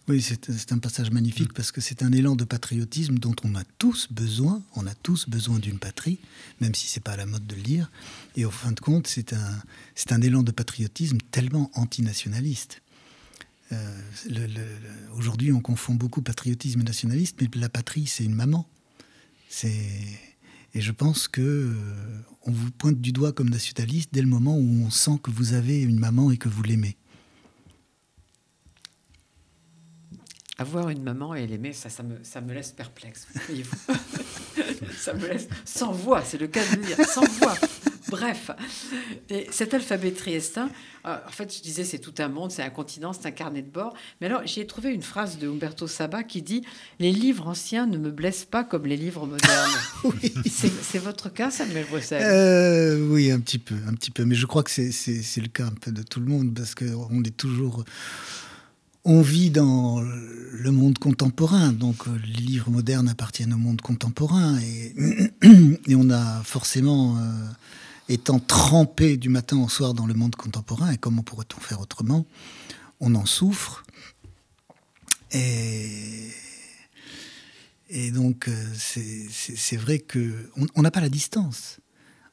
Oui, 0.09 0.20
c'est 0.20 0.72
un 0.72 0.79
passage 0.79 1.11
magnifique 1.11 1.55
parce 1.55 1.70
que 1.70 1.81
c'est 1.81 2.03
un 2.03 2.12
élan 2.12 2.35
de 2.35 2.44
patriotisme 2.44 3.18
dont 3.18 3.37
on 3.44 3.55
a 3.55 3.62
tous 3.79 4.09
besoin. 4.11 4.61
On 4.74 4.87
a 4.87 4.94
tous 4.94 5.29
besoin 5.29 5.61
d'une 5.61 5.79
patrie, 5.79 6.18
même 6.61 6.74
si 6.74 6.88
c'est 6.88 7.00
pas 7.00 7.12
à 7.12 7.16
la 7.16 7.26
mode 7.26 7.46
de 7.46 7.55
le 7.55 7.62
lire. 7.62 7.90
Et 8.37 8.44
au 8.44 8.50
fin 8.50 8.72
de 8.72 8.81
compte, 8.81 9.07
c'est 9.07 9.33
un, 9.33 9.62
un 10.11 10.20
élan 10.20 10.42
de 10.42 10.50
patriotisme 10.50 11.18
tellement 11.31 11.70
antinationaliste. 11.74 12.83
Euh, 13.73 14.01
aujourd'hui, 15.17 15.53
on 15.53 15.61
confond 15.61 15.95
beaucoup 15.95 16.23
patriotisme 16.23 16.81
et 16.81 16.85
nationalisme, 16.85 17.37
mais 17.41 17.49
la 17.55 17.69
patrie, 17.69 18.07
c'est 18.07 18.25
une 18.25 18.35
maman. 18.35 18.69
Et 19.63 20.81
je 20.81 20.93
pense 20.93 21.29
que 21.29 21.41
euh, 21.41 21.75
on 22.43 22.53
vous 22.53 22.71
pointe 22.71 23.01
du 23.01 23.13
doigt 23.13 23.33
comme 23.33 23.51
nationaliste 23.51 24.11
dès 24.13 24.21
le 24.21 24.29
moment 24.29 24.57
où 24.57 24.85
on 24.85 24.91
sent 24.91 25.19
que 25.23 25.31
vous 25.31 25.55
avez 25.55 25.83
une 25.83 25.99
maman 25.99 26.31
et 26.31 26.37
que 26.37 26.49
vous 26.49 26.63
l'aimez. 26.63 26.97
Avoir 30.59 30.91
une 30.91 31.03
maman 31.03 31.35
et 31.35 31.47
l'aimer, 31.47 31.73
ça, 31.73 31.89
me, 32.03 32.53
laisse 32.53 32.73
perplexe, 32.73 33.27
ça 34.95 35.15
me 35.15 35.27
sans 35.65 35.91
voix, 35.91 36.23
c'est 36.23 36.37
le 36.37 36.49
cas 36.49 36.63
de 36.71 36.77
le 36.77 36.85
dire, 36.85 37.07
sans 37.07 37.25
voix. 37.39 37.57
Bref, 38.11 38.51
cet 39.51 39.75
alphabet 39.75 40.11
triestin, 40.11 40.68
euh, 41.07 41.16
en 41.27 41.31
fait, 41.31 41.55
je 41.57 41.62
disais, 41.62 41.85
c'est 41.85 41.99
tout 41.99 42.14
un 42.18 42.29
monde, 42.29 42.51
c'est 42.51 42.62
un 42.62 42.70
continent, 42.70 43.12
c'est 43.12 43.27
un 43.27 43.31
carnet 43.31 43.62
de 43.62 43.70
bord. 43.70 43.94
Mais 44.20 44.27
alors, 44.27 44.42
j'ai 44.44 44.66
trouvé 44.66 44.92
une 44.92 45.03
phrase 45.03 45.38
de 45.38 45.49
Umberto 45.49 45.87
Saba 45.87 46.23
qui 46.23 46.42
dit 46.42 46.62
Les 46.99 47.12
livres 47.12 47.49
anciens 47.49 47.87
ne 47.87 47.96
me 47.96 48.11
blessent 48.11 48.44
pas 48.44 48.64
comme 48.64 48.87
les 48.87 48.96
livres 48.96 49.27
modernes. 49.27 49.70
oui. 50.05 50.33
C'est 50.46 50.99
votre 50.99 51.33
cas, 51.33 51.51
Samuel 51.51 51.87
Bruxelles? 51.87 52.23
Euh, 52.25 53.09
Oui, 53.09 53.31
un 53.31 53.40
petit 53.40 53.59
peu, 53.59 53.77
un 53.87 53.94
petit 53.94 54.11
peu. 54.11 54.25
Mais 54.25 54.35
je 54.35 54.46
crois 54.46 54.62
que 54.62 54.70
c'est 54.70 55.40
le 55.40 55.49
cas 55.49 55.66
un 55.66 55.75
peu 55.81 55.92
de 55.92 56.03
tout 56.03 56.20
le 56.20 56.27
monde 56.27 56.53
parce 56.55 56.75
qu'on 56.75 57.23
est 57.25 57.37
toujours 57.37 57.85
on 59.05 59.23
vit 59.23 59.51
dans 59.51 60.01
le 60.01 60.70
monde 60.70 60.99
contemporain, 60.99 61.73
donc 61.73 62.07
euh, 62.07 62.11
les 62.27 62.42
livres 62.42 62.70
modernes 62.70 63.09
appartiennent 63.09 63.55
au 63.55 63.59
monde 63.59 63.81
contemporain, 63.81 64.59
et, 64.61 64.94
on 65.94 66.11
a 66.11 66.42
forcément, 66.44 67.16
euh, 67.16 67.20
étant 68.11 68.40
trempé 68.40 69.16
du 69.16 69.29
matin 69.29 69.57
au 69.59 69.68
soir 69.68 69.94
dans 69.94 70.07
le 70.07 70.14
monde 70.14 70.35
contemporain, 70.35 70.90
et 70.90 70.99
comment 70.99 71.23
pourrait-on 71.23 71.61
faire 71.61 71.81
autrement, 71.81 72.27
on 72.99 73.14
en 73.14 73.25
souffre. 73.25 73.85
Et, 75.33 76.33
donc, 78.12 78.49
euh, 78.49 78.66
c'est 78.75 79.77
vrai 79.77 80.01
qu'on 80.01 80.83
n'a 80.83 80.90
pas 80.90 81.01
la 81.01 81.09
distance. 81.09 81.79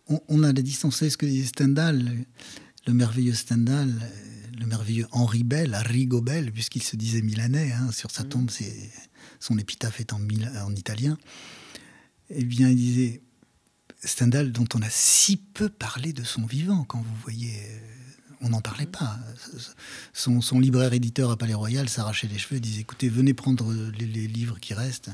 On, 0.07 0.43
a 0.43 0.53
la 0.53 0.61
distance. 0.61 0.97
Savez 0.97 1.11
ce 1.11 1.17
que 1.17 1.25
dit 1.25 1.45
Stendhal, 1.45 2.25
le 2.87 2.93
merveilleux 2.93 3.33
Stendhal 3.33 3.93
le 4.59 4.65
merveilleux 4.65 5.05
Henri 5.11 5.43
Bell, 5.43 5.75
Arrigo 5.75 6.19
Bell, 6.19 6.51
puisqu'il 6.51 6.81
se 6.81 6.95
disait 6.95 7.21
milanais, 7.21 7.71
hein, 7.71 7.91
sur 7.91 8.09
sa 8.09 8.23
mm. 8.23 8.29
tombe, 8.29 8.49
son 9.39 9.57
épitaphe 9.59 9.99
est 9.99 10.13
en, 10.13 10.19
en 10.65 10.75
italien. 10.75 11.15
Eh 12.31 12.43
bien, 12.43 12.69
il 12.69 12.75
disait 12.75 13.21
Stendhal, 14.03 14.51
dont 14.51 14.67
on 14.75 14.81
a 14.81 14.89
si 14.89 15.38
peu 15.38 15.69
parlé 15.69 16.13
de 16.13 16.23
son 16.23 16.45
vivant, 16.45 16.83
quand 16.83 16.99
vous 16.99 17.15
voyez, 17.23 17.51
euh, 17.51 17.79
on 18.41 18.49
n'en 18.49 18.62
parlait 18.62 18.86
pas. 18.86 19.17
Son, 20.13 20.60
libraire 20.60 20.93
éditeur 20.93 21.31
à 21.31 21.38
Palais 21.38 21.53
Royal 21.53 21.89
s'arrachait 21.89 22.27
les 22.27 22.38
cheveux, 22.38 22.60
disait 22.60 22.81
écoutez, 22.81 23.10
venez 23.10 23.33
prendre 23.33 23.73
les, 23.97 24.27
livres 24.27 24.60
qui 24.60 24.73
restent. 24.73 25.10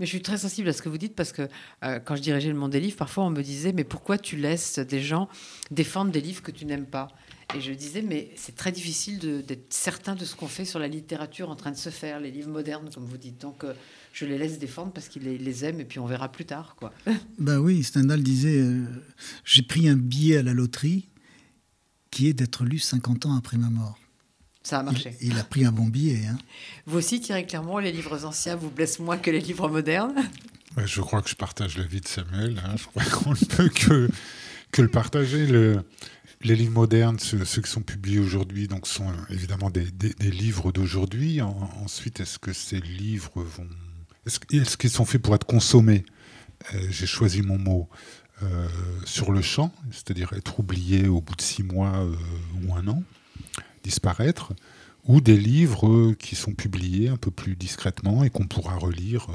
Mais 0.00 0.06
je 0.06 0.10
suis 0.10 0.22
très 0.22 0.38
sensible 0.38 0.68
à 0.68 0.72
ce 0.72 0.82
que 0.82 0.88
vous 0.88 0.98
dites 0.98 1.14
parce 1.14 1.32
que 1.32 1.48
euh, 1.84 2.00
quand 2.00 2.16
je 2.16 2.22
dirigeais 2.22 2.48
le 2.48 2.56
monde 2.56 2.72
des 2.72 2.80
livres, 2.80 2.96
parfois 2.96 3.24
on 3.24 3.30
me 3.30 3.42
disait 3.42 3.72
mais 3.72 3.84
pourquoi 3.84 4.18
tu 4.18 4.36
laisses 4.36 4.80
des 4.80 5.00
gens 5.00 5.28
défendre 5.70 6.10
des 6.10 6.20
livres 6.20 6.42
que 6.42 6.50
tu 6.50 6.66
n'aimes 6.66 6.86
pas? 6.86 7.08
Et 7.54 7.60
je 7.60 7.72
disais, 7.72 8.02
mais 8.02 8.30
c'est 8.34 8.56
très 8.56 8.72
difficile 8.72 9.18
d'être 9.46 9.72
certain 9.72 10.16
de 10.16 10.24
ce 10.24 10.34
qu'on 10.34 10.48
fait 10.48 10.64
sur 10.64 10.80
la 10.80 10.88
littérature 10.88 11.50
en 11.50 11.56
train 11.56 11.70
de 11.70 11.76
se 11.76 11.90
faire, 11.90 12.18
les 12.18 12.30
livres 12.30 12.50
modernes, 12.50 12.90
comme 12.92 13.04
vous 13.04 13.16
dites. 13.16 13.40
Donc, 13.40 13.62
euh, 13.62 13.74
je 14.14 14.24
les 14.24 14.38
laisse 14.38 14.58
défendre 14.58 14.92
parce 14.92 15.08
qu'ils 15.08 15.24
les, 15.24 15.64
aiment 15.64 15.80
et 15.80 15.84
puis 15.84 15.98
on 15.98 16.06
verra 16.06 16.30
plus 16.30 16.44
tard. 16.44 16.76
Quoi. 16.78 16.92
Ben 17.38 17.58
oui, 17.58 17.82
Stendhal 17.82 18.22
disait 18.22 18.60
euh, 18.60 18.84
J'ai 19.44 19.62
pris 19.62 19.88
un 19.88 19.96
billet 19.96 20.38
à 20.38 20.42
la 20.42 20.54
loterie 20.54 21.08
qui 22.10 22.28
est 22.28 22.32
d'être 22.32 22.64
lu 22.64 22.78
50 22.78 23.26
ans 23.26 23.36
après 23.36 23.56
ma 23.56 23.70
mort. 23.70 23.98
Ça 24.62 24.78
a 24.78 24.82
marché. 24.84 25.14
Il, 25.20 25.36
a 25.36 25.44
pris 25.44 25.64
un 25.66 25.72
bon 25.72 25.88
billet. 25.88 26.26
Hein. 26.26 26.38
Vous 26.86 26.96
aussi, 26.96 27.20
Thierry 27.20 27.46
Clermont, 27.46 27.78
les 27.78 27.92
livres 27.92 28.24
anciens 28.24 28.56
vous 28.56 28.70
blessent 28.70 29.00
moins 29.00 29.18
que 29.18 29.30
les 29.30 29.40
livres 29.40 29.68
modernes? 29.68 30.22
Je 30.82 31.00
crois 31.00 31.20
que 31.20 31.28
je 31.28 31.34
partage 31.34 31.76
l'avis 31.76 32.00
de 32.00 32.08
Samuel. 32.08 32.62
Hein. 32.64 32.76
Je 32.76 32.84
crois 32.84 33.04
qu'on 33.04 33.32
ne 33.32 33.44
peut 33.44 33.68
que, 33.68 34.08
que 34.70 34.80
le 34.80 34.88
partager. 34.88 35.46
Le, 35.46 35.84
les 36.44 36.54
livres 36.54 36.72
modernes, 36.72 37.18
ceux, 37.18 37.38
qui 37.38 37.70
sont 37.70 37.82
publiés 37.82 38.20
aujourd'hui, 38.20 38.68
donc 38.68 38.86
sont 38.86 39.12
évidemment 39.28 39.70
des, 39.70 39.86
livres 40.20 40.72
d'aujourd'hui. 40.72 41.40
ensuite, 41.40 42.20
est-ce 42.20 42.38
que 42.38 42.52
ces 42.52 42.80
livres 42.80 43.42
vont, 43.42 43.68
est-ce, 44.26 44.76
qu'ils 44.76 44.90
sont 44.90 45.04
faits 45.04 45.22
pour 45.22 45.34
être 45.34 45.46
consommés? 45.46 46.04
Euh, 46.74 46.86
J'ai 46.90 47.06
choisi 47.06 47.42
mon 47.42 47.58
mot 47.58 47.88
euh, 48.42 48.68
sur 49.04 49.32
le 49.32 49.42
champ, 49.42 49.72
c'est-à-dire 49.90 50.32
être 50.32 50.60
oublié 50.60 51.08
au 51.08 51.20
bout 51.20 51.36
de 51.36 51.42
six 51.42 51.62
mois 51.62 51.92
euh, 51.96 52.14
ou 52.62 52.74
un 52.74 52.88
an, 52.88 53.02
disparaître, 53.82 54.52
ou 55.04 55.20
des 55.20 55.36
livres 55.36 56.14
qui 56.14 56.34
sont 56.34 56.52
publiés 56.52 57.08
un 57.08 57.16
peu 57.16 57.30
plus 57.30 57.56
discrètement 57.56 58.24
et 58.24 58.30
qu'on 58.30 58.46
pourra 58.46 58.76
relire 58.76 59.26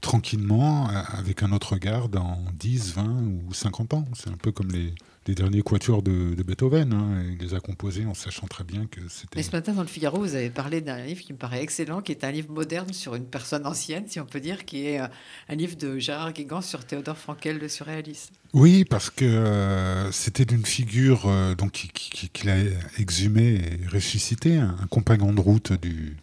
tranquillement 0.00 0.88
avec 0.88 1.42
un 1.42 1.52
autre 1.52 1.74
regard 1.74 2.08
dans 2.08 2.44
10, 2.54 2.94
20 2.94 3.04
ou 3.22 3.54
50 3.54 3.94
ans. 3.94 4.04
C'est 4.14 4.30
un 4.30 4.36
peu 4.36 4.50
comme 4.50 4.72
les, 4.72 4.92
des 5.28 5.34
derniers 5.34 5.60
quatuors 5.60 6.02
de, 6.02 6.42
Beethoven. 6.42 6.94
Hein, 6.94 7.22
il 7.30 7.46
les 7.46 7.54
a 7.54 7.60
composés 7.60 8.06
en 8.06 8.14
sachant 8.14 8.46
très 8.46 8.64
bien 8.64 8.86
que 8.86 9.00
c'était. 9.08 9.38
Et 9.38 9.42
ce 9.42 9.52
matin, 9.52 9.74
dans 9.74 9.82
le 9.82 9.86
Figaro, 9.86 10.18
vous 10.18 10.34
avez 10.34 10.48
parlé 10.48 10.80
d'un 10.80 11.04
livre 11.04 11.20
qui 11.20 11.34
me 11.34 11.38
paraît 11.38 11.62
excellent, 11.62 12.00
qui 12.00 12.12
est 12.12 12.24
un 12.24 12.30
livre 12.30 12.50
moderne 12.50 12.94
sur 12.94 13.14
une 13.14 13.26
personne 13.26 13.66
ancienne, 13.66 14.04
si 14.08 14.20
on 14.20 14.24
peut 14.24 14.40
dire, 14.40 14.64
qui 14.64 14.86
est 14.86 15.00
euh, 15.00 15.06
un 15.50 15.54
livre 15.54 15.76
de 15.76 15.98
Gérard 15.98 16.32
Guégan 16.32 16.62
sur 16.62 16.82
Théodore 16.82 17.18
Frankel, 17.18 17.58
le 17.58 17.68
surréaliste. 17.68 18.32
Oui, 18.54 18.86
parce 18.86 19.10
que 19.10 19.26
euh, 19.26 20.10
c'était 20.12 20.46
d'une 20.46 20.64
figure 20.64 21.26
euh, 21.26 21.54
donc 21.54 21.72
qu'il 21.72 22.48
a 22.48 22.56
exhumé 22.98 23.56
et 23.56 23.86
ressuscité, 23.92 24.56
un, 24.56 24.76
compagnon 24.88 25.34
de 25.34 25.40
route 25.40 25.72
du, 25.74 26.16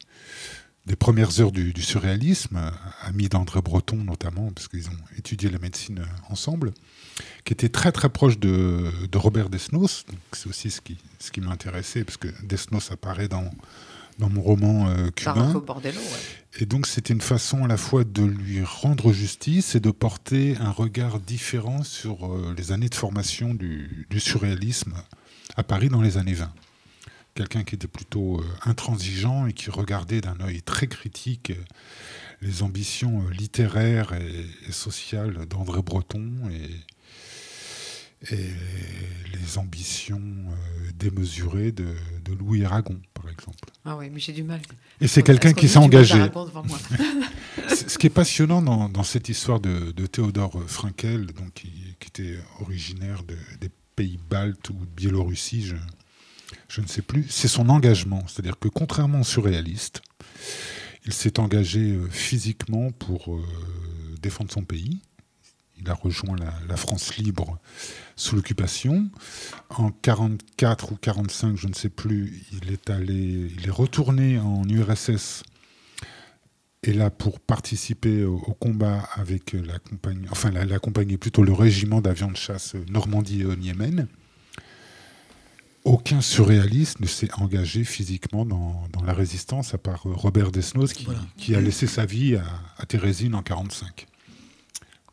des 0.86 0.96
premières 0.96 1.40
heures 1.40 1.52
du, 1.52 1.74
du 1.74 1.82
surréalisme, 1.82 2.72
ami 3.02 3.28
d'André 3.28 3.62
Breton 3.62 3.98
notamment, 3.98 4.52
parce 4.52 4.68
qu'ils 4.68 4.88
ont 4.90 5.18
étudié 5.18 5.50
la 5.50 5.60
médecine 5.60 6.06
ensemble 6.30 6.74
qui 7.44 7.54
était 7.54 7.70
très 7.70 7.92
très 7.92 8.10
proche 8.10 8.40
de, 8.40 8.92
Robert 9.16 9.50
Desnos. 9.50 10.06
C'est 10.34 10.50
aussi 10.50 10.72
ce 10.72 10.82
qui, 10.82 10.98
ce 11.20 11.32
qui 11.32 11.42
m'intéressait, 11.42 12.04
parce 12.04 12.18
que 12.18 12.28
Desnos 12.44 12.92
apparaît 12.92 13.28
dans, 13.28 13.50
dans 14.20 14.30
mon 14.30 14.42
roman 14.42 14.90
euh, 14.90 15.10
cubain. 15.12 15.54
Et 16.58 16.66
donc 16.66 16.88
c'était 16.88 17.14
une 17.14 17.22
façon 17.22 17.66
à 17.66 17.68
la 17.68 17.78
fois 17.78 18.04
de 18.04 18.24
lui 18.24 18.64
rendre 18.64 19.12
justice 19.12 19.76
et 19.76 19.80
de 19.80 19.92
porter 19.92 20.56
un 20.60 20.72
regard 20.72 21.20
différent 21.20 21.84
sur 21.84 22.26
euh, 22.26 22.54
les 22.58 22.72
années 22.72 22.90
de 22.90 22.96
formation 22.96 23.54
du, 23.54 24.08
surréalisme 24.18 24.94
à 25.58 25.64
Paris 25.64 25.90
dans 25.90 26.02
les 26.02 26.18
années 26.18 26.34
20. 26.34 26.52
Quelqu'un 27.36 27.64
qui 27.64 27.76
était 27.76 27.88
plutôt 27.88 28.40
euh, 28.40 28.46
intransigeant 28.64 29.46
et 29.46 29.54
qui 29.54 29.70
regardait 29.70 30.22
d'un 30.22 30.40
œil 30.42 30.62
très 30.62 30.88
critique 30.88 31.52
les 32.42 32.64
ambitions 32.64 33.28
littéraires 33.30 34.14
et, 34.14 34.46
et 34.68 34.72
sociales 34.72 35.46
d'André 35.46 35.82
Breton 35.82 36.32
et, 36.52 36.70
et 38.32 38.50
les 39.34 39.58
ambitions 39.58 40.22
euh, 40.22 40.92
démesurées 40.98 41.72
de, 41.72 41.86
Louis 42.40 42.66
Aragon, 42.66 43.00
par 43.14 43.30
exemple. 43.30 43.58
Ah 43.86 43.96
oui, 43.98 44.10
mais 44.12 44.20
j'ai 44.20 44.34
du 44.34 44.44
mal. 44.44 44.62
Et 45.00 45.08
c'est 45.08 45.24
quelqu'un 45.24 45.54
qui 45.54 45.70
s'est 45.70 45.78
engagé. 45.78 46.20
Ce 47.70 47.98
qui 47.98 48.08
est 48.08 48.12
passionnant 48.12 48.62
dans, 48.62 49.04
cette 49.04 49.30
histoire 49.30 49.60
de, 49.60 49.92
Théodore 50.08 50.62
Frankel, 50.68 51.28
donc, 51.28 51.54
qui, 51.54 51.72
était 52.06 52.38
originaire 52.62 53.24
des 53.24 53.70
pays 53.96 54.20
baltes 54.30 54.70
ou 54.70 54.74
de 54.74 54.92
Biélorussie, 54.96 55.66
je, 55.66 55.76
je 56.68 56.82
ne 56.82 56.88
sais 56.88 57.02
plus, 57.02 57.26
c'est 57.30 57.48
son 57.48 57.70
engagement. 57.70 58.24
C'est-à-dire 58.28 58.60
que 58.60 58.68
contrairement 58.68 59.22
aux 59.22 59.26
surréalistes, 59.26 60.02
il 61.06 61.14
s'est 61.14 61.40
engagé 61.40 61.92
euh, 61.92 62.08
physiquement 62.10 62.92
pour 62.92 63.36
euh, 63.36 63.44
défendre 64.22 64.52
son 64.52 64.64
pays. 64.64 65.00
Il 65.78 65.90
a 65.90 65.94
rejoint 65.94 66.38
la 66.70 66.78
France 66.78 67.18
libre 67.18 67.60
sous 68.16 68.36
l'occupation. 68.36 69.10
En 69.70 69.92
44 69.92 70.94
ou 70.94 70.96
45, 70.96 71.58
je 71.58 71.68
ne 71.68 71.74
sais 71.74 71.90
plus, 71.90 72.46
il 72.54 72.72
est 72.72 72.90
allé, 72.90 73.52
il 73.58 73.68
est 73.68 73.72
retourné 73.72 74.40
en 74.40 74.64
URSS 74.68 75.44
et 76.84 76.94
là 76.94 77.10
pour 77.10 77.40
participer 77.40 78.24
au, 78.24 78.38
combat 78.38 79.10
avec 79.16 79.54
la 79.54 79.80
compagnie, 79.80 80.28
enfin 80.30 80.52
la, 80.52 80.66
la 80.66 80.80
compagnie 80.80 81.18
plutôt 81.18 81.44
le 81.44 81.54
régiment 81.54 82.00
d'avions 82.00 82.32
de 82.32 82.38
chasse 82.38 82.76
Normandie 82.90 83.42
et 83.42 83.66
Yémen. 83.66 84.08
Aucun 85.86 86.20
surréaliste 86.20 87.00
ne 87.00 87.06
s'est 87.06 87.30
engagé 87.36 87.84
physiquement 87.84 88.44
dans, 88.44 88.88
la 89.06 89.14
résistance, 89.14 89.76
à 89.76 89.78
part 89.78 90.02
Robert 90.04 90.52
Desnos, 90.52 90.94
qui, 91.38 91.56
a 91.56 91.62
laissé 91.62 91.86
sa 91.86 92.06
vie 92.06 92.36
à, 92.36 92.44
à 92.78 92.86
Thérésine 92.88 93.36
en 93.36 93.44
45. 93.44 94.08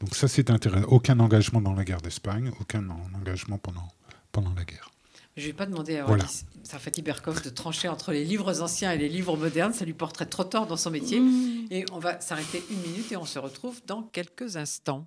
Donc 0.00 0.16
ça, 0.16 0.28
c'est 0.28 0.50
intéressant. 0.50 0.86
Aucun 0.88 1.20
engagement 1.20 1.60
dans 1.60 1.74
la 1.74 1.84
guerre 1.84 2.00
d'Espagne, 2.00 2.50
aucun 2.58 2.84
engagement 3.14 3.58
pendant, 3.58 3.86
pendant 4.32 4.54
la 4.54 4.64
guerre. 4.64 4.90
Je 5.36 5.42
ne 5.42 5.46
vais 5.48 5.52
pas 5.52 5.66
demander 5.66 5.98
à 5.98 6.04
voilà. 6.04 6.24
Sarfati 6.62 7.02
Berkov 7.02 7.42
de 7.42 7.50
trancher 7.50 7.88
entre 7.88 8.12
les 8.12 8.24
livres 8.24 8.62
anciens 8.62 8.92
et 8.92 8.98
les 8.98 9.08
livres 9.08 9.36
modernes. 9.36 9.72
Ça 9.72 9.84
lui 9.84 9.94
porterait 9.94 10.26
trop 10.26 10.44
tort 10.44 10.66
dans 10.66 10.76
son 10.76 10.90
métier. 10.90 11.20
Mmh. 11.20 11.66
Et 11.70 11.84
on 11.92 11.98
va 11.98 12.20
s'arrêter 12.20 12.62
une 12.70 12.80
minute 12.80 13.12
et 13.12 13.16
on 13.16 13.24
se 13.24 13.38
retrouve 13.38 13.80
dans 13.86 14.02
quelques 14.02 14.56
instants. 14.56 15.06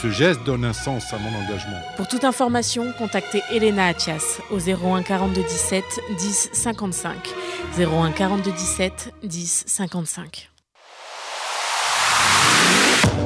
Ce 0.00 0.10
geste 0.10 0.44
donne 0.44 0.64
un 0.64 0.72
sens 0.72 1.12
à 1.12 1.18
mon 1.18 1.36
engagement. 1.44 1.80
Pour 1.96 2.06
toute 2.06 2.22
information, 2.22 2.92
contactez 2.96 3.42
Elena 3.50 3.86
Atias 3.86 4.40
au 4.52 4.58
01 4.58 5.02
42 5.02 5.42
17 5.42 5.84
10 6.16 6.50
55. 6.52 7.14
01 7.76 8.12
42 8.12 8.52
17 8.52 9.14
10 9.24 9.64
55. 9.66 10.50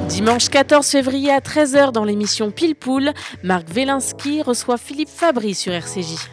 Dimanche 0.09 0.49
14 0.49 0.87
février 0.87 1.31
à 1.31 1.41
13h 1.41 1.93
dans 1.93 2.05
l'émission 2.05 2.51
Pile 2.51 2.75
Poule, 2.75 3.13
Marc 3.43 3.69
Velinski 3.69 4.41
reçoit 4.41 4.79
Philippe 4.79 5.11
Fabry 5.11 5.55
sur 5.55 5.75
RCJ. 5.75 6.31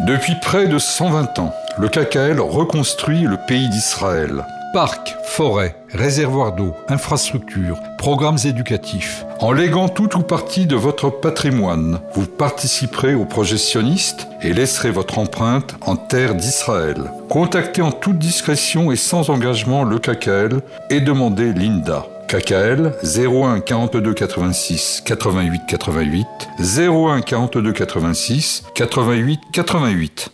Depuis 0.00 0.34
près 0.42 0.66
de 0.66 0.78
120 0.78 1.38
ans, 1.38 1.54
le 1.78 1.88
KKL 1.88 2.40
reconstruit 2.40 3.22
le 3.22 3.36
pays 3.46 3.68
d'Israël. 3.68 4.44
Parcs, 4.74 5.16
forêts, 5.24 5.76
réservoirs 5.94 6.54
d'eau, 6.54 6.74
infrastructures, 6.88 7.78
programmes 7.96 8.36
éducatifs. 8.44 9.24
En 9.40 9.52
léguant 9.52 9.88
tout 9.88 10.14
ou 10.18 10.20
partie 10.20 10.66
de 10.66 10.76
votre 10.76 11.08
patrimoine, 11.08 12.00
vous 12.12 12.26
participerez 12.26 13.14
au 13.14 13.24
projet 13.24 13.56
sioniste 13.56 14.28
et 14.42 14.52
laisserez 14.52 14.90
votre 14.90 15.18
empreinte 15.18 15.74
en 15.80 15.96
terre 15.96 16.34
d'Israël. 16.34 17.10
Contactez 17.30 17.80
en 17.80 17.92
toute 17.92 18.18
discrétion 18.18 18.92
et 18.92 18.96
sans 18.96 19.30
engagement 19.30 19.84
le 19.84 19.98
KKL 19.98 20.60
et 20.90 21.00
demandez 21.00 21.54
l'INDA. 21.54 22.06
KKL 22.28 22.92
01 23.02 23.60
42 23.60 24.12
86 24.12 25.02
88 25.06 25.62
88 25.66 26.26
01 26.60 27.22
42 27.22 27.72
86 27.72 28.64
88 28.74 29.40
88. 29.50 30.30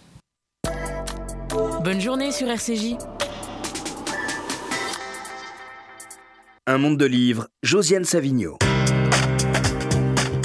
Bonne 1.84 2.00
journée 2.00 2.32
sur 2.32 2.48
RCJ. 2.48 2.96
Un 6.66 6.78
monde 6.78 6.96
de 6.96 7.04
livres, 7.04 7.48
Josiane 7.62 8.06
Savigno. 8.06 8.56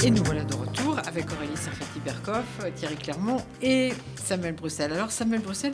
Et 0.04 0.10
nous 0.10 0.22
voilà 0.22 0.44
de 0.44 0.52
retour 0.52 0.98
avec 1.06 1.32
Aurélie 1.32 1.56
Sarfati-Berkoff, 1.56 2.74
Thierry 2.76 2.96
Clermont 2.96 3.42
et 3.62 3.94
Samuel 4.22 4.54
Bruxelles. 4.54 4.92
Alors 4.92 5.12
Samuel 5.12 5.40
Bruxelles, 5.40 5.72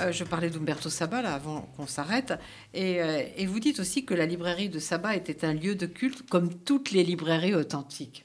euh, 0.00 0.10
je 0.10 0.24
parlais 0.24 0.50
d'Umberto 0.50 0.90
Saba 0.90 1.22
là 1.22 1.32
avant 1.32 1.72
qu'on 1.76 1.86
s'arrête, 1.86 2.34
et, 2.72 3.00
euh, 3.00 3.22
et 3.36 3.46
vous 3.46 3.60
dites 3.60 3.78
aussi 3.78 4.04
que 4.04 4.14
la 4.14 4.26
librairie 4.26 4.68
de 4.68 4.80
Saba 4.80 5.14
était 5.14 5.44
un 5.44 5.54
lieu 5.54 5.76
de 5.76 5.86
culte 5.86 6.28
comme 6.28 6.52
toutes 6.52 6.90
les 6.90 7.04
librairies 7.04 7.54
authentiques. 7.54 8.24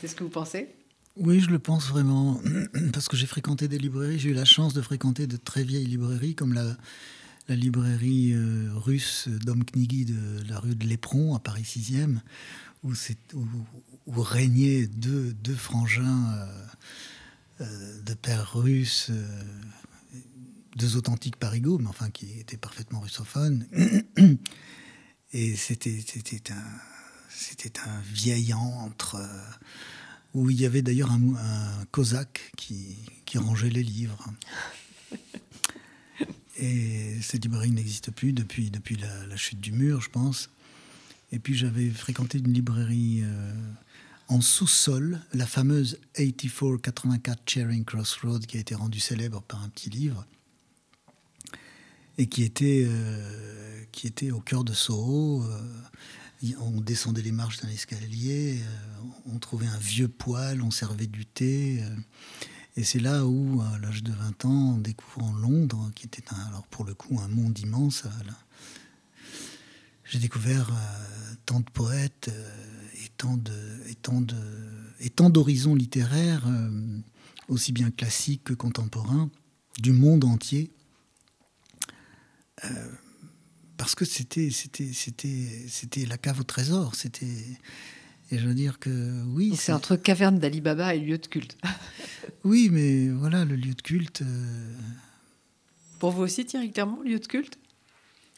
C'est 0.00 0.06
ce 0.06 0.14
que 0.14 0.22
vous 0.22 0.30
pensez? 0.30 0.68
Oui, 1.16 1.40
je 1.40 1.50
le 1.50 1.58
pense 1.58 1.88
vraiment, 1.88 2.40
parce 2.92 3.08
que 3.08 3.16
j'ai 3.16 3.26
fréquenté 3.26 3.66
des 3.66 3.78
librairies, 3.78 4.20
j'ai 4.20 4.28
eu 4.28 4.34
la 4.34 4.44
chance 4.44 4.72
de 4.72 4.82
fréquenter 4.82 5.26
de 5.26 5.36
très 5.36 5.64
vieilles 5.64 5.86
librairies 5.86 6.36
comme 6.36 6.52
la, 6.52 6.76
la 7.48 7.54
librairie 7.56 8.32
euh, 8.32 8.70
russe 8.74 9.28
Dom 9.28 9.64
Knigi 9.64 10.04
de 10.04 10.42
la 10.48 10.58
rue 10.58 10.74
de 10.74 10.86
l'Éperon 10.86 11.34
à 11.34 11.38
Paris 11.38 11.62
6e, 11.62 12.18
où, 12.82 12.92
où- 14.06 14.22
régnaient 14.22 14.86
deux, 14.86 15.34
frangins 15.54 16.32
euh, 16.32 16.66
euh, 17.60 18.02
de 18.02 18.14
pères 18.14 18.52
russes, 18.54 19.08
euh, 19.10 19.42
deux 20.76 20.96
authentiques 20.96 21.36
parigots, 21.36 21.78
mais 21.78 21.88
enfin 21.88 22.10
qui 22.10 22.38
étaient 22.38 22.56
parfaitement 22.56 23.00
russophones. 23.00 23.66
Et 25.32 25.56
c'était 25.56 26.52
un, 26.52 27.90
un 27.90 28.00
vieil 28.12 28.52
antre 28.54 29.16
euh, 29.16 29.26
où 30.34 30.50
il 30.50 30.60
y 30.60 30.66
avait 30.66 30.82
d'ailleurs 30.82 31.12
un, 31.12 31.84
cosaque 31.92 32.52
qui 32.56 33.38
rangeait 33.38 33.70
les 33.70 33.82
livres. 33.82 34.18
Et 36.58 37.20
cette 37.20 37.44
librairie 37.44 37.70
n'existe 37.70 38.10
plus 38.10 38.32
depuis, 38.32 38.70
depuis 38.70 38.96
la, 38.96 39.36
chute 39.36 39.60
du 39.60 39.72
mur, 39.72 40.00
je 40.00 40.08
pense. 40.08 40.50
Et 41.32 41.38
puis 41.38 41.54
j'avais 41.54 41.90
fréquenté 41.90 42.38
une 42.38 42.52
librairie 42.52 43.20
euh, 43.22 43.52
en 44.28 44.40
sous-sol, 44.40 45.20
la 45.34 45.46
fameuse 45.46 45.98
8484 46.18 47.42
Charing 47.46 47.84
Cross 47.84 48.18
Road, 48.22 48.46
qui 48.46 48.56
a 48.56 48.60
été 48.60 48.74
rendue 48.74 49.00
célèbre 49.00 49.42
par 49.42 49.62
un 49.62 49.68
petit 49.68 49.90
livre, 49.90 50.24
et 52.16 52.26
qui 52.26 52.42
était, 52.42 52.84
euh, 52.86 53.82
qui 53.92 54.06
était 54.06 54.30
au 54.30 54.40
cœur 54.40 54.64
de 54.64 54.72
Soho. 54.72 55.42
euh, 55.44 56.52
on 56.60 56.80
descendait 56.80 57.22
les 57.22 57.32
marches 57.32 57.60
d'un 57.60 57.68
escalier, 57.68 58.60
on 59.26 59.38
trouvait 59.38 59.66
un 59.66 59.78
vieux 59.78 60.08
poêle, 60.08 60.62
on 60.62 60.70
servait 60.70 61.06
du 61.06 61.26
thé. 61.26 61.82
Et 62.76 62.84
c'est 62.84 62.98
là 62.98 63.24
où, 63.26 63.60
à 63.62 63.78
l'âge 63.78 64.02
de 64.02 64.12
20 64.12 64.44
ans, 64.44 64.72
en 64.74 64.78
découvrant 64.78 65.32
Londres, 65.32 65.90
qui 65.94 66.06
était 66.06 66.24
un- 66.32 66.46
alors 66.48 66.66
pour 66.66 66.84
le 66.84 66.94
coup 66.94 67.18
un 67.20 67.28
monde 67.28 67.58
immense, 67.58 68.04
euh, 68.04 68.10
j'ai 70.04 70.18
découvert 70.18 70.70
euh, 70.70 71.34
tant 71.46 71.60
de 71.60 71.70
poètes 71.70 72.28
euh, 72.28 72.74
et 75.00 75.08
tant 75.10 75.30
d'horizons 75.30 75.74
littéraires, 75.74 76.44
aussi 77.48 77.72
bien 77.72 77.90
classiques 77.90 78.44
que 78.44 78.52
contemporains, 78.54 79.30
du 79.78 79.92
monde 79.92 80.24
entier. 80.24 80.70
Parce 83.78 83.94
que 83.94 84.04
c'était 84.04 84.50
c'était 84.50 86.06
la 86.06 86.18
cave 86.18 86.40
au 86.40 86.44
trésor. 86.44 86.94
C'était 86.94 87.58
et 88.30 88.38
je 88.38 88.48
veux 88.48 88.54
dire 88.54 88.78
que 88.78 89.22
oui, 89.34 89.54
C'est 89.56 89.72
entre 89.72 89.96
caverne 89.96 90.38
d'Ali 90.38 90.60
Baba 90.60 90.94
et 90.94 90.98
lieu 91.00 91.18
de 91.18 91.26
culte. 91.26 91.56
oui, 92.44 92.68
mais 92.72 93.08
voilà 93.08 93.44
le 93.44 93.54
lieu 93.56 93.74
de 93.74 93.82
culte. 93.82 94.22
euh, 94.22 94.74
Pour 95.98 96.10
vous 96.10 96.22
aussi, 96.22 96.44
Thierry 96.44 96.72
Clermont, 96.72 97.02
lieu 97.02 97.18
de 97.18 97.26
culte? 97.26 97.58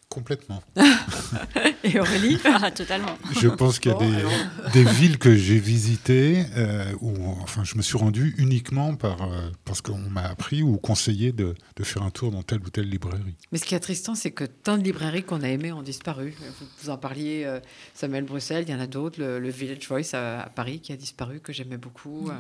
Complètement. 0.09 0.63
Et 1.85 2.01
Aurélie 2.01 2.39
Ah, 2.45 2.71
totalement. 2.71 3.19
Je 3.39 3.49
pense 3.49 3.79
qu'il 3.79 3.91
y 3.91 3.95
a 3.95 3.99
des, 4.73 4.85
villes 4.85 5.19
que 5.19 5.35
j'ai 5.37 5.59
visitées 5.59 6.45
euh, 6.57 6.93
où 7.01 7.15
enfin, 7.43 7.63
je 7.63 7.77
me 7.77 7.83
suis 7.83 7.99
rendu 7.99 8.35
uniquement 8.39 8.97
par, 8.97 9.23
euh, 9.23 9.51
parce 9.67 9.83
qu'on 9.83 9.99
m'a 9.99 10.23
appris 10.23 10.63
ou 10.63 10.79
conseillé 10.79 11.33
de, 11.33 11.55
de 11.77 11.85
faire 11.85 12.03
un 12.03 12.11
tour 12.11 12.31
dans 12.31 12.43
telle 12.43 12.61
ou 12.61 12.71
telle 12.71 12.89
librairie. 12.89 13.37
Mais 13.53 13.59
ce 13.59 13.67
qui 13.67 13.75
est 13.75 13.77
attristant, 13.77 14.15
c'est 14.15 14.31
que 14.31 14.45
tant 14.45 14.79
de 14.79 14.83
librairies 14.83 15.25
qu'on 15.25 15.43
a 15.43 15.49
aimées 15.49 15.73
ont 15.73 15.83
disparu. 15.83 16.35
Vous, 16.59 16.67
vous 16.83 16.91
en 16.91 16.97
parliez, 16.97 17.45
euh, 17.45 17.61
Samuel 17.95 18.25
Bruxelles, 18.25 18.65
il 18.67 18.73
y 18.73 18.75
en 18.75 18.81
a 18.81 18.87
d'autres. 18.87 19.21
Le, 19.21 19.39
le 19.39 19.51
Village 19.51 19.87
Voice 19.89 20.15
à, 20.15 20.41
à 20.41 20.49
Paris 20.49 20.81
qui 20.81 20.93
a 20.93 20.97
disparu, 20.97 21.41
que 21.41 21.53
j'aimais 21.53 21.77
beaucoup. 21.79 22.31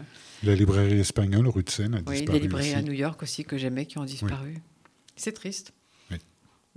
La 0.42 0.54
librairie 0.54 1.00
espagnole, 1.00 1.48
rue 1.48 1.64
de 1.64 1.70
Seine, 1.70 1.96
a 1.96 1.98
oui, 2.06 2.16
disparu 2.20 2.38
des 2.38 2.42
librairies 2.44 2.68
aussi. 2.70 2.76
à 2.78 2.82
New 2.82 2.92
York 2.92 3.22
aussi 3.22 3.44
que 3.44 3.58
j'aimais 3.58 3.84
qui 3.84 3.98
ont 3.98 4.04
disparu. 4.04 4.54
C'est 5.16 5.32
triste. 5.32 5.72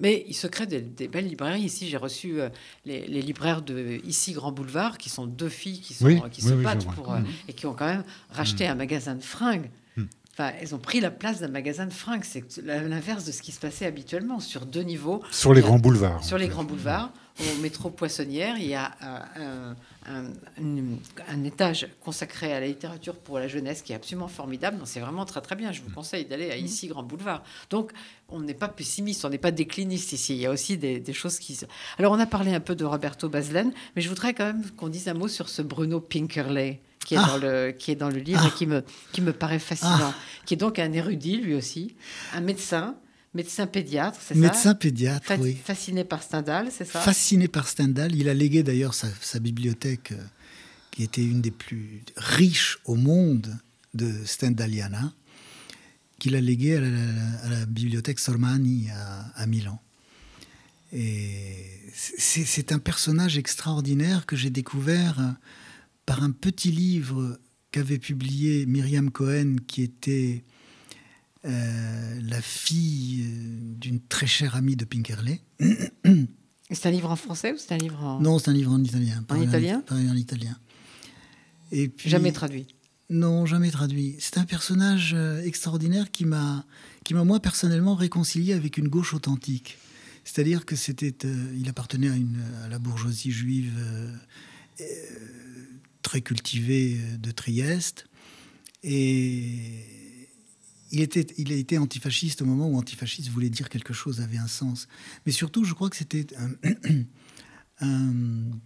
Mais 0.02 0.26
il 0.28 0.34
se 0.34 0.48
crée 0.48 0.66
des, 0.66 0.82
des 0.82 1.08
belles 1.08 1.28
librairies. 1.28 1.62
Ici, 1.62 1.88
j'ai 1.88 1.98
reçu 1.98 2.42
euh, 2.42 2.50
les, 2.86 3.06
les 3.08 3.22
libraires 3.22 3.62
de 3.62 4.00
Ici 4.06 4.34
Grand 4.34 4.52
Boulevard, 4.52 4.98
qui 4.98 5.10
sont 5.10 5.28
deux 5.28 5.48
filles 5.50 5.80
qui, 5.80 5.94
sont, 5.94 6.06
Oui, 6.06 6.22
qui 6.32 6.42
oui, 6.44 6.50
se 6.50 6.54
oui, 6.56 6.64
battent 6.64 6.86
pour, 6.88 7.14
euh, 7.14 7.20
et 7.48 7.54
qui 7.54 7.68
ont 7.68 7.74
quand 7.74 7.86
même 7.86 8.04
racheté 8.32 8.68
un 8.68 8.76
magasin 8.76 9.16
de 9.16 9.22
fringues. 9.24 9.70
Mm. 9.96 10.04
Enfin, 10.34 10.52
elles 10.60 10.74
ont 10.74 10.80
pris 10.80 11.02
la 11.02 11.12
place 11.12 11.40
d'un 11.42 11.50
magasin 11.50 11.86
de 11.86 11.94
fringues. 11.94 12.24
C'est 12.24 12.44
l'inverse 12.66 13.26
de 13.26 13.32
ce 13.32 13.42
qui 13.42 13.52
se 13.52 13.60
passait 13.60 13.86
habituellement 13.86 14.40
sur 14.40 14.66
deux 14.66 14.82
niveaux. 14.84 15.22
Sur 15.30 15.54
les 15.54 15.60
a- 15.62 15.64
grands 15.66 15.78
boulevards. 15.80 16.24
Sur 16.24 16.38
les 16.38 16.46
fait. 16.46 16.52
grands 16.52 16.64
boulevards, 16.64 17.12
au 17.40 17.62
métro 17.62 17.90
Poissonnière, 17.90 18.58
il 18.58 18.68
y 18.68 18.76
a 18.76 18.92
euh, 19.04 19.74
un, 20.06 20.14
un- 20.14 20.26
un- 20.62 20.98
un 21.30 21.44
étage 21.44 21.88
consacré 22.04 22.54
à 22.54 22.60
la 22.60 22.68
littérature 22.68 23.16
pour 23.16 23.40
la 23.40 23.48
jeunesse 23.48 23.82
qui 23.82 23.94
est 23.94 23.96
absolument 23.96 24.28
formidable. 24.28 24.80
C'est 24.86 25.00
vraiment 25.00 25.26
très 25.26 25.42
très 25.42 25.56
bien. 25.56 25.72
Je 25.72 25.82
vous 25.82 25.90
conseille 25.92 26.26
d'aller 26.26 26.52
à 26.52 26.58
ici 26.58 26.88
Grand 26.88 27.04
Boulevard. 27.04 27.44
Donc, 27.70 27.92
on 28.30 28.40
n'est 28.42 28.54
pas 28.54 28.68
pessimiste, 28.68 29.26
on 29.26 29.30
n'est 29.30 29.38
pas 29.38 29.52
décliniste 29.52 30.12
ici. 30.14 30.36
Il 30.36 30.42
y 30.42 30.46
a 30.46 30.52
aussi 30.52 30.78
des, 30.78 31.00
des 31.00 31.14
choses 31.14 31.40
qui. 31.40 31.58
Alors, 31.98 32.12
on 32.14 32.20
a 32.20 32.26
parlé 32.26 32.54
un 32.54 32.60
peu 32.60 32.76
de 32.76 32.86
Roberto 32.86 33.30
Baslen, 33.30 33.72
mais 33.96 34.02
je 34.02 34.10
voudrais 34.10 34.34
quand 34.34 34.46
même 34.46 34.64
qu'on 34.78 34.90
dise 34.90 35.08
un 35.08 35.14
mot 35.14 35.28
sur 35.28 35.50
ce 35.50 35.62
Bruno 35.62 36.00
Pinkerley. 36.00 36.82
Qui 37.04 37.16
est, 37.16 37.18
Ah. 37.18 37.26
dans 37.30 37.38
le, 37.38 37.72
qui 37.72 37.90
est 37.90 37.96
dans 37.96 38.10
le 38.10 38.20
livre 38.20 38.46
et 38.46 38.52
qui 38.56 38.68
me, 38.68 38.84
qui 39.12 39.22
me 39.22 39.34
paraît 39.34 39.58
fascinant. 39.58 40.14
Qui 40.46 40.54
est 40.54 40.58
donc 40.58 40.78
un 40.78 40.94
érudit, 40.94 41.38
lui 41.38 41.56
aussi, 41.56 41.96
un 42.36 42.42
médecin, 42.42 42.94
médecin 43.34 43.68
pédiatre, 43.68 44.20
c'est 44.22 44.34
ça 44.34 44.40
médecin 44.40 44.76
pédiatre, 44.76 45.26
Fa- 45.26 45.38
oui. 45.38 45.56
Fasciné 45.64 46.04
par 46.04 46.22
Stendhal, 46.24 46.70
c'est 46.72 46.86
ça 46.86 47.00
Fasciné 47.02 47.48
par 47.48 47.68
Stendhal, 47.68 48.16
il 48.16 48.28
a 48.30 48.34
légué 48.34 48.64
d'ailleurs 48.64 48.94
sa, 48.94 49.08
sa 49.22 49.40
bibliothèque, 49.40 50.12
euh, 50.12 50.24
qui 50.92 51.04
était 51.04 51.24
une 51.24 51.42
des 51.42 51.52
plus 51.52 52.04
riches 52.18 52.80
au 52.86 52.96
monde 52.96 53.58
de 53.94 54.12
Stendhaliana, 54.26 55.14
qu'il 56.20 56.36
a 56.36 56.42
léguée 56.42 56.76
à 56.76 56.82
la, 56.82 56.88
à 57.44 57.50
la 57.50 57.66
bibliothèque 57.66 58.20
Sormani 58.20 58.90
à, 58.92 59.22
à 59.36 59.46
Milan. 59.48 59.82
Et 60.94 61.56
c'est 61.96 62.44
c'est 62.44 62.72
un 62.74 62.80
personnage 62.80 63.38
extraordinaire 63.38 64.26
que 64.26 64.36
j'ai 64.36 64.50
découvert 64.50 65.20
euh, 65.20 65.32
par 66.06 66.22
un 66.24 66.32
petit 66.32 66.72
livre 66.72 67.40
qu'avait 67.72 67.98
publié 68.00 68.66
Myriam 68.66 69.10
Cohen, 69.12 69.56
qui 69.68 69.84
était 69.84 70.44
euh, 71.46 72.20
la 72.22 72.42
fille 72.42 73.24
euh, 73.26 73.76
d'une 73.78 74.00
très 74.00 74.28
chère 74.28 74.56
amie 74.56 74.76
de 74.76 74.86
Pinkerley. 74.86 75.42
C'est 76.74 76.88
un 76.88 76.92
livre 76.92 77.12
en 77.12 77.16
français 77.16 77.52
ou 77.52 77.58
c'est 77.58 77.74
un 77.74 77.78
livre 77.78 78.02
en... 78.02 78.22
Non, 78.22 78.40
c'est 78.40 78.50
un 78.50 78.54
livre 78.54 78.72
en 78.72 78.82
italien. 78.82 79.24
pareil 79.28 79.46
italien? 79.46 79.84
pareil 79.86 80.10
en 80.10 80.16
italien. 80.16 80.58
Et 81.72 81.90
puis, 81.90 82.10
Jamais 82.10 82.32
traduit. 82.32 82.68
Non, 83.10 83.46
jamais 83.46 83.72
traduit. 83.72 84.16
C'est 84.20 84.38
un 84.38 84.46
personnage 84.46 85.14
euh, 85.14 85.44
extraordinaire 85.44 86.12
qui 86.12 86.24
m'a, 86.24 86.66
qui 87.04 87.14
m'a 87.14 87.26
moi 87.26 87.42
personnellement 87.42 87.96
réconcilié 87.96 88.54
avec 88.54 88.78
une 88.78 88.88
gauche 88.88 89.14
authentique. 89.14 89.78
C'est-à-dire 90.24 90.66
que 90.66 90.78
c'était, 90.78 91.26
euh, 91.26 91.54
il 91.58 91.68
appartenait 91.68 92.10
à, 92.10 92.16
une, 92.16 92.42
à 92.64 92.70
la 92.70 92.80
bourgeoisie 92.80 93.32
juive 93.32 93.74
euh, 94.80 94.86
très 96.04 96.22
cultivé 96.22 96.98
de 97.20 97.32
Trieste. 97.32 98.06
Et 98.84 100.01
il, 100.92 101.02
était, 101.02 101.28
il 101.38 101.52
a 101.52 101.56
été 101.56 101.78
antifasciste 101.78 102.42
au 102.42 102.46
moment 102.46 102.70
où 102.70 102.78
antifasciste 102.78 103.30
voulait 103.30 103.50
dire 103.50 103.70
quelque 103.70 103.94
chose, 103.94 104.22
avait 104.22 104.38
un 104.38 104.48
sens. 104.48 104.88
Mais 105.26 105.32
surtout, 105.32 105.64
je 105.64 105.74
crois 105.74 105.90
que 105.90 105.96
c'était 105.96 106.28
un, 106.38 106.52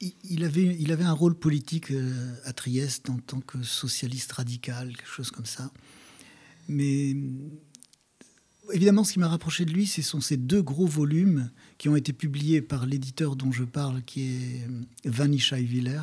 il, 0.00 0.44
avait, 0.44 1.04
un 1.04 1.12
rôle 1.12 1.34
politique 1.34 1.90
euh, 1.90 2.34
à 2.44 2.52
Trieste 2.52 3.08
en 3.10 3.18
tant 3.18 3.40
que 3.40 3.62
socialiste 3.62 4.32
radical, 4.32 4.96
quelque 4.96 5.08
chose 5.08 5.30
comme 5.30 5.46
ça. 5.46 5.70
Mais 6.68 7.16
évidemment, 8.72 9.04
ce 9.04 9.12
qui 9.12 9.18
m'a 9.18 9.28
rapproché 9.28 9.64
de 9.64 9.72
lui, 9.72 9.86
ce 9.86 10.02
sont 10.02 10.20
ces 10.20 10.36
deux 10.36 10.62
gros 10.62 10.86
volumes 10.86 11.50
qui 11.78 11.88
ont 11.88 11.96
été 11.96 12.12
publiés 12.12 12.60
par 12.60 12.86
l'éditeur 12.86 13.36
dont 13.36 13.52
je 13.52 13.64
parle, 13.64 14.02
qui 14.02 14.22
est 14.22 14.62
euh, 14.68 14.82
Vanni 15.04 15.38
Scheiwiller, 15.38 16.02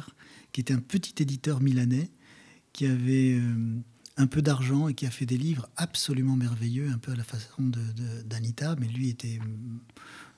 qui 0.52 0.62
était 0.62 0.74
un 0.74 0.80
petit 0.80 1.22
éditeur 1.22 1.62
milanais, 1.62 2.10
qui 2.72 2.86
avait 2.86 3.34
euh, 3.34 3.80
un 4.18 4.28
peu 4.28 4.42
d'argent 4.42 4.88
et 4.88 4.94
qui 4.94 5.06
a 5.06 5.12
fait 5.12 5.26
des 5.26 5.38
livres 5.38 5.68
absolument 5.76 6.36
merveilleux, 6.36 6.90
un 6.90 6.98
peu 6.98 7.12
à 7.12 7.16
la 7.16 7.24
façon 7.24 7.72
d'Anita, 8.26 8.76
mais 8.80 8.88
lui 8.88 9.10
était 9.10 9.40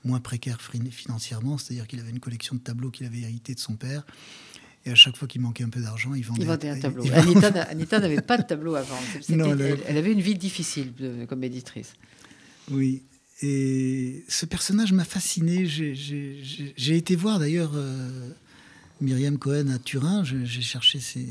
moins 0.04 0.20
précaire 0.20 0.60
financièrement, 0.60 1.58
c'est-à-dire 1.58 1.86
qu'il 1.86 2.00
avait 2.00 2.10
une 2.10 2.20
collection 2.20 2.54
de 2.54 2.60
tableaux 2.60 2.90
qu'il 2.90 3.06
avait 3.06 3.20
hérité 3.20 3.54
de 3.54 3.60
son 3.60 3.76
père. 3.76 4.06
Et 4.86 4.90
à 4.90 4.94
chaque 4.94 5.16
fois 5.16 5.26
qu'il 5.26 5.40
manquait 5.40 5.64
un 5.64 5.68
peu 5.68 5.80
d'argent, 5.80 6.14
il 6.14 6.24
vendait, 6.24 6.42
il 6.42 6.46
vendait 6.46 6.68
un 6.70 6.78
tableau. 6.78 7.04
Anita, 7.68 7.98
n'avait 7.98 8.20
pas 8.20 8.38
de 8.38 8.44
tableau 8.44 8.76
avant. 8.76 8.96
elle, 9.28 9.96
avait 9.96 10.12
une 10.12 10.20
vie 10.20 10.36
difficile 10.36 10.92
comme 11.28 11.42
éditrice. 11.42 11.94
Oui. 12.70 13.02
Et 13.42 14.24
ce 14.28 14.46
personnage 14.46 14.92
m'a 14.92 15.04
fasciné. 15.04 15.66
J'ai 15.66 16.96
été 16.96 17.16
voir 17.16 17.40
d'ailleurs 17.40 17.72
euh, 17.74 18.30
Myriam 19.00 19.38
Cohen 19.38 19.68
à 19.68 19.78
Turin. 19.78 20.22
J'ai 20.24 20.62
cherché 20.62 21.00
ses, 21.00 21.26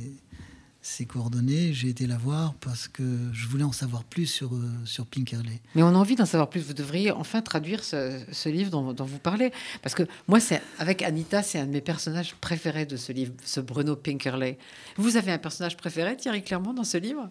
ses 0.86 1.06
coordonnées. 1.06 1.74
J'ai 1.74 1.90
été 1.90 2.06
la 2.06 2.16
voir 2.16 2.54
parce 2.62 2.88
que 2.88 3.04
je 3.34 3.48
voulais 3.48 3.64
en 3.64 3.72
savoir 3.72 4.04
plus 4.04 4.28
sur, 4.28 4.54
euh, 4.54 4.70
sur 4.86 5.08
Pinkerley. 5.08 5.60
Mais 5.74 5.82
on 5.82 5.88
a 5.88 5.94
envie 5.94 6.16
d'en 6.16 6.28
savoir 6.28 6.48
plus. 6.48 6.62
Vous 6.62 6.76
devriez 6.76 7.12
enfin 7.12 7.42
traduire 7.42 7.84
ce, 7.84 8.22
ce 8.32 8.50
livre 8.50 8.70
dont, 8.70 8.94
dont, 8.94 9.04
vous 9.04 9.18
parlez. 9.18 9.52
Parce 9.82 9.96
que 9.96 10.04
moi, 10.28 10.40
c'est 10.40 10.62
avec 10.78 11.02
Anita, 11.02 11.42
c'est 11.42 11.58
un 11.58 11.66
de 11.66 11.72
mes 11.72 11.82
personnages 11.82 12.36
préférés 12.36 12.86
de 12.86 12.98
ce 12.98 13.12
livre, 13.12 13.34
ce 13.44 13.60
Bruno 13.60 13.96
Pinkerley. 13.96 14.60
Vous 14.96 15.18
avez 15.18 15.32
un 15.32 15.40
personnage 15.40 15.76
préféré, 15.76 16.16
Thierry 16.18 16.44
Clermont, 16.44 16.74
dans 16.74 16.84
ce 16.84 16.98
livre? 16.98 17.30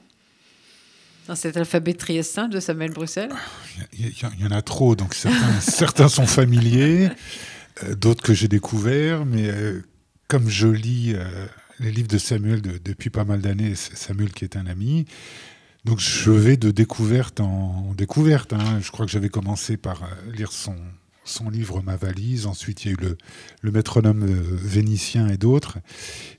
Dans 1.28 1.36
cet 1.36 1.56
alphabet 1.56 1.94
triestin 1.94 2.48
de 2.48 2.58
Samuel 2.58 2.90
Bruxelles? 2.90 3.32
Il 3.92 4.08
y, 4.08 4.46
en 4.46 4.50
a 4.50 4.62
trop, 4.62 4.96
donc 4.96 5.14
certains, 5.14 5.60
certains 5.60 6.08
sont 6.08 6.26
familiers, 6.26 7.08
euh, 7.84 7.94
d'autres 7.94 8.22
que 8.22 8.34
j'ai 8.34 8.48
découverts, 8.48 9.24
mais 9.24 9.46
euh, 9.46 9.80
comme 10.26 10.48
je 10.48 10.66
lis 10.66 11.14
les 11.80 11.90
livres 11.90 12.08
de 12.08 12.18
Samuel 12.18 12.62
depuis 12.62 13.10
pas 13.10 13.24
mal 13.24 13.40
d'années, 13.40 13.74
Samuel 13.74 14.32
qui 14.32 14.44
est 14.44 14.56
un 14.56 14.66
ami. 14.66 15.06
Donc 15.84 16.00
je 16.00 16.30
vais 16.30 16.56
de 16.56 16.70
découverte 16.70 17.40
en, 17.40 17.92
découverte. 17.94 18.52
Hein. 18.52 18.80
Je 18.80 18.90
crois 18.90 19.04
que 19.04 19.12
j'avais 19.12 19.28
commencé 19.28 19.76
par 19.76 20.02
euh, 20.02 20.32
lire 20.32 20.50
son, 20.50 20.76
son 21.24 21.50
livre 21.50 21.82
Ma 21.82 21.96
valise. 21.96 22.46
Ensuite, 22.46 22.84
il 22.84 22.88
y 22.88 22.90
a 22.90 22.94
eu 22.94 23.00
le, 23.00 23.18
le 23.60 23.70
métronome 23.70 24.22
euh, 24.22 24.42
vénitien 24.50 25.28
et 25.28 25.37
d'autres. 25.37 25.78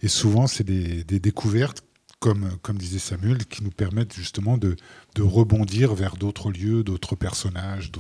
Et 0.02 0.08
souvent, 0.08 0.48
c'est 0.48 0.64
des, 0.64 1.04
découvertes, 1.20 1.84
comme, 2.20 2.58
comme 2.64 2.78
disait 2.78 2.98
Samuel, 2.98 3.46
qui 3.46 3.64
nous 3.64 3.72
permettent 3.72 4.16
justement 4.16 4.58
de, 4.58 4.76
de 5.14 5.22
rebondir 5.22 5.94
vers 5.94 6.16
d'autres 6.16 6.52
lieux, 6.52 6.84
d'autres 6.84 7.16
personnages, 7.16 7.92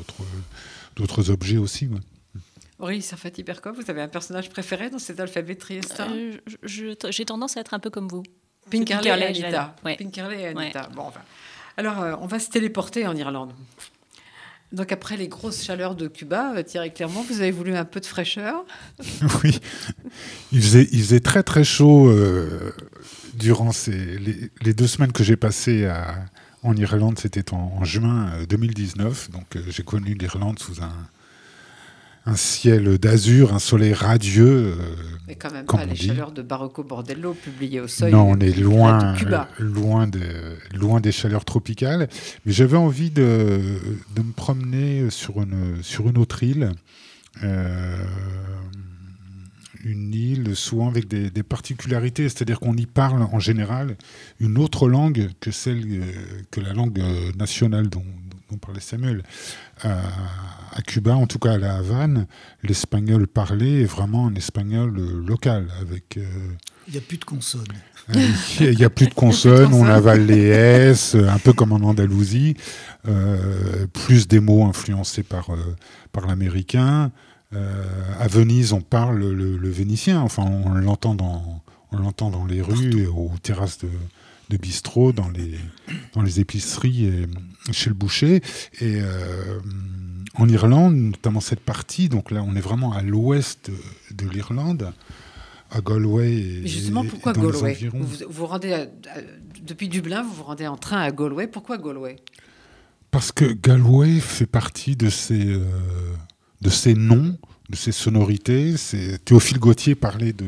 d'autres 0.95 1.29
objets 1.29 1.57
aussi. 1.57 1.89
Aurélie 2.77 3.01
Sarfati 3.01 3.43
Berkov, 3.43 3.75
vous 3.75 3.89
avez 3.89 4.01
un 4.01 4.07
personnage 4.07 4.49
préféré 4.49 4.89
dans 4.89 4.99
cet 4.99 5.19
alphabet 5.19 5.55
triestin 5.55 6.11
euh, 6.11 6.33
J'ai 6.63 7.25
tendance 7.25 7.55
à 7.55 7.61
être 7.61 7.73
un 7.73 7.79
peu 7.79 7.89
comme 7.89 8.09
vous. 8.09 8.23
Pinkerley, 8.69 9.09
et 9.09 9.23
Anita. 9.23 9.75
Pinkerley 9.83 10.41
et 10.41 10.47
Anita. 10.47 10.89
Bon, 10.93 11.03
enfin. 11.03 11.21
Alors, 11.77 12.01
euh, 12.01 12.15
on 12.19 12.27
va 12.27 12.39
se 12.39 12.49
téléporter 12.49 13.07
en 13.07 13.15
Irlande. 13.15 13.53
Donc 14.71 14.91
après 14.91 15.15
les 15.15 15.29
grosses 15.29 15.63
chaleurs 15.63 15.95
de 15.95 16.07
Cuba, 16.07 16.53
euh, 16.55 16.63
Thierry 16.63 16.91
Clermont, 16.91 17.21
vous 17.21 17.39
avez 17.39 17.51
voulu 17.51 17.75
un 17.75 17.85
peu 17.85 18.01
de 18.01 18.05
fraîcheur 18.05 18.65
Oui, 19.43 19.59
il 20.51 20.61
faisait, 20.61 20.89
il 20.91 21.01
faisait 21.01 21.19
très 21.21 21.43
très 21.43 21.63
chaud 21.63 22.11
durant 23.35 23.71
ces, 23.71 24.17
les, 24.61 24.73
deux 24.73 24.87
semaines 24.87 25.13
que 25.13 25.23
j'ai 25.23 25.37
passées 25.37 25.89
en 26.63 26.75
Irlande, 26.75 27.19
c'était 27.19 27.53
en, 27.53 27.77
en, 27.79 27.83
juin 27.85 28.31
2019, 28.49 29.29
donc 29.29 29.45
j'ai 29.67 29.83
connu 29.83 30.15
l'Irlande 30.15 30.59
sous 30.59 30.81
un, 30.81 30.93
un 32.25 32.35
ciel 32.35 32.97
d'azur, 32.97 33.53
un 33.53 33.59
soleil 33.59 33.93
radieux. 33.93 34.73
Euh, 34.73 34.95
Mais 35.27 35.35
quand 35.35 35.51
même 35.51 35.65
pas 35.65 35.85
les 35.85 35.95
chaleurs 35.95 36.31
de 36.31 36.41
Barocco 36.41 36.83
Bordello 36.83 37.33
publiées 37.33 37.81
au 37.81 37.87
seuil. 37.87 38.11
Non, 38.11 38.31
on 38.31 38.39
est 38.39 38.57
loin, 38.57 39.15
loin, 39.59 40.07
de, 40.07 40.21
loin 40.73 40.99
des 40.99 41.11
chaleurs 41.11 41.45
tropicales. 41.45 42.09
Mais 42.45 42.51
j'avais 42.51 42.77
envie 42.77 43.11
de, 43.11 43.59
de, 44.15 44.21
me 44.21 44.31
promener 44.31 45.09
sur 45.11 45.41
une, 45.41 45.83
sur 45.83 46.09
une 46.09 46.17
autre 46.17 46.41
île. 46.43 46.71
Euh, 47.43 48.03
une 49.83 50.15
île 50.15 50.55
souvent 50.55 50.87
avec 50.87 51.07
des, 51.07 51.29
des 51.29 51.43
particularités, 51.43 52.27
c'est-à-dire 52.27 52.59
qu'on 52.59 52.75
y 52.75 52.87
parle 52.87 53.21
en 53.21 53.39
général 53.39 53.97
une 54.39 54.57
autre 54.57 54.89
langue 54.89 55.29
que 55.39 55.51
celle 55.51 55.83
euh, 55.85 56.01
que 56.49 56.59
la 56.59 56.73
langue 56.73 56.99
nationale 57.37 57.87
dont, 57.87 58.03
dont 58.55 58.59
parlait 58.59 58.81
Samuel. 58.81 59.23
Euh, 59.83 60.01
à 60.71 60.81
Cuba, 60.81 61.15
en 61.15 61.27
tout 61.27 61.39
cas 61.39 61.53
à 61.53 61.57
La 61.57 61.75
Havane, 61.75 62.27
l'espagnol 62.63 63.27
parlé 63.27 63.81
est 63.81 63.85
vraiment 63.85 64.27
un 64.27 64.35
espagnol 64.35 64.97
euh, 64.97 65.23
local. 65.25 65.67
Avec, 65.81 66.17
euh, 66.17 66.25
il 66.87 66.93
n'y 66.93 66.97
a 66.97 67.01
plus 67.01 67.17
de 67.17 67.25
consonnes. 67.25 67.63
Il 68.59 68.77
n'y 68.77 68.83
a 68.83 68.89
plus 68.89 69.07
de 69.07 69.13
consonnes, 69.13 69.73
on 69.73 69.85
avale 69.85 70.27
les 70.27 70.47
S, 70.47 71.15
un 71.15 71.39
peu 71.39 71.53
comme 71.53 71.71
en 71.71 71.77
Andalousie. 71.77 72.55
plus 73.93 74.27
des 74.27 74.39
mots 74.39 74.65
influencés 74.65 75.23
par, 75.23 75.49
par 76.11 76.27
l'américain. 76.27 77.11
à 77.51 78.27
Venise, 78.27 78.73
on 78.73 78.81
parle 78.81 79.17
le, 79.31 79.69
vénitien, 79.69 80.21
enfin 80.21 80.43
on 80.43 80.75
l'entend 80.75 81.15
dans, 81.15 81.63
on 81.91 81.97
l'entend 81.97 82.29
dans 82.29 82.45
les 82.45 82.61
rues, 82.61 83.07
aux 83.07 83.31
terrasses 83.41 83.79
de, 83.79 83.89
de 84.49 84.57
bistrot, 84.57 85.11
dans 85.11 85.29
les, 85.29 85.59
dans 86.13 86.21
les 86.21 86.39
épiceries 86.39 87.05
et 87.05 87.25
chez 87.71 87.89
le 87.89 87.95
boucher. 87.95 88.41
Et 88.79 88.99
euh, 89.01 89.59
en 90.35 90.47
Irlande, 90.47 90.95
notamment 90.95 91.41
cette 91.41 91.59
partie, 91.59 92.09
donc 92.09 92.31
là 92.31 92.43
on 92.43 92.55
est 92.55 92.61
vraiment 92.61 92.93
à 92.93 93.01
l'ouest 93.01 93.71
de, 94.11 94.29
l'Irlande, 94.29 94.93
à 95.71 95.81
Galway. 95.81 96.33
Et, 96.33 96.67
justement, 96.67 97.03
pourquoi 97.03 97.33
Galway? 97.33 97.77
vous, 97.93 98.07
vous 98.29 98.45
rendez 98.45 98.87
Depuis 99.63 99.89
Dublin, 99.89 100.23
vous 100.23 100.33
vous 100.33 100.43
rendez 100.43 100.67
en 100.67 100.77
train 100.77 101.01
à 101.01 101.11
Galway. 101.11 101.47
Pourquoi 101.47 101.77
Galway? 101.77 102.17
Parce 103.11 103.31
que 103.31 103.45
Galway 103.45 104.19
fait 104.19 104.45
partie 104.45 104.95
de 104.95 105.09
ces, 105.09 105.47
euh, 105.47 105.63
de 106.61 106.69
ces 106.69 106.93
noms, 106.93 107.37
de 107.69 107.75
ces 107.75 107.93
sonorités. 107.93 108.75
Théophile 109.23 109.59
Gauthier 109.59 109.95
parlait 109.95 110.33
de 110.33 110.45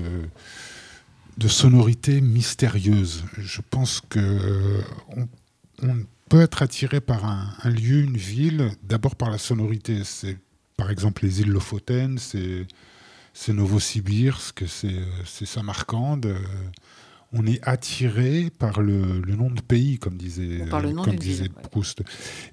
de 1.37 1.47
sonorités 1.47 2.21
mystérieuses. 2.21 3.23
Je 3.37 3.61
pense 3.69 4.01
que 4.09 4.19
euh, 4.19 4.81
on, 5.81 5.97
peut 6.29 6.41
être 6.41 6.61
attiré 6.61 6.99
par 6.99 7.23
un, 7.25 7.69
lieu, 7.69 8.01
une 8.01 8.17
ville, 8.17 8.71
d'abord 8.83 9.15
par 9.15 9.29
la 9.29 9.37
sonorité. 9.37 10.03
C'est 10.03 10.37
par 10.75 10.91
exemple 10.91 11.23
les 11.23 11.41
îles 11.41 11.49
Lofoten, 11.49 12.17
c'est 12.17 12.67
c'est 13.33 13.53
Novosibirsk, 13.53 14.63
c'est 14.67 15.45
Samarcande. 15.45 16.25
Euh, 16.25 16.39
on 17.33 17.45
est 17.45 17.59
attiré 17.61 18.49
par 18.57 18.81
le, 18.81 19.21
nom 19.35 19.51
de 19.51 19.61
pays, 19.61 19.99
comme 19.99 20.17
disait, 20.17 20.65
comme 20.69 21.15
disait 21.17 21.49
Proust. 21.49 22.01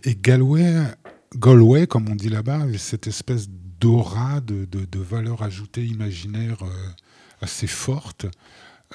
Et 0.03 0.15
Galway, 0.15 0.83
Galway, 1.35 1.87
comme 1.87 2.09
on 2.11 2.15
dit 2.15 2.29
là-bas, 2.29 2.67
cette 2.77 3.07
espèce 3.07 3.49
d'aura 3.81 4.41
de, 4.41 4.67
de, 4.67 4.99
valeur 4.99 5.43
ajoutée 5.43 5.85
imaginaire 5.85 6.63
euh, 6.63 6.71
assez 7.41 7.67
forte. 7.67 8.27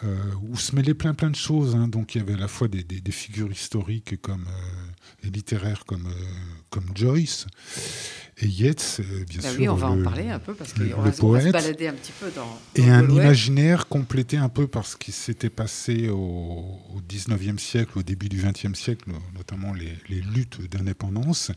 Euh, 0.06 0.16
où 0.50 0.56
se 0.56 0.76
mêlaient 0.76 0.94
plein 0.94 1.14
plein 1.14 1.30
de 1.30 1.36
choses. 1.36 1.76
Hein. 1.76 1.88
Donc 1.88 2.16
il 2.16 2.20
y 2.20 2.22
avait 2.22 2.36
à 2.36 2.38
la 2.38 2.48
fois 2.48 2.68
des, 2.70 2.84
des, 2.84 3.12
figures 3.12 3.52
historiques 3.52 4.22
comme, 4.22 4.46
euh, 4.48 5.28
et 5.28 5.30
littéraires 5.30 5.84
comme, 5.86 6.06
euh, 6.06 6.26
comme 6.70 6.86
Joyce 6.96 7.48
et 8.38 8.48
Yeats, 8.48 9.02
bien 9.28 9.42
bah 9.42 9.50
sûr. 9.50 9.60
Oui, 9.60 9.68
on 9.68 9.76
va 9.76 9.90
en 9.90 10.02
parler 10.02 10.30
un 10.30 10.40
peu 10.40 10.54
parce 10.54 10.72
qu'on 10.72 11.02
va, 11.02 11.10
va, 11.10 11.42
se 11.42 11.50
balader 11.52 11.90
un 11.90 11.94
petit 11.94 12.14
peu 12.18 12.32
dans. 12.34 12.58
et 12.76 12.90
un 12.90 13.10
imaginaire 13.10 13.88
complété 13.88 14.38
un 14.38 14.48
peu 14.48 14.68
par 14.68 14.86
ce 14.86 14.96
qui 14.96 15.12
s'était 15.12 15.50
passé 15.50 16.08
au, 16.08 16.16
au 16.16 17.02
19e 17.10 17.58
siècle, 17.58 18.00
au 18.00 18.04
début 18.04 18.30
du 18.30 18.42
20e 18.42 18.76
siècle, 18.76 19.12
notamment 19.36 19.74
les, 19.74 19.98
les 20.08 20.22
luttes 20.22 20.62
d'indépendance. 20.70 21.52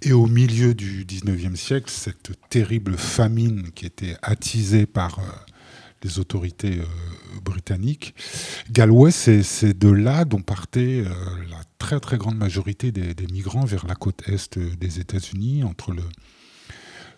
Et 0.00 0.12
au 0.12 0.26
milieu 0.26 0.74
du 0.74 1.04
19e 1.04 1.56
siècle, 1.56 1.90
cette 1.90 2.30
terrible 2.48 2.96
famine 2.96 3.70
qui 3.74 3.84
était 3.84 4.16
attisée 4.22 4.86
par 4.86 5.20
les 6.02 6.18
autorités 6.18 6.78
euh, 6.78 7.40
britanniques. 7.42 8.14
Galway, 8.70 9.10
c'est 9.10 9.78
de 9.78 9.88
là 9.90 10.24
dont 10.24 10.40
partait 10.40 11.02
euh, 11.04 11.10
la 11.50 11.60
très 11.78 12.00
très 12.00 12.18
grande 12.18 12.36
majorité 12.36 12.92
des, 12.92 13.26
migrants 13.32 13.64
vers 13.64 13.86
la 13.86 13.94
côte 13.94 14.22
est 14.28 14.58
des 14.58 15.00
États-Unis, 15.00 15.64
entre 15.64 15.92
le, 15.92 16.02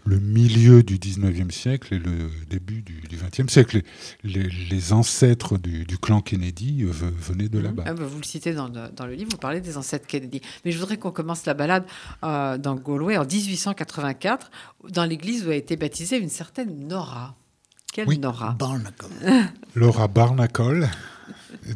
le 0.05 0.19
milieu 0.19 0.83
du 0.83 0.99
19e 0.99 1.51
siècle 1.51 1.95
et 1.95 1.99
le 1.99 2.31
début 2.49 2.83
du, 2.83 3.01
20e 3.17 3.49
siècle. 3.49 3.83
Les, 4.25 4.93
ancêtres 4.93 5.59
du, 5.59 5.99
clan 5.99 6.21
Kennedy 6.21 6.85
euh, 6.85 6.91
venaient 6.91 7.49
de 7.49 7.59
mhm. 7.59 7.65
là-bas. 7.65 7.85
Ah 7.87 7.95
bah, 7.95 8.05
vous 8.05 8.19
le 8.19 8.25
citez 8.25 8.55
dans, 8.55 8.69
le 8.69 9.15
livre, 9.15 9.31
vous 9.31 9.37
parlez 9.37 9.61
des 9.61 9.77
ancêtres 9.77 10.07
Kennedy. 10.07 10.41
Mais 10.65 10.73
je 10.73 10.79
voudrais 10.79 10.97
qu'on 10.97 11.13
commence 11.13 11.45
la 11.47 11.55
balade 11.55 11.85
euh, 12.25 12.59
dans 12.59 12.75
Galway 12.75 13.17
en 13.17 13.25
1884, 13.25 14.51
dans 14.91 15.05
l'église 15.05 15.47
où 15.47 15.51
a 15.51 15.55
été 15.55 15.77
baptisée 15.77 16.19
une 16.19 16.29
certaine 16.29 16.89
Nora. 16.89 17.37
Quelle 17.93 18.21
Nora 18.21 18.53
Barnacle. 18.53 19.07
Laura 19.75 20.07
Barnacle, 20.07 20.89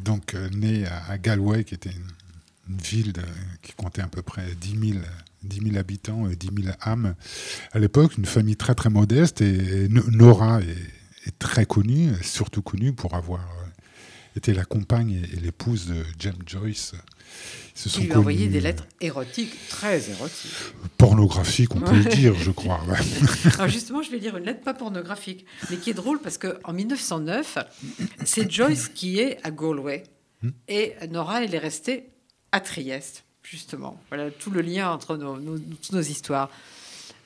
donc 0.04 0.34
euh, 0.34 0.48
née 0.50 0.84
à, 0.86 1.18
Galway, 1.18 1.64
qui 1.64 1.74
était 1.74 1.90
une, 1.90 2.76
ville 2.78 3.12
qui 3.60 3.72
comptait 3.72 4.00
à 4.00 4.06
peu 4.06 4.22
près 4.22 4.54
10 4.58 4.90
000 4.92 5.00
10 5.42 5.60
000 5.62 5.76
habitants, 5.76 6.26
10 6.26 6.62
000 6.62 6.74
âmes. 6.82 7.14
À 7.72 7.78
l'époque, 7.78 8.16
une 8.16 8.24
famille 8.24 8.56
très 8.56 8.74
très 8.74 8.88
modeste 8.88 9.42
et 9.42 9.88
Nora 9.88 10.60
est, 10.62 11.38
très 11.38 11.66
connue, 11.66 12.12
surtout 12.22 12.62
connue 12.62 12.92
pour 12.92 13.14
avoir 13.14 13.40
euh, 13.40 13.66
été 14.36 14.54
la 14.54 14.64
compagne 14.64 15.22
et, 15.32 15.40
l'épouse 15.40 15.86
de 15.86 16.04
James 16.18 16.42
Joyce. 16.46 16.94
Se 17.74 17.88
sont 17.88 18.02
lui 18.02 18.12
a 18.12 18.18
envoyé 18.18 18.46
des 18.46 18.60
lettres 18.60 18.86
érotiques, 19.00 19.52
très 19.68 20.08
érotiques. 20.08 20.52
Pornographiques, 20.96 21.74
on 21.74 21.80
peut 21.80 21.96
le 21.96 22.04
dire, 22.04 22.34
je 22.34 22.52
crois. 22.52 22.80
Alors 23.54 23.68
justement, 23.68 24.00
je 24.00 24.10
vais 24.10 24.18
lire 24.18 24.36
une 24.36 24.44
lettre 24.44 24.60
pas 24.60 24.74
pornographique, 24.74 25.44
mais 25.70 25.76
qui 25.76 25.90
est 25.90 25.94
drôle 25.94 26.20
parce 26.20 26.38
qu'en 26.38 26.72
1909, 26.72 27.58
c'est 28.24 28.50
Joyce 28.50 28.88
qui 28.88 29.18
est 29.18 29.38
à 29.42 29.50
Galway 29.50 30.04
hmm. 30.42 30.50
et 30.68 30.94
Nora, 31.10 31.42
elle 31.42 31.54
est 31.54 31.58
restée 31.58 32.10
à 32.52 32.60
Trieste 32.60 33.24
justement. 33.44 34.00
Voilà 34.08 34.30
tout 34.30 34.50
le 34.50 34.60
lien 34.60 34.90
entre 34.90 35.16
nos, 35.16 35.38
nos 35.38 36.00
histoires. 36.00 36.50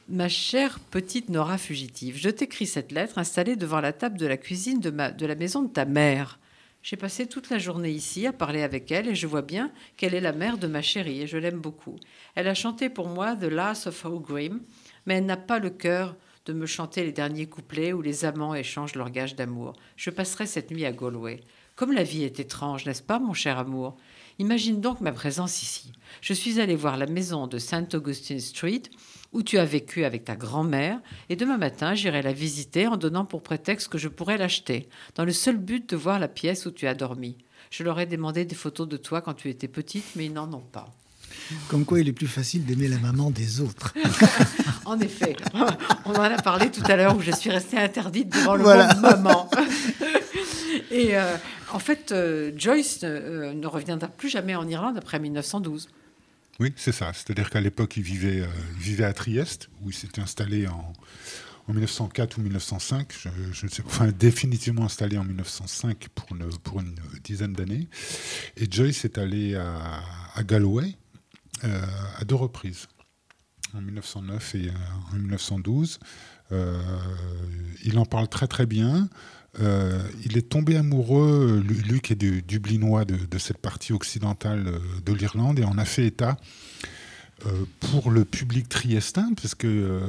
Ma 0.09 0.29
chère 0.29 0.79
petite 0.81 1.29
Nora 1.29 1.59
fugitive, 1.59 2.17
je 2.19 2.31
t'écris 2.31 2.67
cette 2.67 2.93
lettre 2.93 3.19
installée 3.19 3.57
devant 3.57 3.81
la 3.81 3.93
table 3.93 4.19
de 4.19 4.27
la 4.27 4.37
cuisine 4.37 4.81
de, 4.81 4.91
ma, 4.91 5.11
de 5.11 5.27
la 5.27 5.35
maison 5.35 5.63
de 5.63 5.69
ta 5.69 5.85
mère. 5.85 6.39
J'ai 6.83 6.97
passé 6.97 7.27
toute 7.27 7.51
la 7.51 7.59
journée 7.59 7.91
ici 7.91 8.27
à 8.27 8.33
parler 8.33 8.63
avec 8.63 8.91
elle 8.93 9.09
et 9.09 9.15
je 9.15 9.27
vois 9.27 9.43
bien 9.43 9.73
qu'elle 9.97 10.15
est 10.15 10.21
la 10.21 10.33
mère 10.33 10.59
de 10.59 10.67
ma 10.67 10.81
chérie 10.81 11.23
et 11.23 11.27
je 11.27 11.37
l'aime 11.37 11.61
beaucoup. 11.61 11.97
Elle 12.35 12.49
a 12.49 12.55
chanté 12.55 12.89
pour 12.89 13.09
moi 13.09 13.37
The 13.37 13.45
Last 13.45 13.89
of 13.89 14.05
O'Grim, 14.05 14.61
mais 15.05 15.15
elle 15.15 15.27
n'a 15.27 15.37
pas 15.37 15.59
le 15.59 15.71
cœur 15.71 16.17
de 16.47 16.53
me 16.55 16.67
chanter 16.67 17.05
les 17.05 17.13
derniers 17.13 17.47
couplets 17.47 17.93
où 17.93 18.01
les 18.01 18.25
amants 18.25 18.55
échangent 18.55 18.95
leur 18.95 19.11
gage 19.11 19.37
d'amour. 19.37 19.75
Je 19.97 20.11
passerai 20.11 20.47
cette 20.47 20.71
nuit 20.71 20.87
à 20.87 20.93
Galway. 20.93 21.41
Comme 21.77 21.93
la 21.93 22.03
vie 22.03 22.25
est 22.25 22.41
étrange, 22.41 22.87
n'est-ce 22.87 23.03
pas, 23.03 23.19
mon 23.19 23.35
cher 23.35 23.59
amour? 23.59 23.97
Imagine 24.39 24.81
donc 24.81 25.01
ma 25.01 25.13
présence 25.13 25.63
ici. 25.63 25.93
Je 26.21 26.33
suis 26.33 26.59
allée 26.61 26.75
voir 26.75 26.97
la 26.97 27.07
maison 27.07 27.47
de 27.47 27.59
Saint 27.59 27.87
Augustine 27.93 28.41
Street 28.41 28.83
où 29.33 29.43
tu 29.43 29.59
as 29.59 29.65
vécu 29.65 30.05
avec 30.05 30.25
ta 30.25 30.37
grand-mère, 30.37 31.01
et 31.29 31.37
demain 31.37 31.59
matin 31.59 31.95
j'irai 31.95 32.23
la 32.23 32.33
visiter 32.33 32.87
en 32.87 32.97
donnant 32.97 33.25
pour 33.25 33.43
prétexte 33.43 33.89
que 33.89 33.99
je 33.99 34.09
pourrais 34.09 34.39
l'acheter, 34.39 34.89
dans 35.15 35.25
le 35.25 35.33
seul 35.33 35.57
but 35.57 35.89
de 35.89 35.97
voir 35.97 36.19
la 36.19 36.29
pièce 36.29 36.67
où 36.67 36.71
tu 36.71 36.87
as 36.87 36.95
dormi. 36.95 37.37
Je 37.71 37.85
leur 37.85 38.01
ai 38.01 38.07
demandé 38.07 38.45
des 38.45 38.55
photos 38.55 38.89
de 38.89 38.97
toi 38.97 39.21
quand 39.21 39.35
tu 39.35 39.51
étais 39.51 39.69
petite, 39.69 40.07
mais 40.17 40.27
ils 40.27 40.33
n'en 40.33 40.53
ont 40.53 40.61
pas. 40.61 40.89
Comme 41.69 41.85
quoi 41.85 42.01
il 42.01 42.09
est 42.09 42.13
plus 42.13 42.27
facile 42.27 42.65
d'aimer 42.65 42.89
la 42.89 42.99
maman 42.99 43.31
des 43.31 43.61
autres. 43.61 43.95
en 44.85 44.99
effet, 44.99 45.37
on 46.05 46.13
en 46.13 46.23
a 46.23 46.41
parlé 46.43 46.71
tout 46.71 46.83
à 46.87 46.97
l'heure 46.97 47.17
où 47.17 47.21
je 47.21 47.31
suis 47.31 47.51
restée 47.51 47.79
interdite 47.79 48.31
devant 48.31 48.55
le 48.55 48.65
mot 48.65 49.01
maman. 49.01 49.51
Et 50.91 51.17
euh, 51.17 51.37
en 51.73 51.79
fait, 51.79 52.13
euh, 52.13 52.53
Joyce 52.57 53.01
euh, 53.05 53.53
ne 53.53 53.67
reviendra 53.67 54.09
plus 54.09 54.29
jamais 54.29 54.55
en 54.55 54.67
Irlande 54.67 54.97
après 54.97 55.19
1912. 55.19 55.89
Oui, 56.61 56.73
c'est 56.77 56.93
ça. 56.93 57.13
C'est-à-dire 57.13 57.51
qu'à 57.51 57.61
l'époque, 57.61 57.97
il 57.97 58.03
vivait, 58.03 58.43
vivait 58.79 59.05
à 59.05 59.13
Trieste, 59.13 59.69
où 59.83 59.91
il 59.91 59.95
s'était 59.95 60.21
installé 60.21 60.67
en, 60.67 60.93
en 61.69 61.73
1904 61.73 62.39
ou 62.39 62.41
1905, 62.43 63.13
je, 63.53 63.67
sais 63.69 63.83
enfin 63.85 64.09
définitivement 64.09 64.85
installé 64.85 65.19
en 65.19 65.25
1905 65.25 66.09
pour 66.09 66.35
une, 66.35 66.49
pour 66.59 66.81
une 66.81 66.95
dizaine 67.23 67.53
d'années. 67.53 67.89
Et 68.57 68.71
Joyce 68.71 69.05
est 69.05 69.19
allé 69.19 69.55
à, 69.55 70.03
à 70.35 70.43
Galway 70.43 70.95
à 71.63 72.25
deux 72.25 72.37
reprises, 72.37 72.87
en 73.75 73.81
1909 73.81 74.55
et 74.55 74.71
en 75.13 75.17
1912. 75.17 75.99
il 77.85 77.99
en 77.99 78.07
parle 78.07 78.29
très 78.29 78.47
très 78.47 78.65
bien. 78.67 79.09
Euh, 79.61 80.01
il 80.25 80.37
est 80.39 80.49
tombé 80.49 80.77
amoureux, 80.77 81.63
Luc 81.67 82.11
est 82.11 82.17
du 82.17 82.43
Dublinois, 82.43 83.05
de, 83.05 83.39
cette 83.39 83.59
partie 83.59 83.93
occidentale 83.93 84.69
euh, 84.69 84.79
de 85.05 85.13
l'Irlande 85.13 85.59
et 85.59 85.65
en 85.65 85.79
a 85.79 85.85
fait 85.85 86.07
état 86.07 86.37
euh, 87.47 87.65
pour 87.81 88.11
le 88.11 88.25
public 88.25 88.69
triestin, 88.69 89.33
parce 89.35 89.55
qu'il 89.55 90.01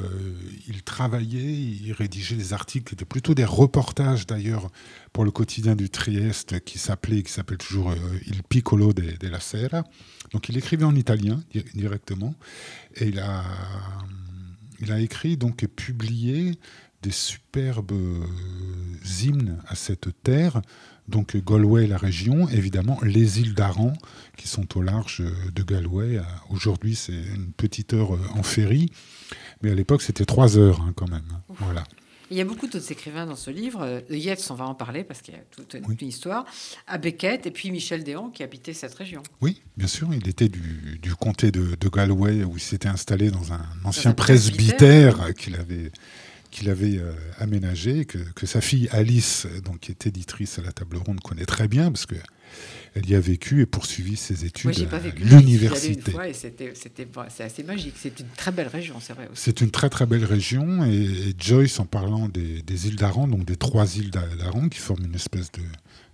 il 0.68 0.84
travaillait, 0.84 1.54
il 1.54 1.94
rédigeait 1.94 2.36
des 2.36 2.54
articles 2.54 2.94
étaient 2.94 3.06
plutôt 3.06 3.36
des 3.36 3.46
reportages 3.46 4.26
d'ailleurs 4.26 4.70
pour 5.14 5.26
le 5.26 5.32
quotidien 5.32 5.76
du 5.76 5.90
Trieste 5.90 6.60
qui 6.62 6.80
s'appelait, 6.80 7.22
qui 7.24 7.32
s'appelle 7.32 7.58
toujours 7.58 7.94
Il 8.28 8.42
Piccolo 8.44 8.94
de, 8.94 9.16
de, 9.20 9.28
la 9.28 9.40
Sera. 9.40 9.84
Donc 10.32 10.50
il 10.50 10.58
écrivait 10.58 10.86
en 10.86 10.96
italien 10.96 11.40
directement 11.76 12.34
et 12.96 13.08
il 13.08 13.20
a, 13.20 13.44
il 14.80 14.92
a 14.92 15.00
écrit 15.00 15.38
donc 15.38 15.62
et 15.64 15.68
publié 15.68 16.58
des 17.02 17.12
superbes 17.12 17.92
euh, 17.92 18.26
hymnes 19.24 19.58
à 19.68 19.76
cette 19.76 20.10
terre. 20.24 20.62
Donc 21.08 21.36
Galway, 21.38 21.88
la 21.88 21.98
région, 21.98 22.48
évidemment, 22.50 23.00
les 23.02 23.40
îles 23.40 23.56
d'Aran, 23.56 23.94
qui 24.38 24.48
sont 24.48 24.78
au 24.78 24.82
large 24.82 25.24
de 25.54 25.64
Galway. 25.64 26.22
Aujourd'hui, 26.50 26.96
c'est 26.96 27.14
une 27.14 27.52
petite 27.52 27.94
heure 27.94 28.14
euh, 28.14 28.20
en 28.36 28.44
ferry, 28.44 28.92
mais 29.62 29.72
à 29.72 29.76
l'époque, 29.76 30.02
c'était 30.02 30.26
trois 30.26 30.58
heures 30.58 30.82
hein, 30.82 30.94
quand 30.96 31.10
même. 31.10 31.28
Voilà. 31.48 31.84
Il 32.32 32.38
y 32.38 32.42
a 32.42 32.46
beaucoup 32.46 32.68
d'autres 32.68 32.92
écrivains 32.92 33.26
dans 33.26 33.36
ce 33.36 33.50
livre. 33.50 33.82
Euh, 33.82 34.02
Yeats, 34.10 34.52
on 34.52 34.54
va 34.54 34.66
en 34.66 34.76
parler 34.76 35.04
parce 35.04 35.22
qu'il 35.22 35.34
y 35.34 35.38
a 35.38 35.42
toute 35.50 35.74
une, 35.74 36.08
histoire. 36.08 36.46
À 36.86 37.00
Beckett 37.00 37.48
et 37.48 37.52
puis 37.52 37.72
Michel 37.72 38.04
Déon 38.04 38.30
qui 38.30 38.44
habitait 38.44 38.74
cette 38.74 38.94
région. 38.94 39.24
Oui, 39.42 39.62
bien 39.78 39.88
sûr. 39.88 40.10
Il 40.14 40.28
était 40.28 40.48
du, 40.48 41.16
comté 41.20 41.52
de, 41.52 41.76
Galway 41.90 42.44
où 42.44 42.56
il 42.56 42.62
s'était 42.62 42.88
installé 42.88 43.32
dans 43.32 43.52
un 43.54 43.66
ancien 43.84 44.14
presbytère 44.14 45.34
qu'il 45.34 45.56
avait 45.56 45.92
qu'il 46.52 46.70
avait 46.70 46.98
euh, 46.98 47.14
aménagé, 47.38 48.06
que, 48.06 48.18
que, 48.18 48.46
sa 48.46 48.62
fille 48.62 48.88
Alice, 48.92 49.48
donc, 49.64 49.80
qui 49.80 49.92
est 49.92 50.08
éditrice 50.08 50.60
à 50.60 50.62
la 50.62 50.72
table 50.72 50.98
ronde, 50.98 51.20
connaît 51.22 51.46
très 51.46 51.68
bien, 51.68 51.92
parce 51.92 52.06
que 52.06 52.16
elle 52.96 53.08
y 53.10 53.16
a 53.16 53.20
vécu 53.20 53.62
et 53.62 53.66
poursuivi 53.66 54.16
ses 54.16 54.46
études 54.46 54.72
à 54.92 55.00
l'université. 55.20 56.14
C'est 56.34 57.44
assez 57.44 57.64
magique. 57.64 57.94
C'est 57.98 58.20
une 58.20 58.28
très 58.36 58.52
belle 58.52 58.68
région, 58.68 59.00
c'est 59.00 59.14
vrai. 59.14 59.30
C'est 59.36 59.62
une 59.62 59.72
très 59.72 59.90
très 59.90 60.06
belle 60.06 60.26
région. 60.26 60.84
Et, 60.86 61.34
Joyce, 61.38 61.80
en 61.80 61.86
parlant 61.86 62.28
des, 62.28 62.62
des 62.62 62.88
îles 62.88 62.96
d'Aran, 62.96 63.28
donc 63.28 63.46
des 63.46 63.56
trois 63.56 63.98
îles 63.98 64.12
d'Aran 64.12 64.70
qui 64.70 64.80
forment 64.80 65.06
une 65.06 65.16
espèce 65.16 65.52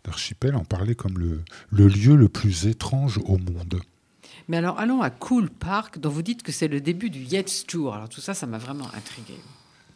d'archipel, 0.03 0.55
en 0.55 0.65
parlait 0.65 0.95
comme 0.95 1.17
le, 1.17 1.41
le 1.71 1.87
lieu 1.87 2.15
le 2.15 2.29
plus 2.29 2.67
étrange 2.67 3.19
au 3.25 3.37
monde. 3.37 3.81
Mais 4.47 4.57
alors, 4.57 4.79
allons 4.79 5.01
à 5.01 5.09
Cool 5.09 5.49
Park, 5.49 5.99
dont 5.99 6.09
vous 6.09 6.21
dites 6.21 6.43
que 6.43 6.51
c'est 6.51 6.67
le 6.67 6.81
début 6.81 7.09
du 7.09 7.19
Yates 7.23 7.65
Tour. 7.67 7.95
Alors, 7.95 8.09
tout 8.09 8.21
ça, 8.21 8.33
ça 8.33 8.45
m'a 8.45 8.59
vraiment 8.59 8.87
intrigué. 8.93 9.33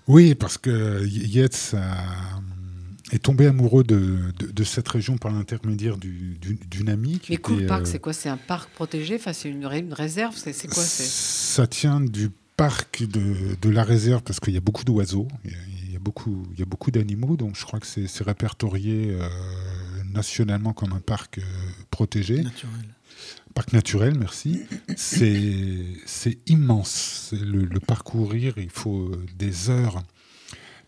Oui, 0.10 0.34
parce 0.34 0.58
que 0.58 1.06
Yates 1.06 1.76
est 3.12 3.20
tombé 3.20 3.46
amoureux 3.46 3.84
de, 3.84 4.64
cette 4.64 4.88
région 4.88 5.18
par 5.18 5.32
l'intermédiaire 5.32 5.98
d'une 5.98 6.90
amie. 6.90 7.22
Mais 7.30 7.38
Cool 7.38 7.68
Park, 7.68 7.84
euh, 7.84 7.86
c'est 7.86 8.00
quoi? 8.00 8.14
C'est 8.14 8.30
un 8.30 8.38
parc 8.38 8.72
protégé? 8.72 9.16
Enfin, 9.16 9.34
C'est 9.34 9.50
une, 9.50 9.66
réserve? 9.66 10.36
C'est 10.36 10.68
quoi? 10.68 10.84
Ça 10.84 11.68
tient 11.68 12.02
du 12.02 12.32
parc 12.58 13.04
de, 13.04 13.70
la 13.70 13.84
réserve 13.84 14.24
parce 14.24 14.40
qu'il 14.40 14.54
y 14.54 14.58
a 14.58 14.62
beaucoup 14.62 14.84
d'oiseaux, 14.84 15.28
il, 15.46 15.94
y 15.94 15.96
a 15.96 16.00
beaucoup, 16.00 16.44
il 16.54 16.60
y 16.60 16.64
a 16.64 16.66
beaucoup 16.66 16.92
d'animaux, 16.92 17.38
donc 17.38 17.56
je 17.56 17.64
crois 17.64 17.80
que 17.80 17.88
c'est 17.88 18.24
répertorié 18.24 19.12
euh, 19.12 19.30
nationalement 20.12 20.74
comme 20.74 20.94
un 20.94 21.00
parc 21.00 21.38
euh, 21.38 21.42
protégé. 21.90 22.42
Naturel. 22.42 22.74
Parc 23.60 23.74
naturel, 23.74 24.18
merci. 24.18 24.62
C'est 24.96 26.38
immense. 26.48 27.34
Le, 27.34 27.66
le, 27.66 27.80
parcourir, 27.82 28.54
il 28.56 28.70
faut 28.70 29.12
des 29.38 29.70
heures, 29.70 30.02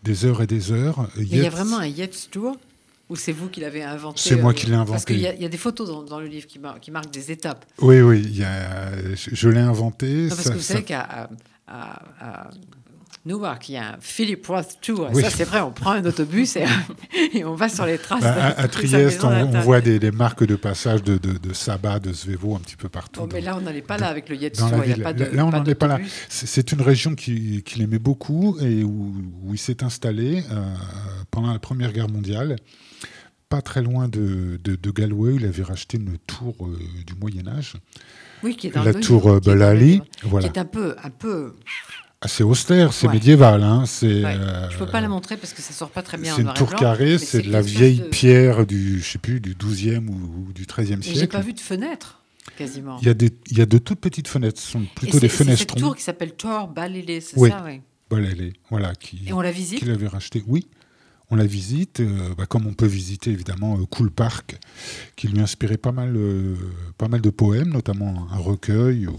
des 0.02 0.24
heures 0.24 0.40
et 0.40 0.46
des 0.46 0.72
heures. 0.72 1.06
Il 1.18 1.36
y 1.36 1.44
a 1.44 1.50
vraiment 1.50 1.80
un 1.80 1.86
Yates 1.86 2.28
Tour 2.30 2.56
ou 3.10 3.16
c'est 3.16 3.32
vous 3.32 3.50
qui 3.50 3.60
l'avez 3.60 3.82
inventé 3.82 4.22
C'est 4.22 4.36
moi 4.36 4.54
qui 4.54 4.68
l'ai 4.68 4.72
inventé. 4.72 4.92
Parce 4.92 5.04
qu'il 5.04 5.18
y, 5.18 5.26
a 5.26 5.48
des 5.50 5.56
photos 5.58 6.08
dans, 6.08 6.18
le 6.18 6.26
livre 6.26 6.46
qui, 6.46 6.58
qui, 6.80 6.90
marquent 6.90 7.12
des 7.12 7.30
étapes. 7.30 7.66
Oui, 7.82 8.00
oui, 8.00 8.22
il 8.24 8.38
y 8.38 8.42
a, 8.42 9.14
je, 9.16 9.48
l'ai 9.50 9.60
inventé. 9.60 10.28
parce 10.28 10.48
que 10.48 10.54
vous 10.54 10.60
savez 10.60 10.82
qu'à 10.82 11.28
Newark, 13.24 13.68
il 13.68 13.72
y 13.72 13.76
a 13.76 13.94
un 13.94 13.96
Philip 14.00 14.44
Roth 14.46 14.78
Tour. 14.80 15.08
Ça, 15.14 15.30
c'est 15.30 15.44
vrai, 15.44 15.60
on 15.60 15.70
prend 15.70 15.92
un 15.92 16.04
autobus 16.04 16.56
et, 16.56 16.64
on 17.44 17.54
va 17.54 17.68
sur 17.68 17.86
les 17.86 17.96
traces. 17.98 18.20
Bah, 18.20 18.54
à, 18.56 18.68
Trieste, 18.68 19.22
on, 19.22 19.60
voit 19.60 19.80
des, 19.80 20.10
marques 20.10 20.44
de 20.44 20.56
passage 20.56 21.04
de, 21.04 21.18
de, 21.18 21.38
de 21.38 21.52
Saba, 21.52 22.00
de 22.00 22.12
Svevo 22.12 22.56
un 22.56 22.58
petit 22.58 22.74
peu 22.74 22.88
partout. 22.88 23.20
Oh, 23.22 23.28
mais 23.32 23.40
là, 23.40 23.56
on 23.56 23.60
n'allait 23.60 23.80
pas 23.82 23.96
là 23.96 24.08
avec 24.08 24.28
le 24.28 24.36
Yates 24.36 24.56
Tour. 24.56 24.70
Il 24.84 24.96
y 24.96 25.00
a 25.00 25.04
pas 25.04 25.12
de, 25.12 25.24
là, 25.24 25.46
on 25.46 25.50
n'en 25.50 25.64
est 25.64 25.76
pas 25.76 25.86
là. 25.86 26.00
C'est 26.28 26.72
une 26.72 26.82
région 26.82 27.14
qu'il 27.14 27.62
aimait 27.80 28.00
beaucoup 28.00 28.58
et 28.60 28.82
où, 28.82 29.14
il 29.52 29.58
s'est 29.58 29.84
installé 29.84 30.42
euh, 30.50 30.74
pendant 31.30 31.52
la 31.52 31.58
Première 31.58 31.92
Guerre 31.92 32.08
mondiale 32.08 32.56
pas 33.48 33.60
très 33.60 33.82
loin 33.82 34.08
de, 34.08 34.58
de, 34.64 34.90
Galway, 34.90 35.34
il 35.34 35.44
avait 35.44 35.62
racheté 35.62 35.98
une 35.98 36.16
tour 36.26 36.54
euh, 36.62 36.74
du 37.06 37.12
Moyen 37.20 37.46
Âge. 37.46 37.74
Oui, 38.42 38.56
qui 38.56 38.68
est 38.68 38.70
dans 38.70 38.82
la 38.82 38.94
tour 38.94 39.30
euh, 39.30 39.40
Belali, 39.40 40.00
voilà. 40.22 40.48
qui 40.48 40.56
est 40.56 40.58
un 40.58 40.64
peu, 40.64 40.96
un 41.02 41.10
peu 41.10 41.52
assez 42.22 42.42
austère, 42.44 42.92
c'est 42.92 43.06
Ouais. 43.08 43.14
médiéval. 43.14 43.62
Hein, 43.62 43.84
c'est, 43.86 44.24
Ouais. 44.24 44.36
euh, 44.38 44.70
Je 44.70 44.78
peux 44.78 44.86
pas 44.86 45.00
la 45.00 45.08
montrer 45.08 45.36
parce 45.36 45.52
que 45.52 45.60
ça 45.60 45.72
sort 45.72 45.90
pas 45.90 46.02
très 46.02 46.16
bien 46.16 46.32
en 46.32 46.36
c'est 46.36 46.42
une 46.42 46.54
tour 46.54 46.74
carrée, 46.74 47.18
c'est 47.18 47.42
de 47.42 47.50
la 47.52 47.60
vieille 47.60 47.98
de- 48.00 48.04
pierre 48.04 48.64
du, 48.66 49.00
je 49.00 49.10
sais 49.12 49.18
plus, 49.18 49.40
du 49.40 49.54
12e 49.54 50.08
ou, 50.08 50.46
ou 50.48 50.52
du 50.52 50.66
13e 50.66 51.00
Et 51.00 51.02
j'ai 51.02 51.14
siècle. 51.14 51.32
pas 51.36 51.42
vu 51.42 51.52
de 51.52 51.60
fenêtre 51.60 52.20
quasiment. 52.56 52.98
Il 53.02 53.06
y, 53.06 53.10
a 53.10 53.14
des, 53.14 53.30
il 53.50 53.58
y 53.58 53.60
a 53.60 53.66
de 53.66 53.78
toutes 53.78 54.00
petites 54.00 54.28
fenêtres, 54.28 54.60
ce 54.60 54.70
sont 54.72 54.84
plutôt 54.94 55.14
c'est- 55.14 55.20
des 55.20 55.28
c'est 55.28 55.36
cette 55.38 55.46
fenestrons. 55.46 55.80
tour 55.80 55.96
qui 55.96 56.02
s'appelle 56.02 56.32
Tor 56.32 56.68
Balilé, 56.68 57.20
c'est 57.20 57.36
Oui. 57.38 57.50
ça, 57.50 57.62
oui. 57.66 57.80
Est- 58.18 58.52
voilà, 58.70 58.94
qui, 58.94 59.20
Et 59.26 59.32
on 59.32 59.40
la 59.40 59.50
visite 59.50 59.78
qu'il 59.78 59.90
avait 59.90 60.06
racheté. 60.06 60.44
Oui, 60.46 60.66
on 61.30 61.34
la 61.36 61.46
visite, 61.46 62.00
euh, 62.00 62.34
bah, 62.36 62.44
comme 62.44 62.66
on 62.66 62.74
peut 62.74 62.84
visiter 62.86 63.30
évidemment 63.30 63.78
euh, 63.80 63.86
Cool 63.86 64.10
Park, 64.10 64.58
qui 65.16 65.28
lui 65.28 65.40
inspirait 65.40 65.78
pas 65.78 65.92
mal, 65.92 66.12
euh, 66.14 66.54
pas 66.98 67.08
mal 67.08 67.22
de 67.22 67.30
poèmes, 67.30 67.70
notamment 67.70 68.26
un 68.30 68.36
recueil 68.36 69.06
où, 69.06 69.16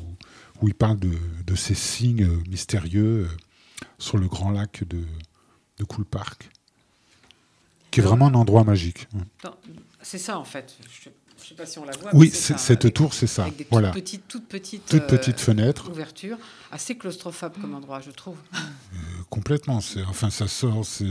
où 0.61 0.67
il 0.67 0.73
parle 0.73 0.99
de, 0.99 1.11
de 1.45 1.55
ces 1.55 1.75
signes 1.75 2.27
mystérieux 2.49 3.27
euh, 3.29 3.85
sur 3.97 4.17
le 4.17 4.27
grand 4.27 4.51
lac 4.51 4.83
de, 4.87 5.03
de 5.77 5.83
Cool 5.83 6.05
Park, 6.05 6.49
qui 7.91 7.99
est 7.99 8.03
vraiment 8.03 8.27
un 8.27 8.33
endroit 8.35 8.63
magique. 8.63 9.07
C'est 10.01 10.17
ça 10.17 10.37
en 10.39 10.43
fait. 10.45 10.75
Je 10.81 11.09
ne 11.09 11.45
sais 11.49 11.55
pas 11.55 11.65
si 11.65 11.77
on 11.79 11.85
la 11.85 11.95
voit. 11.97 12.11
Oui, 12.15 12.29
mais 12.31 12.57
cette 12.57 12.85
avec- 12.85 12.93
tour, 12.93 13.13
c'est 13.13 13.27
ça. 13.27 13.43
Avec 13.43 13.57
des 13.57 13.67
Voilà. 13.69 13.89
toutes 13.91 14.01
petites, 14.01 14.27
toutes 14.29 14.47
petites, 14.47 14.85
Toute 14.85 15.01
euh, 15.03 15.07
petite 15.07 15.39
fenêtre, 15.41 15.89
ouvertures, 15.89 16.37
assez 16.71 16.97
claustrophobe 16.97 17.59
comme 17.59 17.73
endroit, 17.75 17.99
je 17.99 18.11
trouve. 18.11 18.37
euh, 18.55 18.97
complètement. 19.29 19.79
Enfin, 20.07 20.29
ça 20.29 20.47
sort. 20.47 20.85
le- 21.01 21.07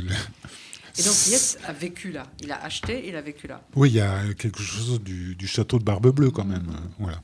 Et 0.98 1.02
donc 1.02 1.14
Yes 1.26 1.58
a 1.66 1.72
vécu 1.72 2.12
là. 2.12 2.26
Il 2.40 2.50
a 2.52 2.62
acheté, 2.64 3.06
il 3.08 3.16
a 3.16 3.20
vécu 3.22 3.46
là. 3.46 3.62
Oui, 3.74 3.90
il 3.90 3.94
y 3.96 4.00
a 4.00 4.32
quelque 4.34 4.62
chose 4.62 5.00
du, 5.02 5.34
du 5.36 5.46
château 5.46 5.78
de 5.78 5.84
Barbe 5.84 6.08
Bleue 6.14 6.30
quand 6.30 6.44
même. 6.44 6.66
Voilà. 6.98 7.20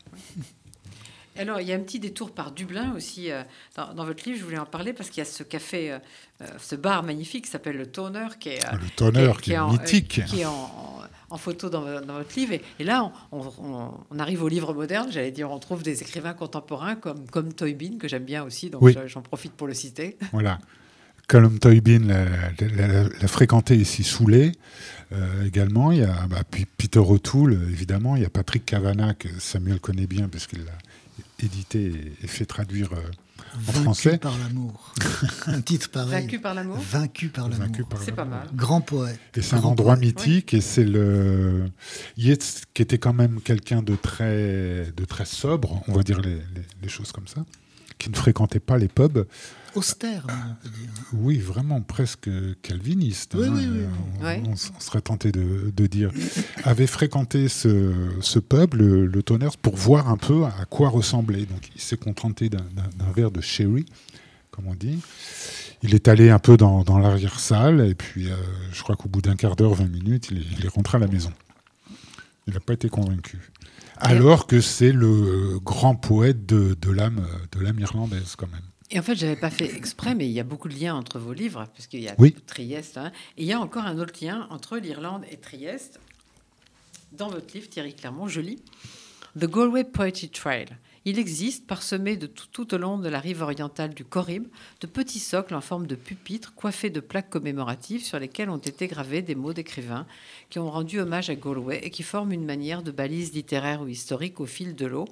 Alors, 1.38 1.60
il 1.60 1.68
y 1.68 1.72
a 1.72 1.76
un 1.76 1.80
petit 1.80 2.00
détour 2.00 2.32
par 2.32 2.52
Dublin 2.52 2.92
aussi. 2.96 3.30
euh, 3.30 3.42
dans, 3.76 3.94
dans 3.94 4.04
votre 4.04 4.24
livre, 4.28 4.38
je 4.38 4.44
voulais 4.44 4.58
en 4.58 4.66
parler 4.66 4.92
parce 4.92 5.08
qu'il 5.10 5.18
y 5.18 5.26
a 5.26 5.30
ce 5.30 5.42
café, 5.42 5.92
euh, 5.92 5.98
euh, 6.42 6.46
ce 6.58 6.74
bar 6.74 7.02
magnifique 7.02 7.44
qui 7.44 7.50
s'appelle 7.50 7.76
le 7.76 7.86
Toner, 7.86 8.26
qui 8.40 8.50
est, 8.50 8.64
euh, 8.66 8.76
Le 8.80 8.90
tonner 8.96 9.32
qui 9.40 9.52
est, 9.52 9.58
en, 9.58 9.70
mythique. 9.72 10.18
euh, 10.20 10.26
qui 10.28 10.40
est 10.40 10.44
en, 10.46 10.52
en- 10.52 10.98
en 11.30 11.36
photo 11.36 11.68
dans, 11.68 11.82
vo- 11.82 12.00
dans 12.00 12.14
votre 12.14 12.34
livre. 12.38 12.54
Et, 12.54 12.62
et 12.80 12.84
là, 12.84 13.12
on, 13.32 13.40
on- 13.40 13.94
on 14.10 14.18
arrive 14.18 14.42
au 14.42 14.48
livre 14.48 14.72
moderne, 14.74 15.08
j'allais 15.12 15.30
dire, 15.30 15.50
on 15.50 15.58
trouve 15.58 15.82
des 15.82 16.02
écrivains 16.02 16.32
contemporains 16.34 16.96
comme, 16.96 17.28
comme 17.30 17.52
Toybin, 17.52 17.98
que 17.98 18.08
j'aime 18.08 18.24
bien 18.24 18.42
aussi, 18.44 18.70
donc 18.70 18.82
Oui. 18.82 18.96
j'en 19.06 19.20
profite 19.22 19.52
pour 19.52 19.66
le 19.66 19.74
citer. 19.74 20.16
Voilà. 20.32 20.58
Callum 21.28 21.58
Toybin 21.58 22.06
l'a, 22.08 23.28
fréquenté 23.28 23.76
ici 23.76 24.02
sous 24.02 24.26
lait. 24.26 24.52
Euh, 25.12 25.44
également, 25.44 25.92
il 25.92 25.98
y 25.98 26.02
a 26.02 26.26
bah, 26.26 26.40
Peter 26.78 26.98
O'Toole, 27.00 27.52
évidemment. 27.70 28.16
Il 28.16 28.22
y 28.22 28.24
a 28.24 28.30
Patrick 28.30 28.64
Kavanagh, 28.64 29.16
que 29.18 29.28
Samuel 29.38 29.78
connaît 29.80 30.06
bien 30.06 30.28
parce 30.28 30.46
qu'il 30.46 30.60
l'a 30.64 30.72
édité 31.40 32.14
et, 32.22 32.26
fait 32.26 32.44
traduire 32.46 32.92
euh, 32.92 32.96
en 33.56 33.60
Vaincu 33.60 33.82
français. 33.82 34.18
par 34.18 34.36
l'amour. 34.38 34.94
un 35.46 35.60
titre 35.60 35.90
pareil. 35.90 36.22
Vaincu 36.22 36.38
par 36.40 36.54
l'amour 36.54 36.76
Vaincu 36.78 37.28
par 37.28 37.48
l'amour. 37.48 37.66
Vaincu 37.66 37.84
par 37.84 38.02
C'est 38.02 38.12
pas 38.12 38.24
mal. 38.24 38.46
Grand 38.54 38.80
poète. 38.80 39.18
Et 39.34 39.42
c'est 39.42 39.56
un 39.56 39.60
endroit 39.62 39.96
poète. 39.96 40.06
mythique 40.18 40.54
et 40.54 40.60
c'est 40.60 40.84
le 40.84 41.70
Yeats 42.16 42.36
qui 42.74 42.82
était 42.82 42.98
quand 42.98 43.12
même 43.14 43.40
quelqu'un 43.40 43.82
de 43.82 43.96
très, 43.96 44.92
de 44.96 45.04
très 45.06 45.24
sobre, 45.24 45.82
on 45.88 45.92
va 45.92 46.02
dire 46.02 46.20
les, 46.20 46.34
les- 46.34 46.42
les 46.82 46.88
choses 46.88 47.12
comme 47.12 47.26
ça, 47.28 47.44
qui 47.98 48.10
ne 48.10 48.16
fréquentait 48.16 48.60
pas 48.60 48.78
les 48.78 48.88
pubs. 48.88 49.24
Austère, 49.78 50.26
même, 50.26 50.36
on 50.50 50.62
peut 50.62 50.68
dire. 50.70 50.88
Oui, 51.14 51.38
vraiment 51.38 51.80
presque 51.80 52.28
calviniste. 52.62 53.34
Oui, 53.38 53.46
hein, 53.46 53.52
oui, 53.54 53.66
oui, 53.70 53.78
euh. 53.78 53.88
On, 54.20 54.24
Ouais. 54.24 54.42
serait 54.80 55.00
tenté 55.00 55.30
de, 55.32 55.72
de 55.74 55.86
dire. 55.86 56.10
avait 56.64 56.86
fréquenté 56.86 57.48
ce, 57.48 57.92
ce 58.20 58.38
pub, 58.38 58.74
le, 58.74 59.06
le 59.06 59.22
Toners, 59.22 59.56
pour 59.62 59.76
voir 59.76 60.08
un 60.08 60.16
peu 60.16 60.44
à 60.44 60.64
quoi 60.68 60.88
ressemblait. 60.88 61.46
Donc 61.46 61.70
il 61.74 61.80
s'est 61.80 61.96
contenté 61.96 62.48
d'un- 62.48 62.58
verre 63.14 63.30
de 63.30 63.40
sherry, 63.40 63.86
comme 64.50 64.66
on 64.66 64.74
dit. 64.74 64.98
Il 65.82 65.94
est 65.94 66.08
allé 66.08 66.30
un 66.30 66.40
peu 66.40 66.56
dans, 66.56 66.82
dans 66.82 66.98
l'arrière-salle, 66.98 67.80
et 67.88 67.94
puis 67.94 68.30
euh, 68.30 68.34
je 68.72 68.82
crois 68.82 68.96
qu'au 68.96 69.08
bout 69.08 69.22
d'un 69.22 69.36
quart 69.36 69.54
d'heure, 69.54 69.74
20 69.74 69.86
minutes, 69.86 70.28
il 70.32 70.38
est, 70.38 70.46
il 70.58 70.64
est 70.66 70.68
rentré 70.68 70.96
à 70.96 71.00
la 71.00 71.06
maison. 71.06 71.32
Il 72.48 72.54
n'a 72.54 72.60
pas 72.60 72.72
été 72.72 72.88
convaincu. 72.88 73.38
Alors 73.98 74.46
que 74.46 74.60
c'est 74.60 74.92
le 74.92 75.58
grand 75.60 75.94
poète 75.94 76.46
de, 76.46 76.76
de 76.80 76.90
l'âme 76.90 77.26
de 77.52 77.60
l'âme 77.60 77.78
irlandaise, 77.80 78.34
quand 78.36 78.48
même. 78.50 78.60
Et 78.90 78.98
en 78.98 79.02
fait, 79.02 79.14
j'avais 79.14 79.36
pas 79.36 79.50
fait 79.50 79.74
exprès, 79.76 80.14
mais 80.14 80.26
il 80.26 80.32
y 80.32 80.40
a 80.40 80.44
beaucoup 80.44 80.68
de 80.68 80.74
liens 80.74 80.94
entre 80.94 81.18
vos 81.18 81.32
livres, 81.34 81.66
puisqu'il 81.74 82.00
y 82.00 82.08
a 82.08 82.14
Oui. 82.18 82.34
Trieste. 82.46 82.96
hein. 82.96 83.12
et 83.36 83.42
il 83.42 83.46
y 83.46 83.52
a 83.52 83.60
encore 83.60 83.84
un 83.84 83.98
autre 83.98 84.14
lien 84.22 84.46
entre 84.50 84.78
l'Irlande 84.78 85.24
et 85.30 85.36
Trieste. 85.36 86.00
Dans 87.12 87.28
votre 87.28 87.52
livre, 87.54 87.68
Thierry 87.68 87.94
Clermont, 87.94 88.28
je 88.28 88.40
lis 88.40 88.58
The 89.38 89.44
Galway 89.46 89.84
Poetry 89.84 90.30
Trail. 90.30 90.66
Il 91.04 91.18
existe, 91.18 91.66
parsemé 91.66 92.16
de 92.16 92.26
tout, 92.26 92.46
tout 92.50 92.74
au 92.74 92.78
long 92.78 92.98
de 92.98 93.08
la 93.08 93.20
rive 93.20 93.40
orientale 93.42 93.94
du 93.94 94.04
Corrib, 94.04 94.46
de 94.80 94.86
petits 94.86 95.20
socles 95.20 95.54
en 95.54 95.60
forme 95.60 95.86
de 95.86 95.94
pupitres 95.94 96.54
coiffés 96.54 96.90
de 96.90 97.00
plaques 97.00 97.30
commémoratives 97.30 98.04
sur 98.04 98.18
lesquelles 98.18 98.50
ont 98.50 98.56
été 98.58 98.88
gravés 98.88 99.22
des 99.22 99.34
mots 99.34 99.52
d'écrivains 99.54 100.06
qui 100.50 100.58
ont 100.58 100.70
rendu 100.70 100.98
hommage 101.00 101.30
à 101.30 101.34
Galway 101.34 101.80
et 101.82 101.90
qui 101.90 102.02
forment 102.02 102.32
une 102.32 102.44
manière 102.44 102.82
de 102.82 102.90
balise 102.90 103.32
littéraire 103.32 103.80
ou 103.82 103.88
historique 103.88 104.40
au 104.40 104.46
fil 104.46 104.74
de 104.74 104.86
l'eau, 104.86 105.06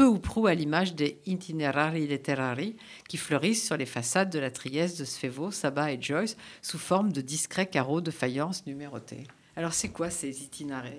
peu 0.00 0.06
ou 0.06 0.18
prou 0.18 0.46
à 0.46 0.54
l'image 0.54 0.94
des 0.94 1.18
itinerari 1.26 2.06
litterari 2.06 2.74
qui 3.06 3.18
fleurissent 3.18 3.66
sur 3.66 3.76
les 3.76 3.84
façades 3.84 4.30
de 4.32 4.38
la 4.38 4.50
Trieste 4.50 4.98
de 4.98 5.04
Sfevo, 5.04 5.50
Sabat 5.50 5.92
et 5.92 6.00
Joyce 6.00 6.38
sous 6.62 6.78
forme 6.78 7.12
de 7.12 7.20
discrets 7.20 7.66
carreaux 7.66 8.00
de 8.00 8.10
faïence 8.10 8.64
numérotés. 8.66 9.24
Alors 9.56 9.74
c'est 9.74 9.90
quoi 9.90 10.08
ces 10.08 10.30
itinéraires 10.42 10.90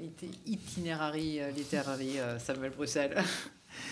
itinéraires 0.46 1.14
euh, 1.16 1.50
littéraires, 1.50 1.98
euh, 2.00 2.38
Samuel 2.38 2.74
Bruxelles? 2.78 3.24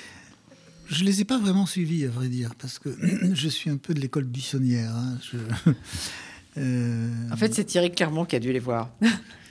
Je 0.90 1.04
les 1.04 1.22
ai 1.22 1.26
pas 1.26 1.40
vraiment 1.40 1.66
suivis, 1.66 2.06
à 2.06 2.10
vrai 2.10 2.28
dire, 2.28 2.54
parce 2.60 2.78
que 2.78 2.90
je 3.34 3.48
suis 3.50 3.72
un 3.72 3.78
peu 3.78 3.96
de 3.96 4.00
l'école 4.00 4.26
buissonnière. 4.26 4.96
hein. 4.96 5.18
Je- 5.32 5.72
Euh, 6.58 7.10
En 7.32 7.38
fait, 7.38 7.54
c'est 7.54 7.64
Thierry 7.64 7.92
Clermont 7.92 8.26
qui 8.26 8.36
a 8.36 8.40
dû 8.40 8.52
les 8.52 8.60
voir. 8.60 8.90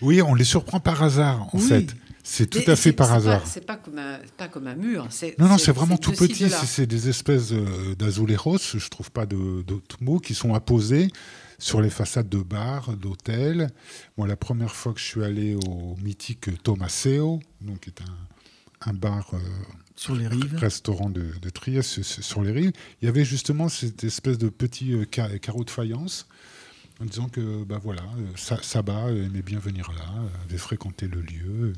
Oui, 0.02 0.20
on 0.20 0.34
les 0.34 0.44
surprend 0.44 0.78
par 0.80 1.02
hasard, 1.02 1.42
en 1.54 1.58
Oui. 1.58 1.66
fait. 1.66 1.96
C'est 2.22 2.48
tout 2.48 2.58
Mais 2.66 2.70
à 2.70 2.76
fait 2.76 2.92
par 2.92 3.12
hasard. 3.12 3.46
C'est 3.46 3.64
pas 3.64 3.76
comme 3.76 3.98
un, 3.98 4.18
pas 4.36 4.48
comme 4.48 4.66
un 4.66 4.74
mur. 4.74 5.08
Non, 5.38 5.48
non, 5.48 5.58
c'est 5.58 5.72
vraiment 5.72 5.96
tout 5.96 6.12
petit. 6.12 6.50
C'est 6.50 6.86
des 6.86 7.08
espèces 7.08 7.52
euh, 7.52 7.94
d'azuleros, 7.94 8.58
je 8.58 8.88
trouve 8.88 9.10
pas 9.10 9.24
de- 9.26 9.62
d'autres 9.62 9.96
mots, 10.02 10.18
qui 10.18 10.34
sont 10.34 10.52
apposés 10.54 11.08
sur 11.58 11.80
les 11.80 11.90
façades 11.90 12.28
de 12.28 12.38
bars, 12.38 12.96
d'hôtels. 12.96 13.70
Moi, 14.16 14.26
la 14.28 14.36
première 14.36 14.74
fois 14.74 14.92
que 14.92 15.00
je 15.00 15.04
suis 15.06 15.24
allé 15.24 15.54
au 15.54 15.96
mythique 16.02 16.62
Tomaseo, 16.62 17.40
donc 17.62 17.80
qui 17.80 17.90
est 17.90 18.00
un, 18.02 18.90
un 18.90 18.94
bar, 18.94 19.30
euh, 19.32 19.38
sur 19.96 20.14
les 20.14 20.28
rives. 20.28 20.54
restaurant 20.56 21.10
de, 21.10 21.32
de 21.42 21.50
Trieste 21.50 22.02
sur- 22.02 22.42
les 22.42 22.52
rives, 22.52 22.72
il 23.02 23.06
y 23.06 23.08
avait 23.08 23.24
justement 23.24 23.68
cette 23.68 24.04
espèce 24.04 24.38
de 24.38 24.48
petits 24.48 24.92
euh, 24.92 25.04
ca- 25.12 25.38
carreaux 25.40 25.64
de 25.64 25.70
faïence 25.70 26.28
en 27.00 27.04
disant 27.04 27.28
que 27.28 27.64
bah 27.64 27.78
voilà, 27.82 28.02
euh, 28.02 28.26
Sa- 28.36 28.62
Sabat 28.62 29.10
aimait 29.12 29.42
bien 29.42 29.58
venir 29.58 29.90
là, 29.92 30.04
euh, 30.22 30.28
avait 30.44 30.58
fréquenté 30.58 31.06
le 31.08 31.20
lieu. 31.20 31.72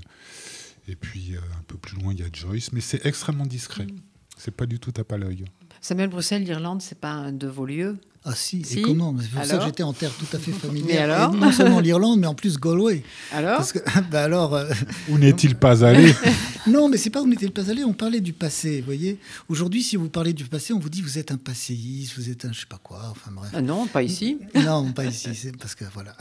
Et 0.89 0.97
puis 0.97 1.37
euh, 1.37 1.41
un 1.59 1.63
peu 1.67 1.77
plus 1.77 1.97
loin, 2.01 2.13
il 2.13 2.21
y 2.21 2.23
a 2.23 2.29
Joyce, 2.33 2.73
mais 2.73 2.81
c'est 2.81 3.05
extrêmement 3.07 3.47
discret. 3.47 3.87
Mm. 3.87 3.97
C'est 4.37 4.55
pas 4.57 4.67
du 4.67 4.79
tout 4.79 4.93
tape 4.93 5.13
à 5.13 5.19
l'œil. 5.19 5.45
Samuel 5.81 6.09
Bruxelles, 6.11 6.45
l'Irlande, 6.45 6.83
c'est 6.83 6.99
pas 6.99 7.11
un 7.11 7.33
de 7.33 7.47
vos 7.47 7.65
lieux 7.65 7.97
Ah 8.25 8.35
si, 8.35 8.63
Si. 8.65 8.81
et 8.81 8.83
comment 8.83 9.15
C'est 9.21 9.31
pour 9.31 9.45
ça 9.45 9.57
que 9.59 9.65
j'étais 9.65 9.83
en 9.83 9.93
terre 9.95 10.11
tout 10.19 10.37
à 10.37 10.39
fait 10.39 10.53
familière. 10.67 10.87
Mais 10.89 10.99
alors 10.99 11.35
Et 11.35 11.39
non 11.39 11.53
seulement 11.53 11.81
l'Irlande, 11.81 12.21
mais 12.21 12.27
en 12.27 12.35
plus 12.35 12.59
Galway. 12.59 13.03
Alors 13.33 13.57
Parce 13.57 13.73
que, 13.73 13.79
bah 14.11 14.25
alors, 14.25 14.55
euh, 14.55 14.69
Où 15.09 15.17
n'est-il 15.19 15.55
pas 15.57 15.85
allé? 15.85 16.15
Non, 16.67 16.91
mais 16.91 16.99
c'est 16.99 17.09
pas 17.09 17.23
où 17.23 17.27
n'était 17.27 17.49
pas 17.49 17.71
allé, 17.71 17.85
on 17.85 17.95
parlait 17.95 18.21
du 18.21 18.35
passé, 18.35 18.81
vous 18.81 18.85
voyez. 18.85 19.19
Aujourd'hui, 19.49 19.83
si 19.83 19.97
vous 19.97 20.11
parlez 20.11 20.35
du 20.35 20.45
passé, 20.45 20.75
on 20.75 20.79
vous 20.79 20.91
dit 20.91 21.01
vous 21.01 21.17
êtes 21.17 21.33
un 21.33 21.39
passéiste, 21.39 22.13
vous 22.19 22.29
êtes 22.29 22.45
un 22.45 22.53
je 22.53 22.61
sais 22.61 22.67
pas 22.69 22.79
quoi, 22.83 23.01
enfin 23.11 23.31
bref. 23.35 23.51
Ah 23.55 23.63
Non, 23.63 23.87
pas 23.87 24.03
ici. 24.03 24.37
Non, 24.55 24.93
pas 24.93 25.07
ici, 25.07 25.31
c'est 25.35 25.57
parce 25.57 25.75
que 25.75 25.87
voilà. 25.95 26.15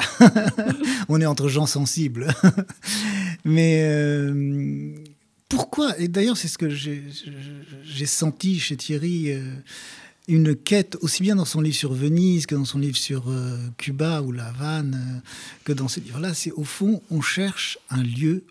on 1.09 1.19
est 1.19 1.25
entre 1.25 1.49
gens 1.49 1.65
sensibles. 1.65 2.27
mais 3.43 3.81
euh, 3.83 4.93
pourquoi 5.49 5.99
Et 5.99 6.07
d'ailleurs, 6.07 6.37
c'est 6.37 6.47
ce 6.47 6.57
que 6.57 6.69
j'ai 6.69 8.05
senti 8.05 8.59
chez 8.59 8.77
Thierry. 8.77 9.31
euh, 9.31 9.55
une 10.27 10.55
quête, 10.55 10.95
aussi 11.01 11.23
bien 11.23 11.35
dans 11.35 11.45
son 11.45 11.59
livre 11.59 11.75
sur 11.75 11.91
Venise 11.91 12.45
que 12.45 12.53
dans 12.53 12.63
son 12.63 12.77
livre 12.77 12.95
sur 12.95 13.29
euh, 13.29 13.57
Cuba 13.77 14.21
ou 14.21 14.31
La 14.31 14.49
Havane, 14.49 14.93
euh, 14.93 15.29
que 15.63 15.73
dans 15.73 15.87
ce 15.87 15.99
livre-là, 15.99 16.35
c'est 16.35 16.51
au 16.51 16.63
fond, 16.63 17.01
on 17.09 17.19
cherche 17.19 17.79
un 17.89 18.03
lieu 18.03 18.43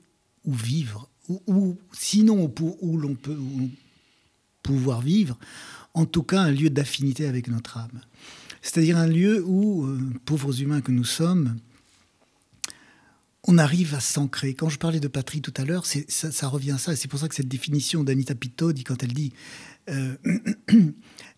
où 0.44 0.52
vivre, 0.52 1.08
ou 1.46 1.76
sinon 1.92 2.52
où 2.80 2.96
l'on 2.96 3.14
peut 3.14 3.36
où 3.38 3.70
pouvoir 4.64 5.02
vivre, 5.02 5.38
en 5.94 6.04
tout 6.04 6.24
cas 6.24 6.40
un 6.40 6.50
lieu 6.50 6.68
d'affinité 6.68 7.28
avec 7.28 7.46
notre 7.46 7.78
âme. 7.78 8.00
C'est-à-dire 8.60 8.96
un 8.96 9.06
lieu 9.06 9.44
où, 9.46 9.86
pauvres 10.24 10.60
humains 10.60 10.80
que 10.80 10.90
nous 10.90 11.04
sommes, 11.04 11.58
on 13.50 13.56
arrive 13.58 13.94
à 13.94 14.00
s'ancrer. 14.00 14.52
Quand 14.54 14.68
je 14.68 14.78
parlais 14.78 15.00
de 15.00 15.08
patrie 15.08 15.40
tout 15.40 15.54
à 15.56 15.64
l'heure, 15.64 15.86
c'est- 15.86 16.08
ça, 16.10 16.30
ça 16.30 16.48
revient 16.48 16.72
à 16.72 16.78
ça. 16.78 16.92
Et 16.92 16.96
C'est 16.96 17.08
pour 17.08 17.18
ça 17.18 17.28
que 17.28 17.34
cette 17.34 17.48
définition 17.48 18.04
d'Anita 18.04 18.34
Pitto 18.34 18.72
dit 18.72 18.84
quand 18.84 19.02
elle 19.02 19.14
dit 19.14 19.32
euh, 19.88 20.16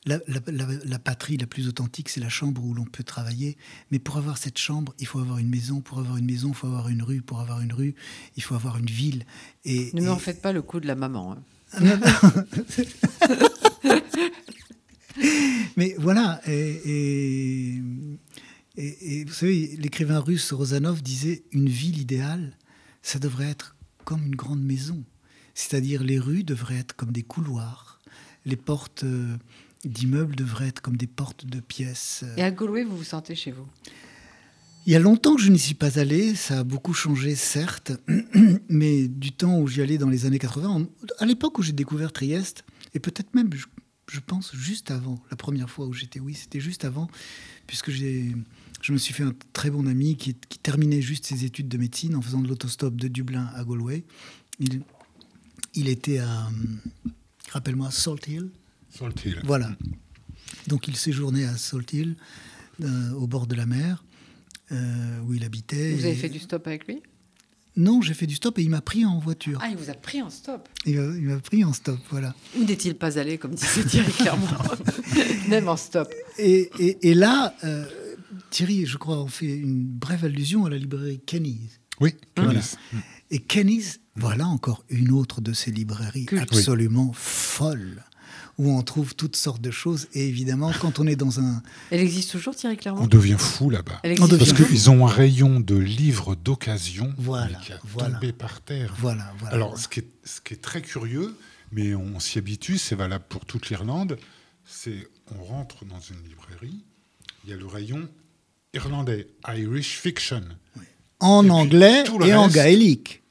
la, 0.06 0.18
la- 0.26 0.40
la- 0.48 0.66
la 0.84 0.98
patrie 0.98 1.36
la 1.36 1.46
plus 1.46 1.68
authentique, 1.68 2.08
c'est 2.08 2.18
la 2.20 2.28
chambre 2.28 2.64
où 2.64 2.74
l'on 2.74 2.84
peut 2.84 3.04
travailler. 3.04 3.56
Mais 3.92 4.00
pour 4.00 4.16
avoir 4.16 4.38
cette 4.38 4.58
chambre, 4.58 4.92
il 4.98 5.06
faut 5.06 5.20
avoir 5.20 5.38
une 5.38 5.48
maison. 5.48 5.80
Pour 5.80 6.00
avoir 6.00 6.16
une 6.16 6.26
maison, 6.26 6.48
il 6.48 6.54
faut 6.56 6.66
avoir 6.66 6.88
une 6.88 7.02
rue. 7.02 7.22
Pour 7.22 7.38
avoir 7.40 7.60
une 7.60 7.72
rue, 7.72 7.94
il 8.36 8.42
faut 8.42 8.56
avoir 8.56 8.76
une 8.78 8.86
ville. 8.90 9.24
Et, 9.64 9.90
Ne 9.94 10.02
et- 10.02 10.06
m'en 10.06 10.18
faites 10.18 10.42
pas 10.42 10.52
le 10.52 10.62
coup 10.62 10.80
de 10.80 10.88
la 10.88 10.96
maman. 10.96 11.36
hein. 11.36 11.42
mais 11.80 11.94
Mais 15.76 15.94
voilà, 15.98 16.40
et, 16.48 16.80
et, 16.84 17.82
vous 18.76 19.32
savez, 19.32 19.76
l'écrivain 19.76 20.20
russe 20.20 20.52
Rozanov 20.52 21.02
disait 21.02 21.42
une 21.52 21.68
ville 21.68 21.98
idéale, 21.98 22.56
ça 23.02 23.18
devrait 23.18 23.50
être 23.50 23.76
comme 24.04 24.24
une 24.26 24.36
grande 24.36 24.62
maison. 24.62 25.04
C'est-à-dire 25.54 26.02
les 26.02 26.18
rues 26.18 26.44
devraient 26.44 26.78
être 26.78 26.94
comme 26.94 27.12
des 27.12 27.22
couloirs, 27.22 28.00
les 28.46 28.56
portes 28.56 29.04
euh, 29.04 29.36
d'immeubles 29.84 30.36
devraient 30.36 30.68
être 30.68 30.80
comme 30.80 30.96
des 30.96 31.06
portes 31.06 31.46
de 31.46 31.60
pièces. 31.60 32.24
Et 32.36 32.42
à 32.42 32.50
Galway, 32.50 32.84
vous 32.84 32.96
vous 32.96 33.04
sentez 33.04 33.34
chez 33.34 33.50
vous? 33.50 33.66
Il 34.86 34.92
y 34.92 34.96
a 34.96 34.98
longtemps 34.98 35.36
que 35.36 35.42
je 35.42 35.50
n'y 35.50 35.58
suis 35.58 35.74
pas 35.74 35.98
allé, 35.98 36.34
ça 36.34 36.60
a 36.60 36.64
beaucoup 36.64 36.94
changé 36.94 37.34
certes, 37.34 37.92
mais 38.68 39.08
du 39.08 39.32
temps 39.32 39.58
où 39.58 39.68
j'y 39.68 39.82
allais 39.82 39.98
dans 39.98 40.08
les 40.08 40.24
années 40.24 40.38
80, 40.38 40.86
à 41.18 41.26
l'époque 41.26 41.58
où 41.58 41.62
j'ai 41.62 41.72
découvert 41.72 42.12
Trieste, 42.12 42.64
et 42.94 42.98
peut-être 42.98 43.34
même, 43.34 43.50
je, 44.06 44.20
pense, 44.20 44.54
juste 44.56 44.90
avant, 44.90 45.22
la 45.30 45.36
première 45.36 45.68
fois 45.68 45.86
où 45.86 45.92
j'étais, 45.92 46.18
oui, 46.18 46.34
c'était 46.34 46.60
juste 46.60 46.86
avant, 46.86 47.08
puisque 47.66 47.90
j'ai, 47.90 48.34
je 48.82 48.92
me 48.92 48.98
suis 48.98 49.14
fait 49.14 49.22
un 49.22 49.34
très 49.52 49.70
bon 49.70 49.86
ami 49.86 50.16
qui, 50.16 50.34
terminait 50.34 51.02
juste 51.02 51.26
ses 51.26 51.44
études 51.44 51.68
de 51.68 51.78
médecine 51.78 52.14
en 52.16 52.22
faisant 52.22 52.40
de 52.40 52.48
l'autostop 52.48 52.96
de 52.96 53.08
Dublin 53.08 53.50
à 53.54 53.64
Galway. 53.64 54.04
Il, 54.58 54.82
il 55.74 55.88
était 55.88 56.18
à, 56.18 56.48
rappelle-moi, 57.50 57.90
Salt 57.90 58.28
Hill. 58.28 58.50
Salt 58.90 59.24
Hill. 59.24 59.40
Voilà. 59.44 59.76
Donc 60.66 60.88
il 60.88 60.96
séjournait 60.96 61.44
à 61.44 61.56
Salt 61.56 61.92
Hill, 61.92 62.16
euh, 62.82 63.12
au 63.12 63.26
bord 63.26 63.46
de 63.46 63.54
la 63.54 63.66
mer. 63.66 64.04
Euh, 64.72 65.20
où 65.26 65.34
il 65.34 65.42
habitait. 65.42 65.94
Vous 65.94 66.04
avez 66.04 66.14
fait 66.14 66.28
du 66.28 66.38
stop 66.38 66.64
avec 66.68 66.86
lui? 66.86 67.02
Non, 67.76 68.02
j'ai 68.02 68.14
fait 68.14 68.26
du 68.26 68.36
stop 68.36 68.58
et 68.58 68.62
il 68.62 68.70
m'a 68.70 68.80
pris 68.80 69.04
en 69.04 69.18
voiture. 69.18 69.58
Ah, 69.62 69.68
il 69.68 69.76
vous 69.76 69.90
a 69.90 69.94
pris 69.94 70.22
en 70.22 70.30
stop 70.30 70.68
Il 70.86 71.00
m'a 71.00 71.38
pris 71.38 71.64
en 71.64 71.72
stop, 71.72 71.98
voilà. 72.10 72.34
Où 72.56 72.64
n'est-il 72.64 72.94
pas 72.94 73.18
allé, 73.18 73.38
comme 73.38 73.54
disait 73.54 73.84
Thierry 73.84 74.12
clairement 74.12 74.46
Même 75.48 75.68
en 75.68 75.76
stop. 75.76 76.12
Et, 76.38 76.70
et, 76.78 77.14
là, 77.14 77.54
euh, 77.64 77.84
Thierry, 78.50 78.86
je 78.86 78.96
crois, 78.96 79.18
on 79.18 79.28
fait 79.28 79.56
une 79.56 79.84
brève 79.84 80.24
allusion 80.24 80.66
à 80.66 80.70
la 80.70 80.78
librairie 80.78 81.20
Kenny's. 81.26 81.80
Oui, 82.00 82.14
Kenny's. 82.34 82.76
Et 83.30 83.40
Kenny's, 83.40 84.00
voilà 84.16 84.46
encore 84.46 84.84
une 84.88 85.12
autre 85.12 85.40
de 85.40 85.52
ces 85.52 85.70
librairies 85.70 86.26
absolument 86.38 87.12
folles 87.14 88.02
où 88.58 88.70
on 88.70 88.82
trouve 88.82 89.14
toutes 89.14 89.36
sortes 89.36 89.62
de 89.62 89.70
choses. 89.70 90.08
Et 90.12 90.28
évidemment, 90.28 90.70
quand 90.80 90.98
on 90.98 91.06
est 91.06 91.16
dans 91.16 91.40
un... 91.40 91.62
Elle 91.90 92.00
existe 92.00 92.32
toujours, 92.32 92.54
Thierry 92.54 92.76
Clermont? 92.76 93.02
On 93.02 93.06
devient 93.06 93.36
fou 93.38 93.70
là-bas. 93.70 94.02
Parce 94.02 94.52
qu'ils 94.52 94.90
ont 94.90 95.06
un 95.06 95.10
rayon 95.10 95.60
de 95.60 95.76
livres 95.76 96.34
d'occasion 96.34 97.14
voilà, 97.16 97.58
qui 97.58 97.72
a 97.72 97.80
voilà. 97.84 98.14
tombé 98.14 98.32
par 98.32 98.60
terre. 98.60 98.94
Voilà, 98.98 99.32
voilà. 99.38 99.54
Alors, 99.54 99.78
Ce, 99.78 99.88
qui 99.88 100.00
est, 100.00 100.08
ce 100.24 100.40
qui 100.42 100.54
est 100.54 100.58
très 100.62 100.82
curieux, 100.82 101.34
mais 101.72 101.94
on 101.94 102.20
s'y 102.20 102.38
habitue, 102.38 102.76
c'est 102.76 102.96
valable 102.96 103.24
pour 103.28 103.46
toute 103.46 103.70
l'Irlande, 103.70 104.18
c'est 104.64 105.08
on 105.38 105.42
rentre 105.42 105.84
dans 105.86 106.00
une 106.00 106.22
librairie, 106.28 106.84
il 107.44 107.50
y 107.50 107.52
a 107.52 107.56
le 107.56 107.66
rayon 107.66 108.08
irlandais, 108.74 109.28
Irish 109.48 109.98
Fiction. 109.98 110.42
En 111.20 111.48
anglais 111.50 112.04
et 112.24 112.34
en 112.34 112.48
gaélique. 112.48 113.22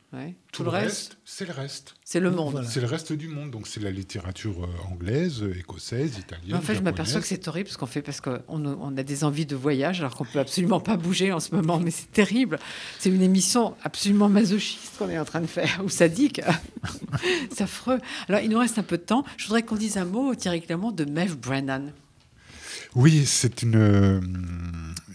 Tout, 0.52 0.64
le 0.64 0.70
reste, 0.70 1.18
c'est 1.24 1.46
le 1.46 1.54
reste. 1.54 1.96
C'est 2.04 2.20
le 2.20 2.32
monde. 2.32 2.66
C'est 2.68 2.82
le 2.82 2.88
reste 2.88 3.14
du 3.14 3.28
monde. 3.28 3.52
Donc 3.52 3.68
c'est 3.68 3.80
la 3.80 3.92
littérature 3.92 4.64
euh, 4.64 4.92
anglaise, 4.92 5.46
écossaise, 5.58 6.18
italienne. 6.18 6.56
En 6.56 6.62
fait, 6.62 6.74
je 6.74 6.82
m'aperçois 6.82 7.22
que 7.22 7.28
c'est 7.28 7.48
horrible 7.48 7.68
parce 7.68 7.78
qu'on 7.78 7.86
fait 7.86 8.02
parce 8.02 8.20
qu'on 8.20 8.42
on 8.50 8.98
a 8.98 9.04
des 9.04 9.24
envies 9.24 9.46
de 9.46 9.56
voyage 9.56 10.00
alors 10.00 10.16
qu'on 10.16 10.26
peut 10.26 10.40
absolument 10.40 10.80
pas 10.80 10.98
bouger 10.98 11.32
en 11.32 11.40
ce 11.40 11.54
moment. 11.54 11.80
Mais 11.80 11.92
c'est 11.92 12.12
terrible. 12.12 12.58
C'est 12.98 13.10
une 13.10 13.22
émission 13.22 13.76
absolument 13.84 14.28
masochiste 14.28 14.98
qu'on 14.98 15.10
est 15.10 15.20
en 15.20 15.26
train 15.26 15.42
de 15.42 15.48
faire 15.48 15.82
ou 15.84 15.90
sadique. 15.90 16.42
c'est 17.52 17.62
affreux. 17.62 18.00
Alors 18.28 18.42
il 18.42 18.50
nous 18.50 18.60
reste 18.60 18.80
un 18.80 18.84
peu 18.84 18.98
de 18.98 19.04
temps. 19.04 19.24
Je 19.38 19.46
voudrais 19.46 19.62
qu'on 19.62 19.76
dise 19.76 19.98
un 19.98 20.06
mot, 20.06 20.34
Thierry 20.34 20.62
Clermont, 20.62 20.92
de 20.92 21.06
Mev 21.06 21.36
Brennan. 21.36 21.94
Oui, 22.96 23.26
c'est 23.26 23.64
une, 23.64 24.22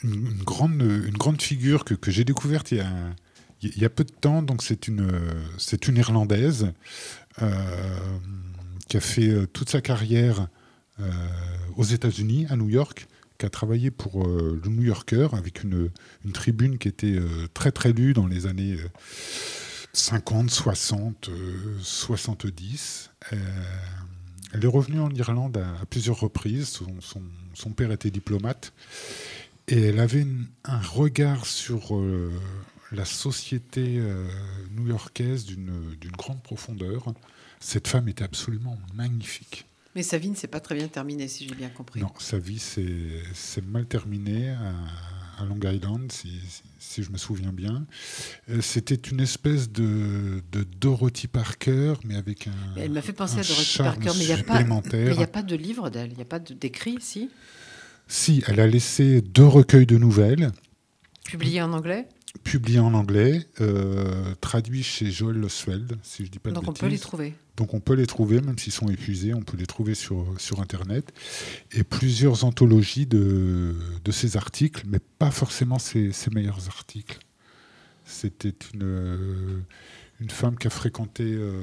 une, 0.02 0.42
grande, 0.44 1.42
figure 1.42 1.84
que, 1.84 2.10
j'ai 2.10 2.24
découverte 2.24 2.72
il 2.72 3.78
y 3.78 3.84
a 3.84 3.90
peu 3.90 4.04
de 4.04 4.12
temps, 4.12 4.42
donc 4.42 4.62
c'est 4.62 4.88
une, 4.88 5.10
c'est 5.58 5.88
une 5.88 5.96
Irlandaise 5.96 6.72
euh, 7.42 7.50
qui 8.88 8.96
a 8.96 9.00
fait 9.00 9.28
euh, 9.28 9.46
toute 9.46 9.68
sa 9.68 9.80
carrière 9.80 10.46
euh, 11.00 11.10
aux 11.76 11.82
États-Unis, 11.82 12.46
à 12.50 12.56
New 12.56 12.68
York, 12.68 13.08
qui 13.38 13.46
a 13.46 13.50
travaillé 13.50 13.90
pour 13.90 14.28
le 14.28 14.68
New 14.68 14.82
Yorker 14.82 15.28
avec 15.32 15.64
une, 15.64 15.90
une 16.24 16.32
tribune 16.32 16.78
qui 16.78 16.86
était 16.86 17.18
très 17.52 17.72
très 17.72 17.92
lue 17.92 18.12
dans 18.12 18.28
les 18.28 18.46
années 18.46 18.76
50, 19.92 20.50
60, 20.50 21.30
70. 21.82 23.10
elle 24.52 24.64
est 24.64 24.68
revenue 24.68 25.00
en 25.00 25.10
Irlande 25.10 25.56
à, 25.56 25.84
plusieurs 25.86 26.20
reprises. 26.20 26.80
Son, 27.00 27.22
son, 27.55 27.70
père 27.70 27.92
était 27.92 28.11
diplomate. 28.11 28.72
Et 29.68 29.80
elle 29.80 30.00
avait 30.00 30.26
un 30.64 30.80
regard 30.80 31.46
sur 31.46 31.98
la 32.92 33.05
société 33.05 33.96
euh, 33.98 34.28
new-yorkaise 34.70 35.46
d'une 35.46 35.96
grande 36.16 36.42
profondeur. 36.42 37.14
Cette 37.61 37.88
femme 37.88 38.09
était 38.09 38.24
absolument 38.24 38.78
magnifique. 38.94 39.66
Mais 39.94 40.02
sa 40.02 40.18
vie 40.18 40.30
ne 40.30 40.34
s'est 40.34 40.48
pas 40.48 40.61
très 40.61 40.74
bien 40.74 40.88
terminée, 40.88 41.28
si 41.28 41.48
j'ai 41.48 41.55
bien 41.55 41.68
compris. 41.68 42.00
Non, 42.00 42.11
sa 42.18 42.38
vie 42.38 42.59
s'est 42.59 43.62
mal 43.62 43.86
terminée 43.86 44.50
à, 44.50 44.74
Long 45.43 45.59
Island, 45.62 46.12
si, 46.12 47.03
je 47.03 47.11
me 47.11 47.18
souviens 47.18 47.53
bien. 47.53 47.87
Euh, 48.51 48.61
c'était 48.61 48.95
une 48.95 49.20
espèce 49.20 49.70
de, 49.70 50.43
Dorothy 50.80 51.26
Parker, 51.26 51.95
mais 52.05 52.16
avec 52.16 52.47
un. 52.47 52.53
Elle 52.76 52.93
m'a 52.93 53.03
fait 53.03 53.12
penser 53.12 53.41
à 53.41 53.43
Dorothy 53.43 53.78
Parker, 53.78 54.11
mais 54.16 54.24
il 54.24 55.16
n'y 55.16 55.22
a, 55.22 55.26
pas 55.26 55.43
de 55.43 55.57
livre 55.57 55.91
d'elle, 55.91 56.12
il 56.12 56.16
n'y 56.16 56.22
a 56.22 56.26
pas 56.26 56.39
d'écrit, 56.39 56.99
si? 57.01 57.30
Si, 58.07 58.43
elle 58.47 58.61
a 58.61 58.66
laissé 58.66 59.20
deux 59.22 59.47
recueils 59.47 59.87
de 59.87 59.99
nouvelles. 59.99 60.53
Publiés 61.24 61.62
en 61.62 61.72
anglais? 61.72 62.07
Publié 62.43 62.78
en 62.78 62.95
anglais, 62.95 63.47
euh, 63.61 64.35
traduit 64.41 64.82
chez 64.82 65.11
Joël 65.11 65.37
Losweld, 65.37 65.97
si 66.03 66.26
je 66.26 66.30
dis 66.30 66.39
pas 66.39 66.51
de 66.51 66.55
Donc 66.55 66.68
on 66.68 66.72
peut 66.72 66.89
les 66.89 66.99
trouver. 66.99 67.35
Donc 67.57 67.74
on 67.74 67.80
peut 67.80 67.95
les 67.95 68.07
trouver, 68.07 68.41
même 68.41 68.59
s'ils 68.59 68.72
sont 68.72 68.89
épuisés, 68.89 69.32
on 69.35 69.43
peut 69.43 69.57
les 69.57 69.66
trouver 69.66 69.95
sur, 69.95 70.26
sur 70.39 70.61
Internet. 70.61 71.12
Et 71.72 71.85
plusieurs 71.85 72.45
anthologies 72.45 73.07
de, 73.07 73.76
de 74.05 74.12
ces 74.12 74.37
articles, 74.37 74.82
mais 74.87 74.99
pas 75.18 75.30
forcément 75.30 75.78
ses, 75.78 76.12
meilleurs 76.32 76.66
articles. 76.66 77.18
C'était 78.05 78.55
une, 78.74 79.64
une 80.20 80.30
femme 80.30 80.59
qui 80.59 80.66
a 80.66 80.70
fréquenté 80.70 81.24
euh, 81.24 81.62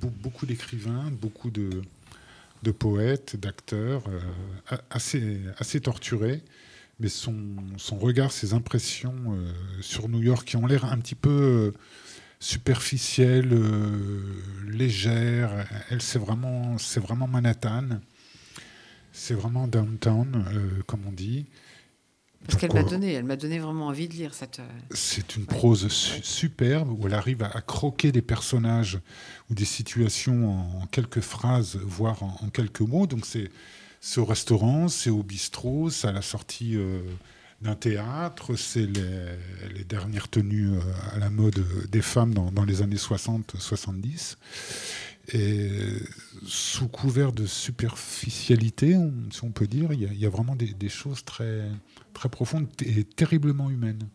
beaucoup 0.00 0.44
d'écrivains, 0.44 1.10
beaucoup 1.10 1.50
de, 1.50 1.82
de 2.62 2.70
poètes, 2.70 3.36
d'acteurs, 3.36 4.04
euh, 4.08 4.76
assez, 4.90 5.40
assez 5.58 5.80
torturés 5.80 6.42
mais 7.00 7.08
son, 7.08 7.56
son 7.76 7.98
regard, 7.98 8.32
ses 8.32 8.54
impressions 8.54 9.14
euh, 9.28 9.52
sur 9.80 10.08
New 10.08 10.22
York 10.22 10.46
qui 10.46 10.56
ont 10.56 10.66
l'air 10.66 10.84
un 10.84 10.98
petit 10.98 11.14
peu 11.14 11.30
euh, 11.30 11.78
superficielles, 12.38 13.52
euh, 13.52 14.22
légères. 14.68 15.66
Elle, 15.90 16.02
c'est 16.02 16.18
vraiment, 16.18 16.78
c'est 16.78 17.00
vraiment 17.00 17.26
Manhattan. 17.26 18.00
C'est 19.12 19.34
vraiment 19.34 19.68
downtown, 19.68 20.44
comme 20.88 21.06
on 21.06 21.12
dit. 21.12 21.46
Parce 22.46 22.58
qu'elle 22.58 22.74
m'a 22.74 22.82
donné, 22.82 23.12
elle 23.12 23.24
m'a 23.24 23.36
donné 23.36 23.60
vraiment 23.60 23.86
envie 23.86 24.08
de 24.08 24.14
lire 24.14 24.34
cette. 24.34 24.60
C'est 24.90 25.36
une 25.36 25.46
prose 25.46 25.86
superbe 25.88 26.90
où 26.90 27.06
elle 27.06 27.14
arrive 27.14 27.44
à, 27.44 27.60
croquer 27.60 28.10
des 28.10 28.22
personnages 28.22 28.98
ou 29.48 29.54
des 29.54 29.64
situations 29.64 30.80
en, 30.80 30.86
quelques 30.86 31.20
phrases, 31.20 31.76
voire 31.76 32.24
en 32.24 32.48
quelques 32.52 32.80
mots. 32.80 33.06
Donc 33.06 33.24
c'est 33.24 33.52
c'est 34.06 34.20
au 34.20 34.26
restaurant, 34.26 34.88
c'est 34.88 35.08
au 35.08 35.22
bistrot, 35.22 35.88
c'est 35.88 36.06
à 36.06 36.12
la 36.12 36.20
sortie 36.20 36.76
euh, 36.76 37.00
d'un 37.62 37.74
théâtre, 37.74 38.54
c'est 38.54 38.84
les, 38.84 39.84
dernières 39.88 40.28
tenues 40.28 40.74
euh, 40.74 40.80
à 41.14 41.18
la 41.18 41.30
mode 41.30 41.64
des 41.88 42.02
femmes 42.02 42.34
dans, 42.34 42.64
les 42.66 42.82
années 42.82 42.96
60-70. 42.96 44.36
Et 45.32 45.70
sous 46.46 46.88
couvert 46.88 47.32
de 47.32 47.46
superficialité, 47.46 48.94
si 49.30 49.42
on 49.42 49.52
peut 49.52 49.66
dire, 49.66 49.90
il 49.94 50.20
y, 50.20 50.26
a, 50.26 50.28
vraiment 50.28 50.54
des, 50.54 50.74
des, 50.74 50.90
choses 50.90 51.24
très, 51.24 51.62
très 52.12 52.28
profondes 52.28 52.68
et 52.84 53.04
terriblement 53.04 53.70
humaines. 53.70 54.06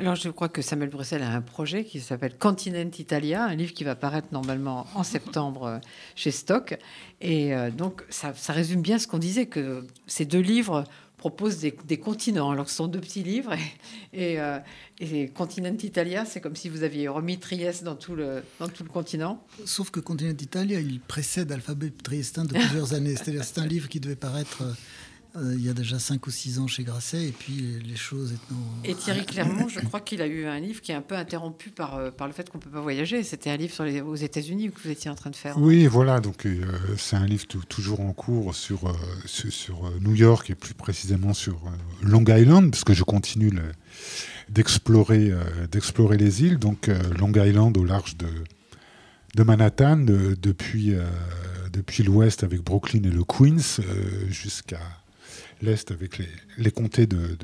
Alors, 0.00 0.14
je 0.14 0.28
crois 0.28 0.48
que 0.48 0.62
Samuel 0.62 0.90
Bruxelles 0.90 1.22
a 1.22 1.32
un 1.32 1.40
projet 1.40 1.84
qui 1.84 1.98
s'appelle 1.98 2.36
Continent 2.38 2.88
Italia, 2.98 3.44
un 3.44 3.56
livre 3.56 3.72
qui 3.72 3.82
va 3.82 3.96
paraître 3.96 4.28
normalement 4.30 4.86
en 4.94 5.02
septembre 5.02 5.64
euh, 5.64 5.78
chez 6.14 6.30
Stock. 6.30 6.78
Et 7.20 7.52
euh, 7.52 7.72
donc, 7.72 8.04
ça, 8.08 8.32
résume 8.52 8.80
bien 8.80 9.00
ce 9.00 9.08
qu'on 9.08 9.18
disait, 9.18 9.46
que 9.46 9.84
ces 10.06 10.24
deux 10.24 10.38
livres 10.38 10.84
proposent 11.16 11.58
des, 11.58 11.98
continents, 11.98 12.52
alors 12.52 12.66
que 12.66 12.70
ce 12.70 12.76
sont 12.76 12.86
deux 12.86 13.00
petits 13.00 13.24
livres. 13.24 13.54
Et, 14.12 14.38
euh, 14.40 14.60
Continent 15.34 15.76
Italia, 15.82 16.24
c'est 16.24 16.40
comme 16.40 16.54
si 16.54 16.68
vous 16.68 16.84
aviez 16.84 17.08
remis 17.08 17.38
Trieste 17.38 17.82
dans 17.82 17.96
tout 17.96 18.14
le, 18.14 18.44
dans 18.60 18.68
tout 18.68 18.84
le 18.84 18.88
continent. 18.88 19.44
Sauf 19.64 19.90
que 19.90 19.98
Continent 19.98 20.30
Italia, 20.30 20.78
il 20.78 21.00
précède 21.00 21.50
Alphabet 21.50 21.90
Triestin 21.90 22.44
de 22.44 22.54
plusieurs 22.54 22.94
années. 22.94 23.16
C'est-à-dire 23.16 23.42
c'est 23.42 23.58
un 23.58 23.66
livre 23.66 23.88
qui 23.88 23.98
devait 23.98 24.14
paraître 24.14 24.62
euh, 25.36 25.54
il 25.56 25.64
y 25.64 25.68
a 25.68 25.74
déjà 25.74 25.98
5 25.98 26.26
ou 26.26 26.30
6 26.30 26.58
ans 26.58 26.66
chez 26.66 26.84
Grasset, 26.84 27.26
et 27.26 27.32
puis 27.32 27.78
les 27.84 27.96
choses 27.96 28.32
étant... 28.32 28.56
Et 28.84 28.94
Thierry 28.94 29.26
Clermont, 29.26 29.68
je 29.68 29.80
crois 29.80 30.00
qu'il 30.00 30.22
a 30.22 30.26
eu 30.26 30.46
un 30.46 30.58
livre 30.58 30.80
qui 30.80 30.90
est 30.90 30.94
un 30.94 31.02
peu 31.02 31.16
interrompu 31.16 31.68
par, 31.68 31.96
euh, 31.96 32.10
par 32.10 32.26
le 32.26 32.32
fait 32.32 32.48
qu'on 32.48 32.56
ne 32.58 32.62
peut 32.62 32.70
pas 32.70 32.80
voyager. 32.80 33.22
C'était 33.22 33.50
un 33.50 33.56
livre 33.56 33.74
sur 33.74 33.84
les, 33.84 34.00
aux 34.00 34.14
États-Unis 34.14 34.70
que 34.70 34.80
vous 34.82 34.90
étiez 34.90 35.10
en 35.10 35.14
train 35.14 35.28
de 35.28 35.36
faire. 35.36 35.58
Oui, 35.58 35.86
voilà, 35.86 36.20
donc 36.20 36.46
euh, 36.46 36.64
c'est 36.96 37.16
un 37.16 37.26
livre 37.26 37.46
toujours 37.46 38.00
en 38.00 38.12
cours 38.14 38.54
sur, 38.54 38.94
sur, 39.26 39.52
sur, 39.52 39.92
New 40.00 40.14
York 40.14 40.48
et 40.48 40.54
plus 40.54 40.74
précisément 40.74 41.34
sur 41.34 41.60
Long 42.02 42.24
Island, 42.26 42.70
parce 42.70 42.84
que 42.84 42.94
je 42.94 43.04
continue 43.04 43.52
d'explorer 44.48 45.32
d'explorer 45.70 46.16
les 46.16 46.42
îles. 46.42 46.58
Donc 46.58 46.90
Long 47.18 47.32
Island 47.32 47.76
au 47.76 47.84
large 47.84 48.16
de, 48.16 48.28
de 49.34 49.42
Manhattan, 49.42 49.98
depuis, 49.98 50.94
depuis 51.72 52.02
l'ouest 52.02 52.44
avec 52.44 52.62
Brooklyn 52.62 53.02
et 53.04 53.10
le 53.10 53.24
Queens, 53.24 53.80
jusqu'à 54.30 54.80
l'Est 55.62 55.90
avec 55.90 56.18
les, 56.18 56.28
les 56.56 56.70
comtés 56.70 57.06
de, 57.06 57.36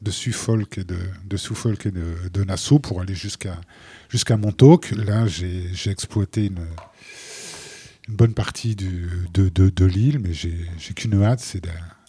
de, 0.00 0.10
Suffolk 0.10 0.78
et 0.78 0.84
de, 0.84 0.98
de, 1.24 1.36
Suffolk 1.36 1.86
et 1.86 1.90
de, 1.90 2.44
Nassau 2.44 2.78
pour 2.78 3.00
aller 3.00 3.14
jusqu'à 3.14 3.60
jusqu'à 4.08 4.36
Montauk. 4.36 4.90
Là, 4.92 5.26
j'ai 5.26 5.90
exploité 5.90 6.46
une, 6.46 6.66
une, 8.08 8.16
bonne 8.16 8.34
partie 8.34 8.74
du, 8.74 9.08
de, 9.32 9.48
de, 9.48 9.84
l'île, 9.84 10.18
mais 10.18 10.32
j'ai 10.32 10.68
qu'une 10.94 11.22
hâte, 11.22 11.40
c'est 11.40 11.62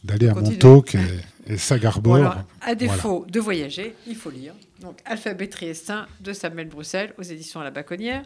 d'aller 0.04 0.28
à 0.28 0.34
Montauk 0.34 0.96
et, 0.96 1.00
et 1.48 1.58
Sagarbor. 1.58 2.36
à 2.62 2.76
défaut 2.76 3.26
de 3.30 3.40
voyager, 3.40 3.96
il 4.08 4.16
faut 4.16 4.30
lire. 4.30 4.54
Donc, 4.82 5.00
Alphabet 5.06 5.48
Triestin 5.48 6.08
de 6.20 6.34
Samuel 6.34 6.68
Bruxelles 6.68 7.14
aux 7.18 7.24
éditions 7.24 7.62
à 7.62 7.64
la 7.64 7.72
Baconnière. 7.72 8.24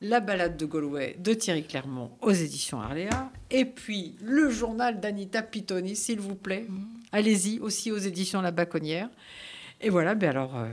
La 0.00 0.20
balade 0.20 0.56
de 0.56 0.66
Galway 0.66 1.16
de 1.18 1.32
Thierry 1.32 1.64
Clermont 1.64 2.10
aux 2.20 2.32
éditions 2.32 2.80
Arléa. 2.80 3.30
Et 3.50 3.64
puis 3.64 4.16
le 4.22 4.50
journal 4.50 5.00
d'Anita 5.00 5.42
Pitoni, 5.42 5.96
s'il 5.96 6.20
vous 6.20 6.34
plaît. 6.34 6.66
Mm. 6.68 6.84
Allez-y, 7.12 7.60
aussi 7.60 7.90
aux 7.92 7.98
éditions 7.98 8.42
La 8.42 8.50
Baconnière. 8.50 9.08
Et 9.80 9.88
voilà, 9.88 10.14
ben 10.14 10.30
alors, 10.30 10.56
euh, 10.56 10.68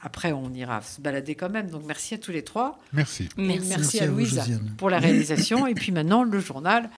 après, 0.00 0.32
on 0.32 0.52
ira 0.52 0.82
se 0.82 1.00
balader 1.00 1.34
quand 1.34 1.50
même. 1.50 1.70
Donc 1.70 1.84
merci 1.86 2.14
à 2.14 2.18
tous 2.18 2.30
les 2.30 2.42
trois. 2.42 2.78
Merci. 2.92 3.28
Merci, 3.36 4.00
à, 4.00 4.06
Louise 4.06 4.40
pour 4.76 4.90
la 4.90 4.98
réalisation. 4.98 5.66
et 5.66 5.74
puis 5.74 5.92
maintenant, 5.92 6.24
le 6.24 6.40
journal 6.40 6.90